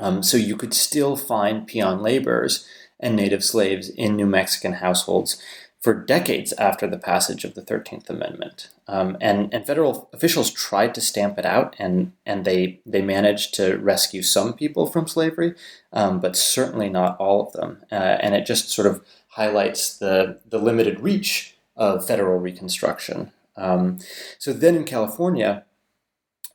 Um, 0.00 0.22
so 0.22 0.36
you 0.36 0.56
could 0.56 0.74
still 0.74 1.16
find 1.16 1.66
peon 1.66 2.02
laborers 2.02 2.66
and 2.98 3.14
native 3.14 3.44
slaves 3.44 3.88
in 3.90 4.16
New 4.16 4.26
Mexican 4.26 4.74
households 4.74 5.40
for 5.80 5.94
decades 5.94 6.52
after 6.54 6.86
the 6.86 6.98
passage 6.98 7.44
of 7.44 7.54
the 7.54 7.62
13th 7.62 8.10
Amendment. 8.10 8.68
Um, 8.86 9.16
and, 9.20 9.52
and 9.52 9.66
federal 9.66 10.10
officials 10.12 10.50
tried 10.50 10.94
to 10.94 11.00
stamp 11.00 11.38
it 11.38 11.46
out, 11.46 11.74
and, 11.78 12.12
and 12.26 12.44
they, 12.44 12.80
they 12.84 13.00
managed 13.00 13.54
to 13.54 13.78
rescue 13.78 14.22
some 14.22 14.52
people 14.52 14.86
from 14.86 15.06
slavery, 15.06 15.54
um, 15.92 16.20
but 16.20 16.36
certainly 16.36 16.90
not 16.90 17.16
all 17.18 17.46
of 17.46 17.52
them. 17.52 17.82
Uh, 17.90 17.94
and 17.94 18.34
it 18.34 18.44
just 18.44 18.68
sort 18.68 18.86
of 18.86 19.02
highlights 19.28 19.96
the, 19.96 20.38
the 20.46 20.58
limited 20.58 21.00
reach 21.00 21.56
of 21.76 22.06
federal 22.06 22.38
Reconstruction. 22.38 23.32
Um, 23.56 24.00
so 24.38 24.52
then 24.52 24.76
in 24.76 24.84
California, 24.84 25.64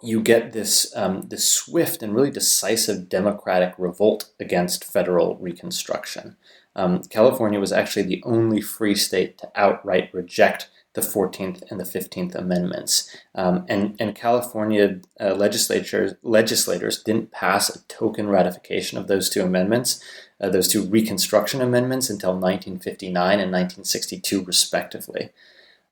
you 0.01 0.21
get 0.21 0.53
this 0.53 0.95
um, 0.95 1.23
this 1.29 1.49
swift 1.49 2.03
and 2.03 2.13
really 2.13 2.31
decisive 2.31 3.09
democratic 3.09 3.73
revolt 3.77 4.29
against 4.39 4.83
federal 4.83 5.35
reconstruction. 5.37 6.35
Um, 6.75 7.03
California 7.03 7.59
was 7.59 7.71
actually 7.71 8.03
the 8.03 8.21
only 8.25 8.61
free 8.61 8.95
state 8.95 9.37
to 9.37 9.51
outright 9.55 10.13
reject 10.13 10.69
the 10.95 11.01
14th 11.01 11.61
and 11.69 11.79
the 11.79 11.83
15th 11.83 12.33
Amendments. 12.35 13.15
Um, 13.35 13.65
and, 13.69 13.95
and 13.99 14.15
California 14.15 15.01
uh, 15.19 15.35
legislatures, 15.35 16.15
legislators 16.23 17.03
didn't 17.03 17.31
pass 17.31 17.69
a 17.69 17.83
token 17.83 18.29
ratification 18.29 18.97
of 18.97 19.07
those 19.07 19.29
two 19.29 19.43
amendments, 19.43 20.01
uh, 20.41 20.49
those 20.49 20.69
two 20.69 20.83
Reconstruction 20.83 21.61
amendments, 21.61 22.09
until 22.09 22.31
1959 22.31 23.13
and 23.13 23.51
1962, 23.51 24.43
respectively. 24.43 25.29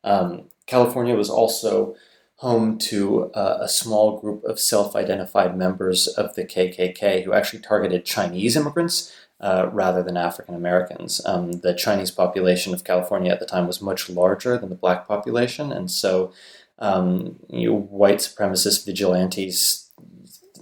Um, 0.06 0.46
California 0.66 1.16
was 1.16 1.30
also 1.30 1.96
home 2.44 2.78
to 2.78 3.32
uh, 3.34 3.58
a 3.62 3.70
small 3.70 4.20
group 4.20 4.44
of 4.44 4.60
self 4.60 4.96
identified 4.96 5.58
members 5.58 6.08
of 6.08 6.36
the 6.36 6.44
KKK 6.44 7.24
who 7.24 7.34
actually 7.34 7.62
targeted 7.62 8.06
Chinese 8.06 8.56
immigrants. 8.56 9.12
Uh, 9.42 9.70
rather 9.74 10.02
than 10.02 10.16
African 10.16 10.56
Americans. 10.56 11.20
Um, 11.26 11.52
the 11.52 11.74
Chinese 11.74 12.12
population 12.12 12.74
of 12.74 12.86
California 12.86 13.30
at 13.30 13.42
the 13.42 13.46
time 13.46 13.68
was 13.68 13.82
much 13.82 14.10
larger 14.10 14.58
than 14.58 14.70
the 14.70 14.76
black 14.76 15.06
population, 15.06 15.74
and 15.74 15.92
so 15.92 16.32
um, 16.80 17.40
you 17.50 17.70
know, 17.70 17.78
white 17.78 18.20
supremacist 18.20 18.86
vigilantes, 18.86 19.92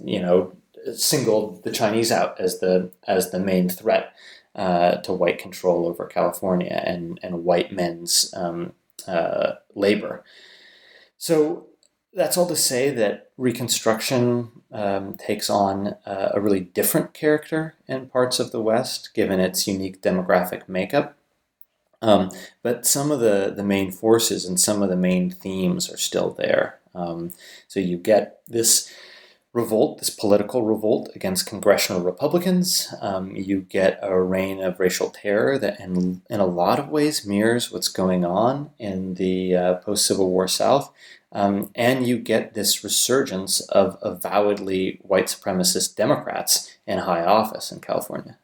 you 0.04 0.20
know, 0.20 0.52
singled 0.94 1.64
the 1.64 1.70
Chinese 1.70 2.10
out 2.10 2.40
as 2.40 2.60
the 2.60 2.90
as 3.06 3.30
the 3.30 3.38
main 3.38 3.68
threat 3.68 4.14
uh, 4.54 4.96
to 4.96 5.12
white 5.12 5.38
control 5.38 5.86
over 5.86 6.06
California 6.06 6.82
and 6.84 7.18
and 7.22 7.44
white 7.44 7.72
men's 7.72 8.32
um, 8.36 8.72
uh, 9.06 9.54
labor. 9.74 10.24
So 11.18 11.66
that's 12.14 12.36
all 12.36 12.46
to 12.46 12.56
say 12.56 12.90
that 12.90 13.30
Reconstruction 13.38 14.50
um, 14.70 15.14
takes 15.14 15.48
on 15.48 15.94
uh, 16.04 16.30
a 16.34 16.40
really 16.40 16.60
different 16.60 17.14
character 17.14 17.74
in 17.88 18.08
parts 18.08 18.38
of 18.38 18.52
the 18.52 18.60
West, 18.60 19.14
given 19.14 19.40
its 19.40 19.66
unique 19.66 20.02
demographic 20.02 20.68
makeup. 20.68 21.16
Um, 22.02 22.30
but 22.62 22.84
some 22.84 23.10
of 23.10 23.20
the, 23.20 23.52
the 23.56 23.62
main 23.62 23.92
forces 23.92 24.44
and 24.44 24.58
some 24.60 24.82
of 24.82 24.90
the 24.90 24.96
main 24.96 25.30
themes 25.30 25.90
are 25.90 25.96
still 25.96 26.30
there. 26.30 26.80
Um, 26.94 27.32
so 27.68 27.80
you 27.80 27.96
get 27.96 28.40
this 28.46 28.92
revolt, 29.52 29.98
this 29.98 30.10
political 30.10 30.62
revolt 30.64 31.10
against 31.14 31.46
congressional 31.46 32.02
Republicans. 32.02 32.92
Um, 33.00 33.36
you 33.36 33.60
get 33.60 33.98
a 34.02 34.20
reign 34.20 34.62
of 34.62 34.80
racial 34.80 35.10
terror 35.10 35.58
that, 35.58 35.78
in, 35.78 36.22
in 36.28 36.40
a 36.40 36.46
lot 36.46 36.78
of 36.78 36.88
ways, 36.88 37.26
mirrors 37.26 37.70
what's 37.70 37.88
going 37.88 38.24
on 38.24 38.70
in 38.78 39.14
the 39.14 39.54
uh, 39.54 39.74
post 39.74 40.06
Civil 40.06 40.30
War 40.30 40.48
South. 40.48 40.92
Um, 41.32 41.70
and 41.74 42.06
you 42.06 42.18
get 42.18 42.54
this 42.54 42.84
resurgence 42.84 43.60
of 43.60 43.98
avowedly 44.02 45.00
white 45.02 45.26
supremacist 45.26 45.96
Democrats 45.96 46.76
in 46.86 46.98
high 46.98 47.24
office 47.24 47.72
in 47.72 47.80
California. 47.80 48.38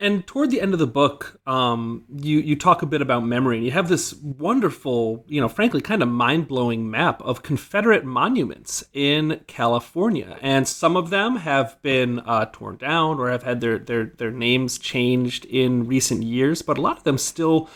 And 0.00 0.26
toward 0.26 0.50
the 0.50 0.60
end 0.60 0.72
of 0.72 0.78
the 0.78 0.86
book, 0.86 1.40
um, 1.46 2.04
you 2.10 2.38
you 2.40 2.56
talk 2.56 2.82
a 2.82 2.86
bit 2.86 3.00
about 3.00 3.24
memory, 3.24 3.56
and 3.56 3.64
you 3.64 3.72
have 3.72 3.88
this 3.88 4.12
wonderful, 4.14 5.24
you 5.28 5.40
know, 5.40 5.48
frankly, 5.48 5.80
kind 5.80 6.02
of 6.02 6.08
mind 6.08 6.48
blowing 6.48 6.90
map 6.90 7.22
of 7.22 7.42
Confederate 7.42 8.04
monuments 8.04 8.84
in 8.92 9.40
California, 9.46 10.36
and 10.42 10.66
some 10.66 10.96
of 10.96 11.10
them 11.10 11.36
have 11.36 11.80
been 11.80 12.18
uh, 12.20 12.46
torn 12.52 12.76
down 12.76 13.18
or 13.18 13.30
have 13.30 13.44
had 13.44 13.60
their 13.60 13.78
their 13.78 14.06
their 14.06 14.32
names 14.32 14.78
changed 14.78 15.44
in 15.44 15.86
recent 15.86 16.22
years, 16.22 16.60
but 16.60 16.76
a 16.76 16.80
lot 16.82 16.98
of 16.98 17.04
them 17.04 17.16
still 17.16 17.70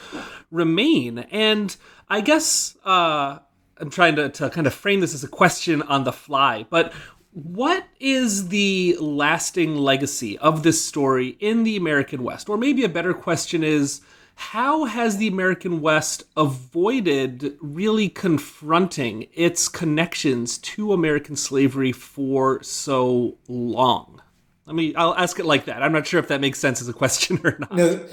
remain. 0.51 1.21
And 1.31 1.77
I 2.11 2.21
guess 2.21 2.77
uh, 2.85 3.38
I'm 3.79 3.90
trying 3.90 4.16
to, 4.16 4.29
to 4.29 4.51
kind 4.51 4.66
of 4.66 4.75
frame 4.75 5.01
this 5.01 5.14
as 5.14 5.25
a 5.25 5.29
question 5.29 5.83
on 5.83 6.05
the 6.05 6.12
fly, 6.12 6.66
but 6.71 6.92
what 7.33 7.87
is 8.01 8.49
the 8.49 8.97
lasting 9.01 9.77
legacy 9.77 10.38
of 10.38 10.62
this 10.62 10.85
story 10.85 11.37
in 11.40 11.62
the 11.62 11.77
American 11.77 12.25
West? 12.25 12.49
Or 12.49 12.57
maybe 12.57 12.85
a 12.85 12.88
better 12.88 13.14
question 13.14 13.62
is 13.62 14.01
how 14.35 14.85
has 14.85 15.16
the 15.18 15.29
American 15.29 15.81
West 15.81 16.23
avoided 16.37 17.57
really 17.61 18.09
confronting 18.09 19.27
its 19.35 19.68
connections 19.68 20.59
to 20.59 20.92
American 20.92 21.37
slavery 21.37 21.92
for 21.92 22.62
so 22.62 23.37
long? 23.49 24.23
I 24.66 24.73
mean, 24.73 24.94
I'll 24.97 25.14
ask 25.14 25.38
it 25.40 25.47
like 25.47 25.64
that. 25.64 25.83
I'm 25.83 25.92
not 25.92 26.07
sure 26.07 26.21
if 26.21 26.29
that 26.29 26.40
makes 26.40 26.59
sense 26.59 26.81
as 26.81 26.88
a 26.88 26.92
question 26.92 27.40
or 27.44 27.57
not. 27.59 27.75
No, 27.75 28.07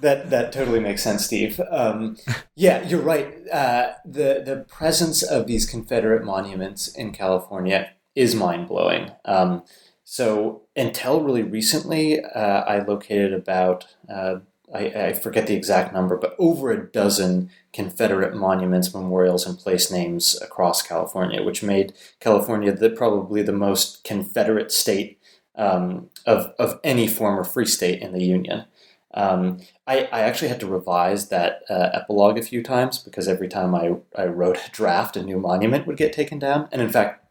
that 0.00 0.30
that 0.30 0.52
totally 0.52 0.80
makes 0.80 1.02
sense, 1.02 1.24
Steve. 1.24 1.60
Um, 1.70 2.16
yeah, 2.56 2.82
you're 2.86 3.00
right. 3.00 3.48
Uh, 3.48 3.92
the 4.04 4.42
the 4.44 4.64
presence 4.68 5.22
of 5.22 5.46
these 5.46 5.66
Confederate 5.66 6.24
monuments 6.24 6.88
in 6.88 7.12
California 7.12 7.92
is 8.14 8.34
mind 8.34 8.68
blowing. 8.68 9.12
Um, 9.24 9.62
so 10.04 10.62
until 10.74 11.22
really 11.22 11.42
recently, 11.42 12.20
uh, 12.20 12.62
I 12.62 12.80
located 12.80 13.32
about 13.32 13.86
uh, 14.12 14.40
I, 14.74 14.78
I, 14.78 15.12
forget 15.12 15.46
the 15.46 15.54
exact 15.54 15.92
number, 15.92 16.16
but 16.16 16.36
over 16.38 16.70
a 16.70 16.90
dozen 16.90 17.50
Confederate 17.72 18.34
monuments, 18.34 18.94
memorials, 18.94 19.46
and 19.46 19.58
place 19.58 19.90
names 19.90 20.40
across 20.40 20.82
California, 20.82 21.42
which 21.42 21.62
made 21.62 21.92
California 22.20 22.72
the, 22.72 22.90
probably 22.90 23.42
the 23.42 23.52
most 23.52 24.04
Confederate 24.04 24.70
state 24.70 25.18
um, 25.56 26.08
of, 26.26 26.52
of 26.58 26.78
any 26.84 27.08
former 27.08 27.44
free 27.44 27.66
state 27.66 28.00
in 28.00 28.12
the 28.12 28.24
Union. 28.24 28.64
Um, 29.12 29.60
I, 29.86 30.08
I, 30.12 30.20
actually 30.20 30.48
had 30.48 30.60
to 30.60 30.68
revise 30.68 31.30
that 31.30 31.62
uh, 31.68 31.90
epilogue 31.92 32.38
a 32.38 32.42
few 32.42 32.62
times 32.62 32.98
because 33.00 33.26
every 33.26 33.48
time 33.48 33.74
I, 33.74 33.96
I 34.16 34.26
wrote 34.26 34.56
a 34.56 34.70
draft, 34.70 35.16
a 35.16 35.22
new 35.22 35.36
monument 35.36 35.84
would 35.88 35.96
get 35.96 36.12
taken 36.12 36.38
down. 36.38 36.68
And 36.70 36.80
in 36.80 36.90
fact, 36.90 37.24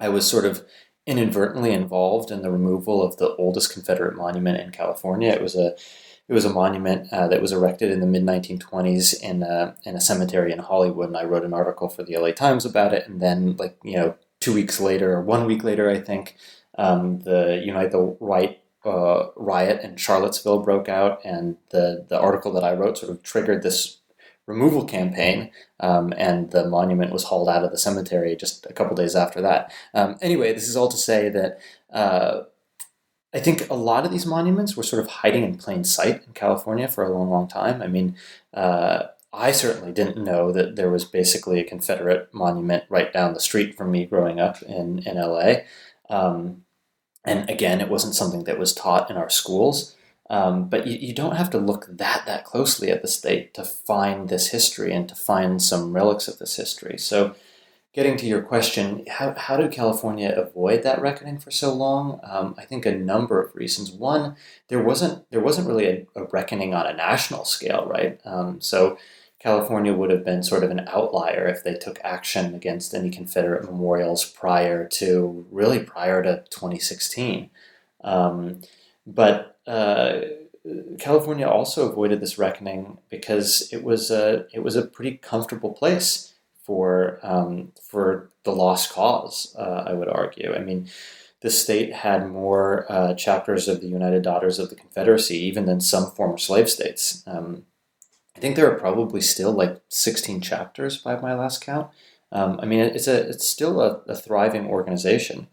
I 0.00 0.08
was 0.08 0.26
sort 0.26 0.46
of 0.46 0.64
inadvertently 1.06 1.72
involved 1.72 2.30
in 2.30 2.40
the 2.40 2.50
removal 2.50 3.02
of 3.02 3.18
the 3.18 3.34
oldest 3.36 3.74
Confederate 3.74 4.16
monument 4.16 4.58
in 4.60 4.70
California. 4.70 5.30
It 5.30 5.42
was 5.42 5.54
a 5.54 5.76
it 6.28 6.34
was 6.34 6.44
a 6.44 6.50
monument 6.50 7.12
uh, 7.12 7.28
that 7.28 7.42
was 7.42 7.52
erected 7.52 7.90
in 7.90 8.00
the 8.00 8.06
mid 8.06 8.22
1920s 8.22 9.20
in 9.20 9.42
a, 9.42 9.76
in 9.84 9.96
a 9.96 10.00
cemetery 10.00 10.50
in 10.50 10.60
Hollywood, 10.60 11.08
and 11.08 11.16
I 11.16 11.24
wrote 11.24 11.44
an 11.44 11.52
article 11.52 11.88
for 11.88 12.04
the 12.04 12.16
LA 12.16 12.30
Times 12.30 12.64
about 12.64 12.94
it. 12.94 13.06
And 13.06 13.20
then, 13.20 13.56
like 13.56 13.76
you 13.82 13.96
know, 13.96 14.14
two 14.40 14.54
weeks 14.54 14.80
later, 14.80 15.12
or 15.12 15.20
one 15.20 15.46
week 15.46 15.62
later, 15.62 15.90
I 15.90 16.00
think, 16.00 16.36
um, 16.78 17.20
the 17.20 17.60
Unite 17.62 17.90
the 17.90 18.16
Right 18.18 18.61
uh, 18.84 19.28
riot 19.36 19.82
in 19.82 19.96
Charlottesville 19.96 20.60
broke 20.60 20.88
out, 20.88 21.24
and 21.24 21.56
the 21.70 22.06
the 22.08 22.18
article 22.18 22.52
that 22.52 22.64
I 22.64 22.74
wrote 22.74 22.98
sort 22.98 23.12
of 23.12 23.22
triggered 23.22 23.62
this 23.62 23.98
removal 24.46 24.84
campaign, 24.84 25.50
um, 25.80 26.12
and 26.16 26.50
the 26.50 26.68
monument 26.68 27.12
was 27.12 27.24
hauled 27.24 27.48
out 27.48 27.64
of 27.64 27.70
the 27.70 27.78
cemetery 27.78 28.36
just 28.36 28.66
a 28.66 28.72
couple 28.72 28.96
days 28.96 29.14
after 29.14 29.40
that. 29.40 29.72
Um, 29.94 30.16
anyway, 30.20 30.52
this 30.52 30.68
is 30.68 30.76
all 30.76 30.88
to 30.88 30.96
say 30.96 31.28
that 31.28 31.60
uh, 31.92 32.42
I 33.34 33.40
think 33.40 33.68
a 33.70 33.74
lot 33.74 34.04
of 34.04 34.10
these 34.10 34.26
monuments 34.26 34.76
were 34.76 34.82
sort 34.82 35.02
of 35.02 35.08
hiding 35.08 35.44
in 35.44 35.56
plain 35.56 35.84
sight 35.84 36.22
in 36.26 36.32
California 36.34 36.88
for 36.88 37.04
a 37.04 37.12
long, 37.12 37.30
long 37.30 37.48
time. 37.48 37.80
I 37.80 37.86
mean, 37.86 38.16
uh, 38.52 39.04
I 39.32 39.52
certainly 39.52 39.92
didn't 39.92 40.22
know 40.22 40.52
that 40.52 40.76
there 40.76 40.90
was 40.90 41.06
basically 41.06 41.58
a 41.58 41.64
Confederate 41.64 42.28
monument 42.34 42.84
right 42.90 43.12
down 43.12 43.32
the 43.32 43.40
street 43.40 43.76
from 43.76 43.90
me 43.90 44.04
growing 44.04 44.38
up 44.38 44.60
in, 44.62 44.98
in 45.00 45.16
LA. 45.16 45.62
Um, 46.10 46.64
and 47.24 47.48
again, 47.48 47.80
it 47.80 47.88
wasn't 47.88 48.14
something 48.14 48.44
that 48.44 48.58
was 48.58 48.74
taught 48.74 49.10
in 49.10 49.16
our 49.16 49.30
schools. 49.30 49.96
Um, 50.30 50.68
but 50.68 50.86
you, 50.86 50.96
you 50.98 51.14
don't 51.14 51.36
have 51.36 51.50
to 51.50 51.58
look 51.58 51.86
that 51.90 52.24
that 52.26 52.44
closely 52.44 52.90
at 52.90 53.02
the 53.02 53.08
state 53.08 53.52
to 53.54 53.64
find 53.64 54.28
this 54.28 54.48
history 54.48 54.92
and 54.94 55.06
to 55.08 55.14
find 55.14 55.60
some 55.60 55.92
relics 55.92 56.26
of 56.26 56.38
this 56.38 56.56
history. 56.56 56.96
So, 56.98 57.34
getting 57.92 58.16
to 58.16 58.26
your 58.26 58.40
question, 58.40 59.04
how, 59.10 59.34
how 59.36 59.58
did 59.58 59.70
California 59.70 60.32
avoid 60.34 60.84
that 60.84 61.02
reckoning 61.02 61.38
for 61.38 61.50
so 61.50 61.74
long? 61.74 62.18
Um, 62.22 62.54
I 62.56 62.64
think 62.64 62.86
a 62.86 62.94
number 62.94 63.42
of 63.42 63.54
reasons. 63.54 63.90
One, 63.90 64.36
there 64.68 64.82
wasn't 64.82 65.30
there 65.30 65.42
wasn't 65.42 65.68
really 65.68 65.86
a, 65.86 66.06
a 66.16 66.24
reckoning 66.32 66.72
on 66.72 66.86
a 66.86 66.94
national 66.94 67.44
scale, 67.44 67.86
right? 67.86 68.20
Um, 68.24 68.60
so. 68.60 68.98
California 69.42 69.92
would 69.92 70.10
have 70.10 70.24
been 70.24 70.42
sort 70.42 70.62
of 70.62 70.70
an 70.70 70.86
outlier 70.86 71.48
if 71.48 71.64
they 71.64 71.74
took 71.74 71.98
action 72.04 72.54
against 72.54 72.94
any 72.94 73.10
Confederate 73.10 73.64
memorials 73.64 74.24
prior 74.24 74.86
to 74.86 75.46
really 75.50 75.80
prior 75.80 76.22
to 76.22 76.44
2016. 76.50 77.50
Um, 78.04 78.60
but 79.04 79.58
uh, 79.66 80.20
California 81.00 81.48
also 81.48 81.88
avoided 81.90 82.20
this 82.20 82.38
reckoning 82.38 82.98
because 83.10 83.68
it 83.72 83.82
was 83.82 84.12
a 84.12 84.46
it 84.52 84.62
was 84.62 84.76
a 84.76 84.86
pretty 84.86 85.16
comfortable 85.16 85.72
place 85.72 86.34
for 86.62 87.18
um, 87.22 87.72
for 87.82 88.30
the 88.44 88.52
lost 88.52 88.92
cause. 88.92 89.56
Uh, 89.58 89.84
I 89.88 89.92
would 89.92 90.08
argue. 90.08 90.54
I 90.54 90.60
mean, 90.60 90.88
the 91.40 91.50
state 91.50 91.92
had 91.92 92.30
more 92.30 92.86
uh, 92.88 93.14
chapters 93.14 93.66
of 93.66 93.80
the 93.80 93.88
United 93.88 94.22
Daughters 94.22 94.60
of 94.60 94.70
the 94.70 94.76
Confederacy 94.76 95.36
even 95.36 95.66
than 95.66 95.80
some 95.80 96.12
former 96.12 96.38
slave 96.38 96.70
states. 96.70 97.24
Um, 97.26 97.64
think 98.42 98.56
there 98.56 98.68
are 98.68 98.78
probably 98.78 99.20
still 99.20 99.52
like 99.52 99.80
16 99.88 100.40
chapters 100.40 100.98
by 100.98 101.18
my 101.20 101.32
last 101.32 101.64
count. 101.64 101.88
Um, 102.32 102.58
I 102.60 102.66
mean, 102.66 102.80
it's 102.80 103.06
a 103.06 103.28
it's 103.28 103.46
still 103.46 103.80
a, 103.80 104.02
a 104.08 104.16
thriving 104.16 104.66
organization. 104.66 105.46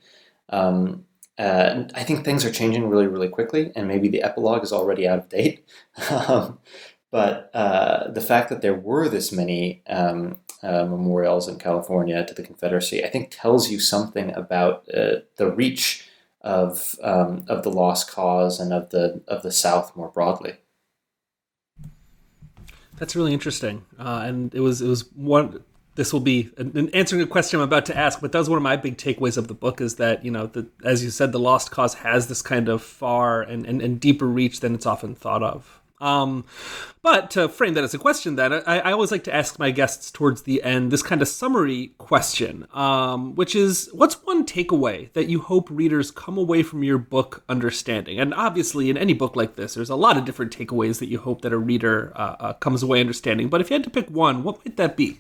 Um, 0.50 1.06
uh, 1.38 1.84
I 1.94 2.04
think 2.04 2.26
things 2.26 2.44
are 2.44 2.52
changing 2.52 2.90
really, 2.90 3.06
really 3.06 3.30
quickly, 3.30 3.72
and 3.76 3.88
maybe 3.88 4.08
the 4.08 4.24
epilogue 4.24 4.64
is 4.64 4.74
already 4.74 5.08
out 5.08 5.20
of 5.20 5.30
date. 5.30 5.64
um, 6.28 6.60
but 7.12 7.52
uh, 7.54 8.10
the 8.12 8.22
fact 8.22 8.50
that 8.50 8.62
there 8.62 8.74
were 8.74 9.08
this 9.08 9.32
many 9.32 9.84
um, 9.88 10.40
uh, 10.64 10.86
memorials 10.86 11.48
in 11.48 11.60
California 11.60 12.26
to 12.26 12.34
the 12.34 12.44
Confederacy, 12.44 13.06
I 13.06 13.10
think, 13.10 13.30
tells 13.30 13.70
you 13.70 13.80
something 13.80 14.34
about 14.34 14.84
uh, 14.94 15.18
the 15.38 15.52
reach 15.52 16.10
of 16.42 16.96
um, 17.04 17.46
of 17.48 17.62
the 17.64 17.72
lost 17.72 18.10
cause 18.10 18.60
and 18.60 18.74
of 18.74 18.90
the 18.90 19.22
of 19.28 19.44
the 19.44 19.52
South 19.52 19.96
more 19.96 20.10
broadly. 20.10 20.54
That's 23.00 23.16
really 23.16 23.34
interesting, 23.34 23.86
uh, 23.98 24.24
and 24.26 24.54
it 24.54 24.60
was 24.60 24.82
it 24.82 24.88
was 24.88 25.12
one 25.16 25.64
this 26.00 26.14
will 26.14 26.22
be 26.22 26.50
an 26.56 26.90
answering 26.92 27.22
a 27.22 27.28
question 27.28 27.60
I'm 27.60 27.68
about 27.68 27.86
to 27.88 27.98
ask, 27.98 28.22
but 28.22 28.32
that 28.32 28.40
was 28.40 28.50
one 28.50 28.56
of 28.56 28.64
my 28.64 28.78
big 28.78 28.96
takeaways 28.96 29.36
of 29.36 29.50
the 29.50 29.54
book 29.54 29.82
is 29.82 29.96
that, 29.96 30.24
you 30.24 30.32
know, 30.32 30.48
the, 30.48 30.66
as 30.86 31.04
you 31.04 31.10
said, 31.10 31.34
the 31.34 31.40
Lost 31.40 31.72
Cause 31.72 31.96
has 31.96 32.28
this 32.28 32.42
kind 32.42 32.70
of 32.70 32.82
far 32.82 33.42
and, 33.42 33.66
and, 33.66 33.82
and 33.82 34.00
deeper 34.00 34.26
reach 34.26 34.62
than 34.62 34.74
it's 34.74 34.86
often 34.86 35.14
thought 35.14 35.44
of. 35.44 35.79
Um, 36.02 36.46
but 37.02 37.30
to 37.32 37.50
frame 37.50 37.74
that 37.74 37.84
as 37.84 37.94
a 37.94 37.98
question, 37.98 38.36
then 38.36 38.54
I, 38.54 38.80
I, 38.80 38.92
always 38.94 39.12
like 39.12 39.26
to 39.26 39.36
ask 39.36 39.60
my 39.60 39.72
guests 39.72 40.12
towards 40.12 40.44
the 40.44 40.64
end 40.64 40.92
this 40.92 41.04
kind 41.04 41.22
of 41.22 41.28
summary 41.28 41.94
question, 41.98 42.68
um, 42.74 43.36
which 43.36 43.54
is, 43.54 43.90
what's 43.92 44.16
one 44.24 44.46
takeaway 44.46 45.12
that 45.12 45.28
you 45.28 45.42
hope 45.42 45.68
readers 45.70 46.10
come 46.10 46.38
away 46.38 46.64
from 46.64 46.84
your 46.84 46.98
book 46.98 47.44
understanding? 47.50 48.18
And 48.18 48.34
obviously, 48.34 48.90
in 48.90 48.98
any 48.98 49.14
book 49.14 49.36
like 49.36 49.56
this, 49.56 49.74
there's 49.74 49.90
a 49.90 49.96
lot 49.96 50.16
of 50.16 50.24
different 50.24 50.58
takeaways 50.58 51.00
that 51.00 51.10
you 51.10 51.20
hope 51.20 51.42
that 51.42 51.52
a 51.52 51.58
reader 51.58 52.14
uh, 52.16 52.36
uh, 52.40 52.54
comes 52.54 52.82
away 52.82 53.02
understanding. 53.02 53.50
But 53.50 53.60
if 53.60 53.70
you 53.70 53.74
had 53.74 53.84
to 53.84 53.90
pick 53.90 54.10
one, 54.10 54.44
what 54.44 54.66
might 54.66 54.78
that 54.78 54.96
be? 54.96 55.20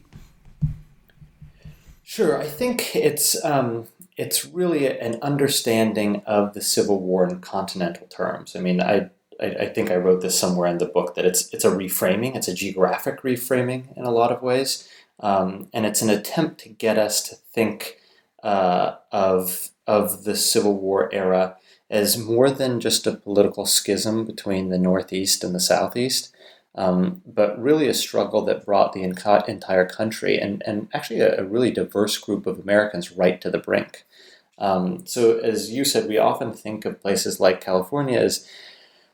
Sure, 2.04 2.42
I 2.42 2.48
think 2.48 2.96
it's 2.96 3.44
um, 3.46 3.88
it's 4.18 4.44
really 4.44 5.00
an 5.00 5.20
understanding 5.22 6.24
of 6.26 6.54
the 6.54 6.62
Civil 6.62 7.00
War 7.00 7.24
in 7.30 7.40
continental 7.40 8.08
terms. 8.08 8.56
I 8.56 8.60
mean, 8.60 8.82
I, 8.82 9.12
I, 9.42 9.46
I 9.46 9.66
think 9.68 9.92
I 9.92 9.96
wrote 9.96 10.22
this 10.22 10.40
somewhere 10.40 10.70
in 10.70 10.78
the 10.78 10.86
book 10.86 11.16
that 11.16 11.26
it's 11.26 11.54
it's 11.54 11.66
a 11.66 11.72
reframing, 11.72 12.36
it's 12.36 12.48
a 12.48 12.54
geographic 12.54 13.22
reframing 13.22 13.96
in 13.98 14.06
a 14.06 14.12
lot 14.12 14.32
of 14.32 14.42
ways, 14.42 14.88
um, 15.20 15.68
and 15.74 15.86
it's 15.86 16.02
an 16.02 16.10
attempt 16.10 16.62
to 16.62 16.70
get 16.70 16.98
us 16.98 17.22
to 17.24 17.36
think 17.36 17.98
uh, 18.44 18.96
of 19.12 19.70
of 19.88 20.24
the 20.24 20.36
Civil 20.36 20.76
War 20.76 21.10
era 21.14 21.58
as 21.90 22.18
more 22.18 22.52
than 22.52 22.80
just 22.80 23.08
a 23.08 23.16
political 23.16 23.66
schism 23.66 24.26
between 24.26 24.70
the 24.70 24.78
Northeast 24.78 25.44
and 25.44 25.56
the 25.56 25.60
Southeast, 25.60 26.32
um, 26.76 27.22
but 27.26 27.60
really 27.60 27.88
a 27.88 27.94
struggle 27.94 28.44
that 28.46 28.66
brought 28.66 28.94
the 28.94 29.02
entire 29.02 29.86
country 29.88 30.38
and, 30.38 30.62
and 30.68 30.88
actually 30.94 31.20
a, 31.20 31.42
a 31.42 31.44
really 31.44 31.72
diverse 31.72 32.18
group 32.18 32.46
of 32.46 32.60
Americans 32.60 33.12
right 33.12 33.42
to 33.42 33.50
the 33.50 33.58
brink. 33.58 34.06
Um, 34.60 35.06
so, 35.08 35.40
as 35.40 35.72
you 35.72 35.84
said, 35.84 36.08
we 36.08 36.18
often 36.18 36.54
think 36.54 36.86
of 36.86 37.02
places 37.02 37.40
like 37.40 37.62
California 37.62 38.20
as 38.20 38.48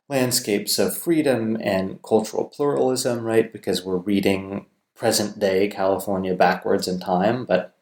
landscapes 0.07 0.77
of 0.77 0.97
freedom 0.97 1.57
and 1.59 2.01
cultural 2.03 2.45
pluralism, 2.45 3.23
right? 3.23 3.51
Because 3.51 3.83
we're 3.83 3.97
reading 3.97 4.67
present 4.95 5.39
day 5.39 5.67
California 5.67 6.33
backwards 6.33 6.87
in 6.87 6.99
time, 6.99 7.45
but 7.45 7.75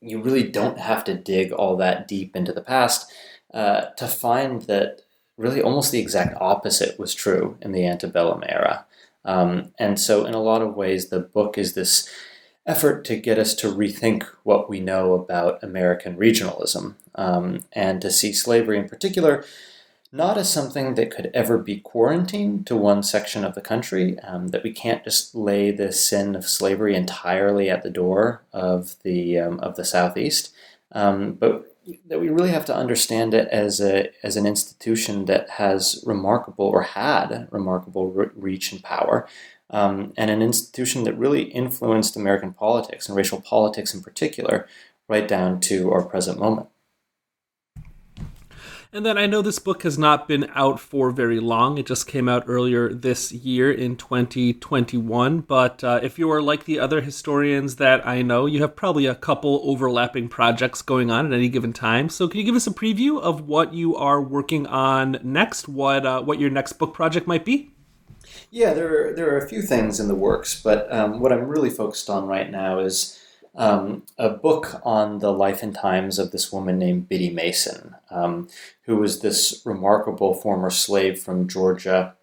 you 0.00 0.20
really 0.20 0.42
don't 0.42 0.78
have 0.78 1.04
to 1.04 1.14
dig 1.14 1.52
all 1.52 1.76
that 1.76 2.08
deep 2.08 2.34
into 2.34 2.52
the 2.52 2.60
past 2.60 3.10
uh, 3.54 3.86
to 3.96 4.06
find 4.06 4.62
that 4.62 5.02
really 5.36 5.62
almost 5.62 5.92
the 5.92 6.00
exact 6.00 6.36
opposite 6.40 6.98
was 6.98 7.14
true 7.14 7.56
in 7.60 7.72
the 7.72 7.86
antebellum 7.86 8.42
era. 8.48 8.86
Um, 9.24 9.72
and 9.78 9.98
so, 9.98 10.24
in 10.24 10.34
a 10.34 10.42
lot 10.42 10.62
of 10.62 10.76
ways, 10.76 11.08
the 11.08 11.20
book 11.20 11.58
is 11.58 11.74
this 11.74 12.08
effort 12.64 13.04
to 13.04 13.16
get 13.16 13.38
us 13.38 13.54
to 13.54 13.72
rethink 13.72 14.24
what 14.42 14.68
we 14.68 14.80
know 14.80 15.14
about 15.14 15.62
American 15.62 16.16
regionalism 16.16 16.94
um, 17.14 17.60
and 17.72 18.00
to 18.02 18.10
see 18.10 18.32
slavery 18.32 18.78
in 18.78 18.88
particular 18.88 19.44
not 20.16 20.38
as 20.38 20.50
something 20.52 20.94
that 20.94 21.10
could 21.10 21.30
ever 21.34 21.58
be 21.58 21.78
quarantined 21.80 22.66
to 22.66 22.76
one 22.76 23.02
section 23.02 23.44
of 23.44 23.54
the 23.54 23.60
country, 23.60 24.18
um, 24.20 24.48
that 24.48 24.64
we 24.64 24.72
can't 24.72 25.04
just 25.04 25.34
lay 25.34 25.70
the 25.70 25.92
sin 25.92 26.34
of 26.34 26.44
slavery 26.46 26.94
entirely 26.94 27.68
at 27.68 27.82
the 27.82 27.90
door 27.90 28.42
of 28.52 28.96
the, 29.02 29.38
um, 29.38 29.60
of 29.60 29.76
the 29.76 29.84
Southeast, 29.84 30.52
um, 30.92 31.34
but 31.34 31.76
that 32.06 32.20
we 32.20 32.28
really 32.28 32.50
have 32.50 32.64
to 32.64 32.74
understand 32.74 33.32
it 33.32 33.48
as 33.48 33.80
a 33.80 34.10
as 34.24 34.36
an 34.36 34.46
institution 34.46 35.26
that 35.26 35.50
has 35.50 36.02
remarkable 36.04 36.66
or 36.66 36.82
had 36.82 37.48
remarkable 37.50 38.10
re- 38.10 38.26
reach 38.34 38.72
and 38.72 38.82
power, 38.82 39.28
um, 39.70 40.12
and 40.16 40.30
an 40.30 40.42
institution 40.42 41.04
that 41.04 41.18
really 41.18 41.42
influenced 41.42 42.16
American 42.16 42.52
politics 42.52 43.08
and 43.08 43.16
racial 43.16 43.40
politics 43.40 43.94
in 43.94 44.02
particular, 44.02 44.66
right 45.08 45.28
down 45.28 45.60
to 45.60 45.92
our 45.92 46.02
present 46.02 46.38
moment. 46.38 46.68
And 48.92 49.04
then 49.04 49.18
I 49.18 49.26
know 49.26 49.42
this 49.42 49.58
book 49.58 49.82
has 49.82 49.98
not 49.98 50.28
been 50.28 50.50
out 50.54 50.78
for 50.80 51.10
very 51.10 51.40
long. 51.40 51.76
It 51.78 51.86
just 51.86 52.06
came 52.06 52.28
out 52.28 52.44
earlier 52.46 52.92
this 52.92 53.32
year 53.32 53.70
in 53.70 53.96
2021. 53.96 55.40
But 55.40 55.82
uh, 55.82 56.00
if 56.02 56.18
you 56.18 56.30
are 56.30 56.40
like 56.40 56.64
the 56.64 56.78
other 56.78 57.00
historians 57.00 57.76
that 57.76 58.06
I 58.06 58.22
know, 58.22 58.46
you 58.46 58.62
have 58.62 58.76
probably 58.76 59.06
a 59.06 59.14
couple 59.14 59.60
overlapping 59.64 60.28
projects 60.28 60.82
going 60.82 61.10
on 61.10 61.26
at 61.26 61.32
any 61.32 61.48
given 61.48 61.72
time. 61.72 62.08
So 62.08 62.28
can 62.28 62.38
you 62.38 62.46
give 62.46 62.54
us 62.54 62.66
a 62.66 62.72
preview 62.72 63.20
of 63.20 63.48
what 63.48 63.74
you 63.74 63.96
are 63.96 64.22
working 64.22 64.66
on 64.66 65.18
next? 65.22 65.68
What 65.68 66.06
uh, 66.06 66.22
what 66.22 66.38
your 66.38 66.50
next 66.50 66.74
book 66.74 66.94
project 66.94 67.26
might 67.26 67.44
be? 67.44 67.72
Yeah, 68.50 68.74
there 68.74 69.10
are, 69.10 69.14
there 69.14 69.34
are 69.34 69.38
a 69.38 69.48
few 69.48 69.62
things 69.62 70.00
in 70.00 70.08
the 70.08 70.14
works, 70.14 70.60
but 70.60 70.90
um, 70.92 71.20
what 71.20 71.32
I'm 71.32 71.46
really 71.46 71.70
focused 71.70 72.10
on 72.10 72.26
right 72.26 72.50
now 72.50 72.78
is 72.80 73.20
um, 73.56 74.02
a 74.18 74.28
book 74.28 74.80
on 74.84 75.18
the 75.20 75.32
life 75.32 75.62
and 75.62 75.74
times 75.74 76.18
of 76.18 76.30
this 76.30 76.52
woman 76.52 76.78
named 76.78 77.08
Biddy 77.08 77.30
Mason, 77.30 77.96
um, 78.10 78.48
who 78.82 78.96
was 78.96 79.20
this 79.20 79.62
remarkable 79.64 80.34
former 80.34 80.70
slave 80.70 81.18
from 81.18 81.48
Georgia 81.48 82.14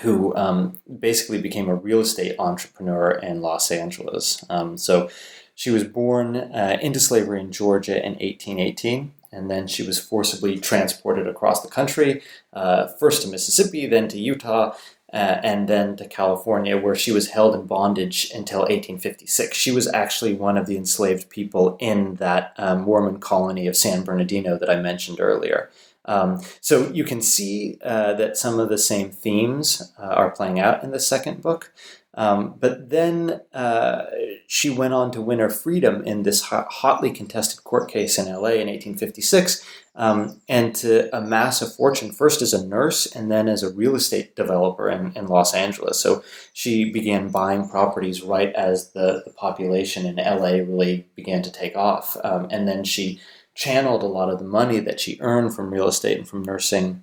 who 0.00 0.34
um, 0.36 0.78
basically 1.00 1.40
became 1.40 1.68
a 1.68 1.74
real 1.74 2.00
estate 2.00 2.36
entrepreneur 2.38 3.12
in 3.12 3.40
Los 3.40 3.70
Angeles. 3.70 4.44
Um, 4.50 4.76
so 4.76 5.08
she 5.54 5.70
was 5.70 5.84
born 5.84 6.36
uh, 6.36 6.76
into 6.80 7.00
slavery 7.00 7.40
in 7.40 7.50
Georgia 7.50 7.96
in 7.96 8.12
1818. 8.12 9.12
And 9.32 9.50
then 9.50 9.66
she 9.66 9.82
was 9.82 9.98
forcibly 9.98 10.58
transported 10.58 11.26
across 11.26 11.60
the 11.60 11.68
country, 11.68 12.22
uh, 12.52 12.86
first 12.86 13.22
to 13.22 13.28
Mississippi, 13.28 13.86
then 13.86 14.08
to 14.08 14.18
Utah, 14.18 14.74
uh, 15.12 15.40
and 15.42 15.68
then 15.68 15.96
to 15.96 16.06
California, 16.06 16.76
where 16.76 16.94
she 16.94 17.12
was 17.12 17.30
held 17.30 17.54
in 17.54 17.66
bondage 17.66 18.30
until 18.34 18.60
1856. 18.60 19.56
She 19.56 19.70
was 19.70 19.86
actually 19.88 20.34
one 20.34 20.56
of 20.56 20.66
the 20.66 20.76
enslaved 20.76 21.30
people 21.30 21.76
in 21.80 22.16
that 22.16 22.52
um, 22.58 22.82
Mormon 22.82 23.20
colony 23.20 23.66
of 23.66 23.76
San 23.76 24.02
Bernardino 24.02 24.58
that 24.58 24.70
I 24.70 24.76
mentioned 24.76 25.20
earlier. 25.20 25.70
Um, 26.06 26.40
so 26.60 26.88
you 26.92 27.04
can 27.04 27.20
see 27.20 27.78
uh, 27.82 28.14
that 28.14 28.36
some 28.36 28.58
of 28.58 28.68
the 28.68 28.78
same 28.78 29.10
themes 29.10 29.92
uh, 29.98 30.06
are 30.06 30.30
playing 30.30 30.58
out 30.58 30.82
in 30.82 30.90
the 30.90 31.00
second 31.00 31.42
book. 31.42 31.72
Um, 32.16 32.54
but 32.58 32.88
then 32.88 33.42
uh, 33.52 34.06
she 34.46 34.70
went 34.70 34.94
on 34.94 35.10
to 35.12 35.20
win 35.20 35.38
her 35.38 35.50
freedom 35.50 36.02
in 36.04 36.22
this 36.22 36.42
hotly 36.50 37.10
contested 37.10 37.62
court 37.62 37.90
case 37.90 38.18
in 38.18 38.24
LA 38.24 38.56
in 38.56 38.68
1856 38.68 39.64
um, 39.94 40.40
and 40.48 40.74
to 40.76 41.14
amass 41.14 41.60
a 41.60 41.68
fortune 41.68 42.10
first 42.10 42.40
as 42.40 42.54
a 42.54 42.66
nurse 42.66 43.06
and 43.06 43.30
then 43.30 43.48
as 43.48 43.62
a 43.62 43.72
real 43.72 43.94
estate 43.94 44.34
developer 44.34 44.88
in, 44.88 45.12
in 45.14 45.26
Los 45.26 45.54
Angeles. 45.54 46.00
So 46.00 46.24
she 46.54 46.90
began 46.90 47.28
buying 47.28 47.68
properties 47.68 48.22
right 48.22 48.52
as 48.54 48.92
the, 48.92 49.22
the 49.26 49.32
population 49.32 50.06
in 50.06 50.16
LA 50.16 50.62
really 50.64 51.06
began 51.16 51.42
to 51.42 51.52
take 51.52 51.76
off. 51.76 52.16
Um, 52.24 52.48
and 52.50 52.66
then 52.66 52.84
she 52.84 53.20
channeled 53.54 54.02
a 54.02 54.06
lot 54.06 54.30
of 54.30 54.38
the 54.38 54.44
money 54.44 54.80
that 54.80 55.00
she 55.00 55.18
earned 55.20 55.54
from 55.54 55.72
real 55.72 55.88
estate 55.88 56.18
and 56.18 56.28
from 56.28 56.42
nursing 56.42 57.02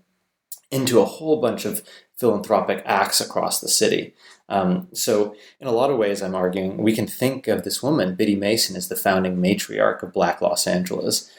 into 0.74 1.00
a 1.00 1.06
whole 1.06 1.40
bunch 1.40 1.66
of 1.66 1.84
philanthropic 2.18 2.84
acts 2.86 3.22
across 3.22 3.62
the 3.62 3.70
city. 3.70 4.14
Um, 4.50 4.88
so, 4.94 5.36
in 5.60 5.68
a 5.68 5.72
lot 5.72 5.90
of 5.90 5.98
ways, 5.98 6.22
I'm 6.22 6.36
arguing 6.36 6.78
we 6.78 6.96
can 6.96 7.08
think 7.08 7.48
of 7.48 7.64
this 7.64 7.82
woman, 7.82 8.16
Biddy 8.16 8.36
Mason, 8.36 8.76
as 8.76 8.90
the 8.90 8.96
founding 8.96 9.38
matriarch 9.38 10.04
of 10.04 10.14
Black 10.14 10.42
Los 10.42 10.68
Angeles. 10.68 11.32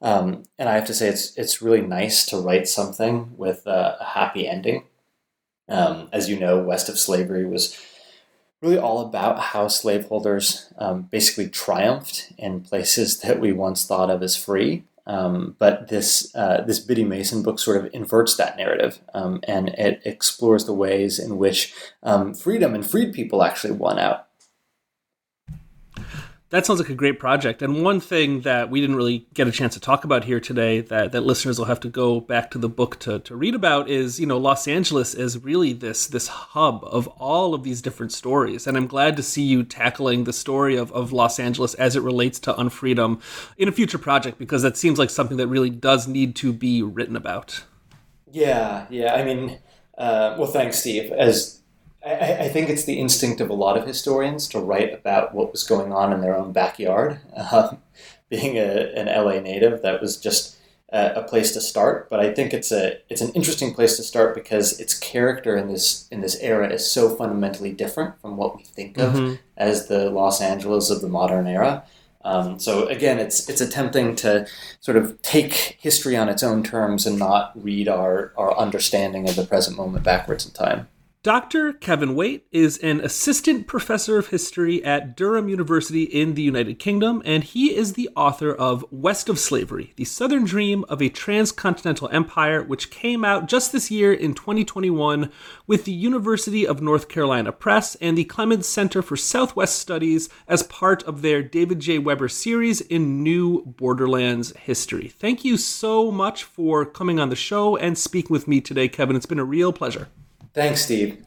Um, 0.00 0.42
and 0.58 0.68
I 0.68 0.74
have 0.74 0.86
to 0.86 0.94
say, 0.94 1.08
it's 1.08 1.36
it's 1.38 1.62
really 1.62 1.80
nice 1.80 2.26
to 2.26 2.36
write 2.36 2.68
something 2.68 3.34
with 3.36 3.66
a, 3.66 3.96
a 4.00 4.04
happy 4.04 4.48
ending. 4.48 4.84
Um, 5.68 6.08
as 6.12 6.28
you 6.28 6.38
know, 6.38 6.58
West 6.58 6.88
of 6.88 6.98
Slavery 6.98 7.46
was 7.46 7.78
really 8.60 8.78
all 8.78 9.00
about 9.00 9.38
how 9.38 9.68
slaveholders 9.68 10.72
um, 10.78 11.02
basically 11.02 11.48
triumphed 11.48 12.32
in 12.38 12.60
places 12.60 13.20
that 13.22 13.40
we 13.40 13.52
once 13.52 13.86
thought 13.86 14.10
of 14.10 14.22
as 14.22 14.36
free. 14.36 14.84
Um, 15.06 15.56
but 15.58 15.88
this 15.88 16.34
uh, 16.34 16.62
this 16.66 16.78
Biddy 16.78 17.04
Mason 17.04 17.42
book 17.42 17.58
sort 17.58 17.76
of 17.76 17.90
inverts 17.92 18.36
that 18.36 18.56
narrative, 18.56 19.00
um, 19.14 19.40
and 19.48 19.70
it 19.70 20.00
explores 20.04 20.64
the 20.64 20.72
ways 20.72 21.18
in 21.18 21.38
which 21.38 21.74
um, 22.02 22.34
freedom 22.34 22.74
and 22.74 22.86
freed 22.86 23.12
people 23.12 23.42
actually 23.42 23.72
won 23.72 23.98
out. 23.98 24.28
That 26.52 26.66
sounds 26.66 26.80
like 26.80 26.90
a 26.90 26.94
great 26.94 27.18
project. 27.18 27.62
And 27.62 27.82
one 27.82 27.98
thing 27.98 28.42
that 28.42 28.68
we 28.68 28.82
didn't 28.82 28.96
really 28.96 29.26
get 29.32 29.48
a 29.48 29.50
chance 29.50 29.72
to 29.72 29.80
talk 29.80 30.04
about 30.04 30.24
here 30.24 30.38
today 30.38 30.82
that, 30.82 31.12
that 31.12 31.22
listeners 31.22 31.58
will 31.58 31.64
have 31.64 31.80
to 31.80 31.88
go 31.88 32.20
back 32.20 32.50
to 32.50 32.58
the 32.58 32.68
book 32.68 32.98
to, 33.00 33.20
to 33.20 33.34
read 33.34 33.54
about 33.54 33.88
is, 33.88 34.20
you 34.20 34.26
know, 34.26 34.36
Los 34.36 34.68
Angeles 34.68 35.14
is 35.14 35.42
really 35.42 35.72
this 35.72 36.06
this 36.06 36.28
hub 36.28 36.84
of 36.84 37.08
all 37.08 37.54
of 37.54 37.62
these 37.62 37.80
different 37.80 38.12
stories. 38.12 38.66
And 38.66 38.76
I'm 38.76 38.86
glad 38.86 39.16
to 39.16 39.22
see 39.22 39.40
you 39.40 39.62
tackling 39.62 40.24
the 40.24 40.32
story 40.34 40.76
of, 40.76 40.92
of 40.92 41.10
Los 41.10 41.40
Angeles 41.40 41.72
as 41.76 41.96
it 41.96 42.02
relates 42.02 42.38
to 42.40 42.52
unfreedom 42.52 43.22
in 43.56 43.66
a 43.66 43.72
future 43.72 43.96
project 43.96 44.36
because 44.36 44.60
that 44.60 44.76
seems 44.76 44.98
like 44.98 45.08
something 45.08 45.38
that 45.38 45.46
really 45.46 45.70
does 45.70 46.06
need 46.06 46.36
to 46.36 46.52
be 46.52 46.82
written 46.82 47.16
about. 47.16 47.64
Yeah, 48.30 48.84
yeah. 48.90 49.14
I 49.14 49.24
mean, 49.24 49.58
uh, 49.96 50.36
well, 50.38 50.48
thanks, 50.48 50.80
Steve. 50.80 51.12
As 51.12 51.61
I, 52.04 52.44
I, 52.44 52.48
think 52.48 52.68
it's 52.68 52.84
the 52.84 52.98
instinct 52.98 53.40
of 53.40 53.48
a 53.48 53.54
lot 53.54 53.76
of 53.76 53.86
historians 53.86 54.48
to 54.48 54.58
write 54.58 54.92
about 54.92 55.34
what 55.34 55.52
was 55.52 55.62
going 55.62 55.92
on 55.92 56.12
in 56.12 56.20
their 56.20 56.36
own 56.36 56.52
backyard. 56.52 57.20
Uh, 57.36 57.76
being 58.28 58.56
a, 58.56 58.92
an 58.94 59.06
LA 59.06 59.40
native, 59.40 59.82
that 59.82 60.00
was 60.00 60.16
just 60.16 60.56
a, 60.90 61.12
a, 61.16 61.22
place 61.22 61.52
to 61.52 61.60
start. 61.60 62.08
But 62.08 62.20
I 62.20 62.32
think 62.32 62.54
it's 62.54 62.72
a 62.72 62.98
it's 63.10 63.20
an 63.20 63.30
interesting 63.32 63.74
place 63.74 63.96
to 63.96 64.02
start 64.02 64.34
because 64.34 64.80
its 64.80 64.98
character 64.98 65.56
in 65.56 65.68
this 65.68 66.08
in 66.10 66.20
this 66.22 66.36
era 66.40 66.68
is 66.68 66.90
so 66.90 67.14
fundamentally 67.14 67.72
different 67.72 68.20
from 68.20 68.36
what 68.36 68.56
we 68.56 68.62
think 68.62 68.98
of 68.98 69.14
mm-hmm. 69.14 69.34
as 69.56 69.88
the 69.88 70.10
Los 70.10 70.40
Angeles 70.40 70.90
of 70.90 71.02
the 71.02 71.08
modern 71.08 71.46
era. 71.46 71.84
Um, 72.24 72.58
so 72.58 72.86
again, 72.86 73.18
it's 73.18 73.48
it's 73.48 73.60
attempting 73.60 74.16
to 74.16 74.46
sort 74.80 74.96
of 74.96 75.20
take 75.22 75.76
history 75.80 76.16
on 76.16 76.28
its 76.28 76.42
own 76.42 76.62
terms 76.62 77.06
and 77.06 77.18
not 77.18 77.52
read 77.54 77.88
our 77.88 78.32
our 78.36 78.56
understanding 78.56 79.28
of 79.28 79.36
the 79.36 79.44
present 79.44 79.76
moment 79.76 80.04
backwards 80.04 80.46
in 80.46 80.52
time. 80.52 80.88
Dr. 81.24 81.72
Kevin 81.72 82.16
Waite 82.16 82.48
is 82.50 82.78
an 82.78 83.00
assistant 83.00 83.68
professor 83.68 84.18
of 84.18 84.30
history 84.30 84.84
at 84.84 85.16
Durham 85.16 85.48
University 85.48 86.02
in 86.02 86.34
the 86.34 86.42
United 86.42 86.80
Kingdom, 86.80 87.22
and 87.24 87.44
he 87.44 87.76
is 87.76 87.92
the 87.92 88.10
author 88.16 88.52
of 88.52 88.84
West 88.90 89.28
of 89.28 89.38
Slavery 89.38 89.92
The 89.94 90.04
Southern 90.04 90.44
Dream 90.44 90.84
of 90.88 91.00
a 91.00 91.08
Transcontinental 91.08 92.08
Empire, 92.08 92.64
which 92.64 92.90
came 92.90 93.24
out 93.24 93.46
just 93.46 93.70
this 93.70 93.88
year 93.88 94.12
in 94.12 94.34
2021 94.34 95.30
with 95.68 95.84
the 95.84 95.92
University 95.92 96.66
of 96.66 96.82
North 96.82 97.08
Carolina 97.08 97.52
Press 97.52 97.94
and 98.00 98.18
the 98.18 98.24
Clements 98.24 98.68
Center 98.68 99.00
for 99.00 99.16
Southwest 99.16 99.78
Studies 99.78 100.28
as 100.48 100.64
part 100.64 101.04
of 101.04 101.22
their 101.22 101.40
David 101.40 101.78
J. 101.78 102.00
Weber 102.00 102.28
series 102.28 102.80
in 102.80 103.22
New 103.22 103.62
Borderlands 103.62 104.52
History. 104.56 105.06
Thank 105.06 105.44
you 105.44 105.56
so 105.56 106.10
much 106.10 106.42
for 106.42 106.84
coming 106.84 107.20
on 107.20 107.28
the 107.28 107.36
show 107.36 107.76
and 107.76 107.96
speaking 107.96 108.34
with 108.34 108.48
me 108.48 108.60
today, 108.60 108.88
Kevin. 108.88 109.14
It's 109.14 109.24
been 109.24 109.38
a 109.38 109.44
real 109.44 109.72
pleasure. 109.72 110.08
Thanks, 110.54 110.82
Steve. 110.84 111.22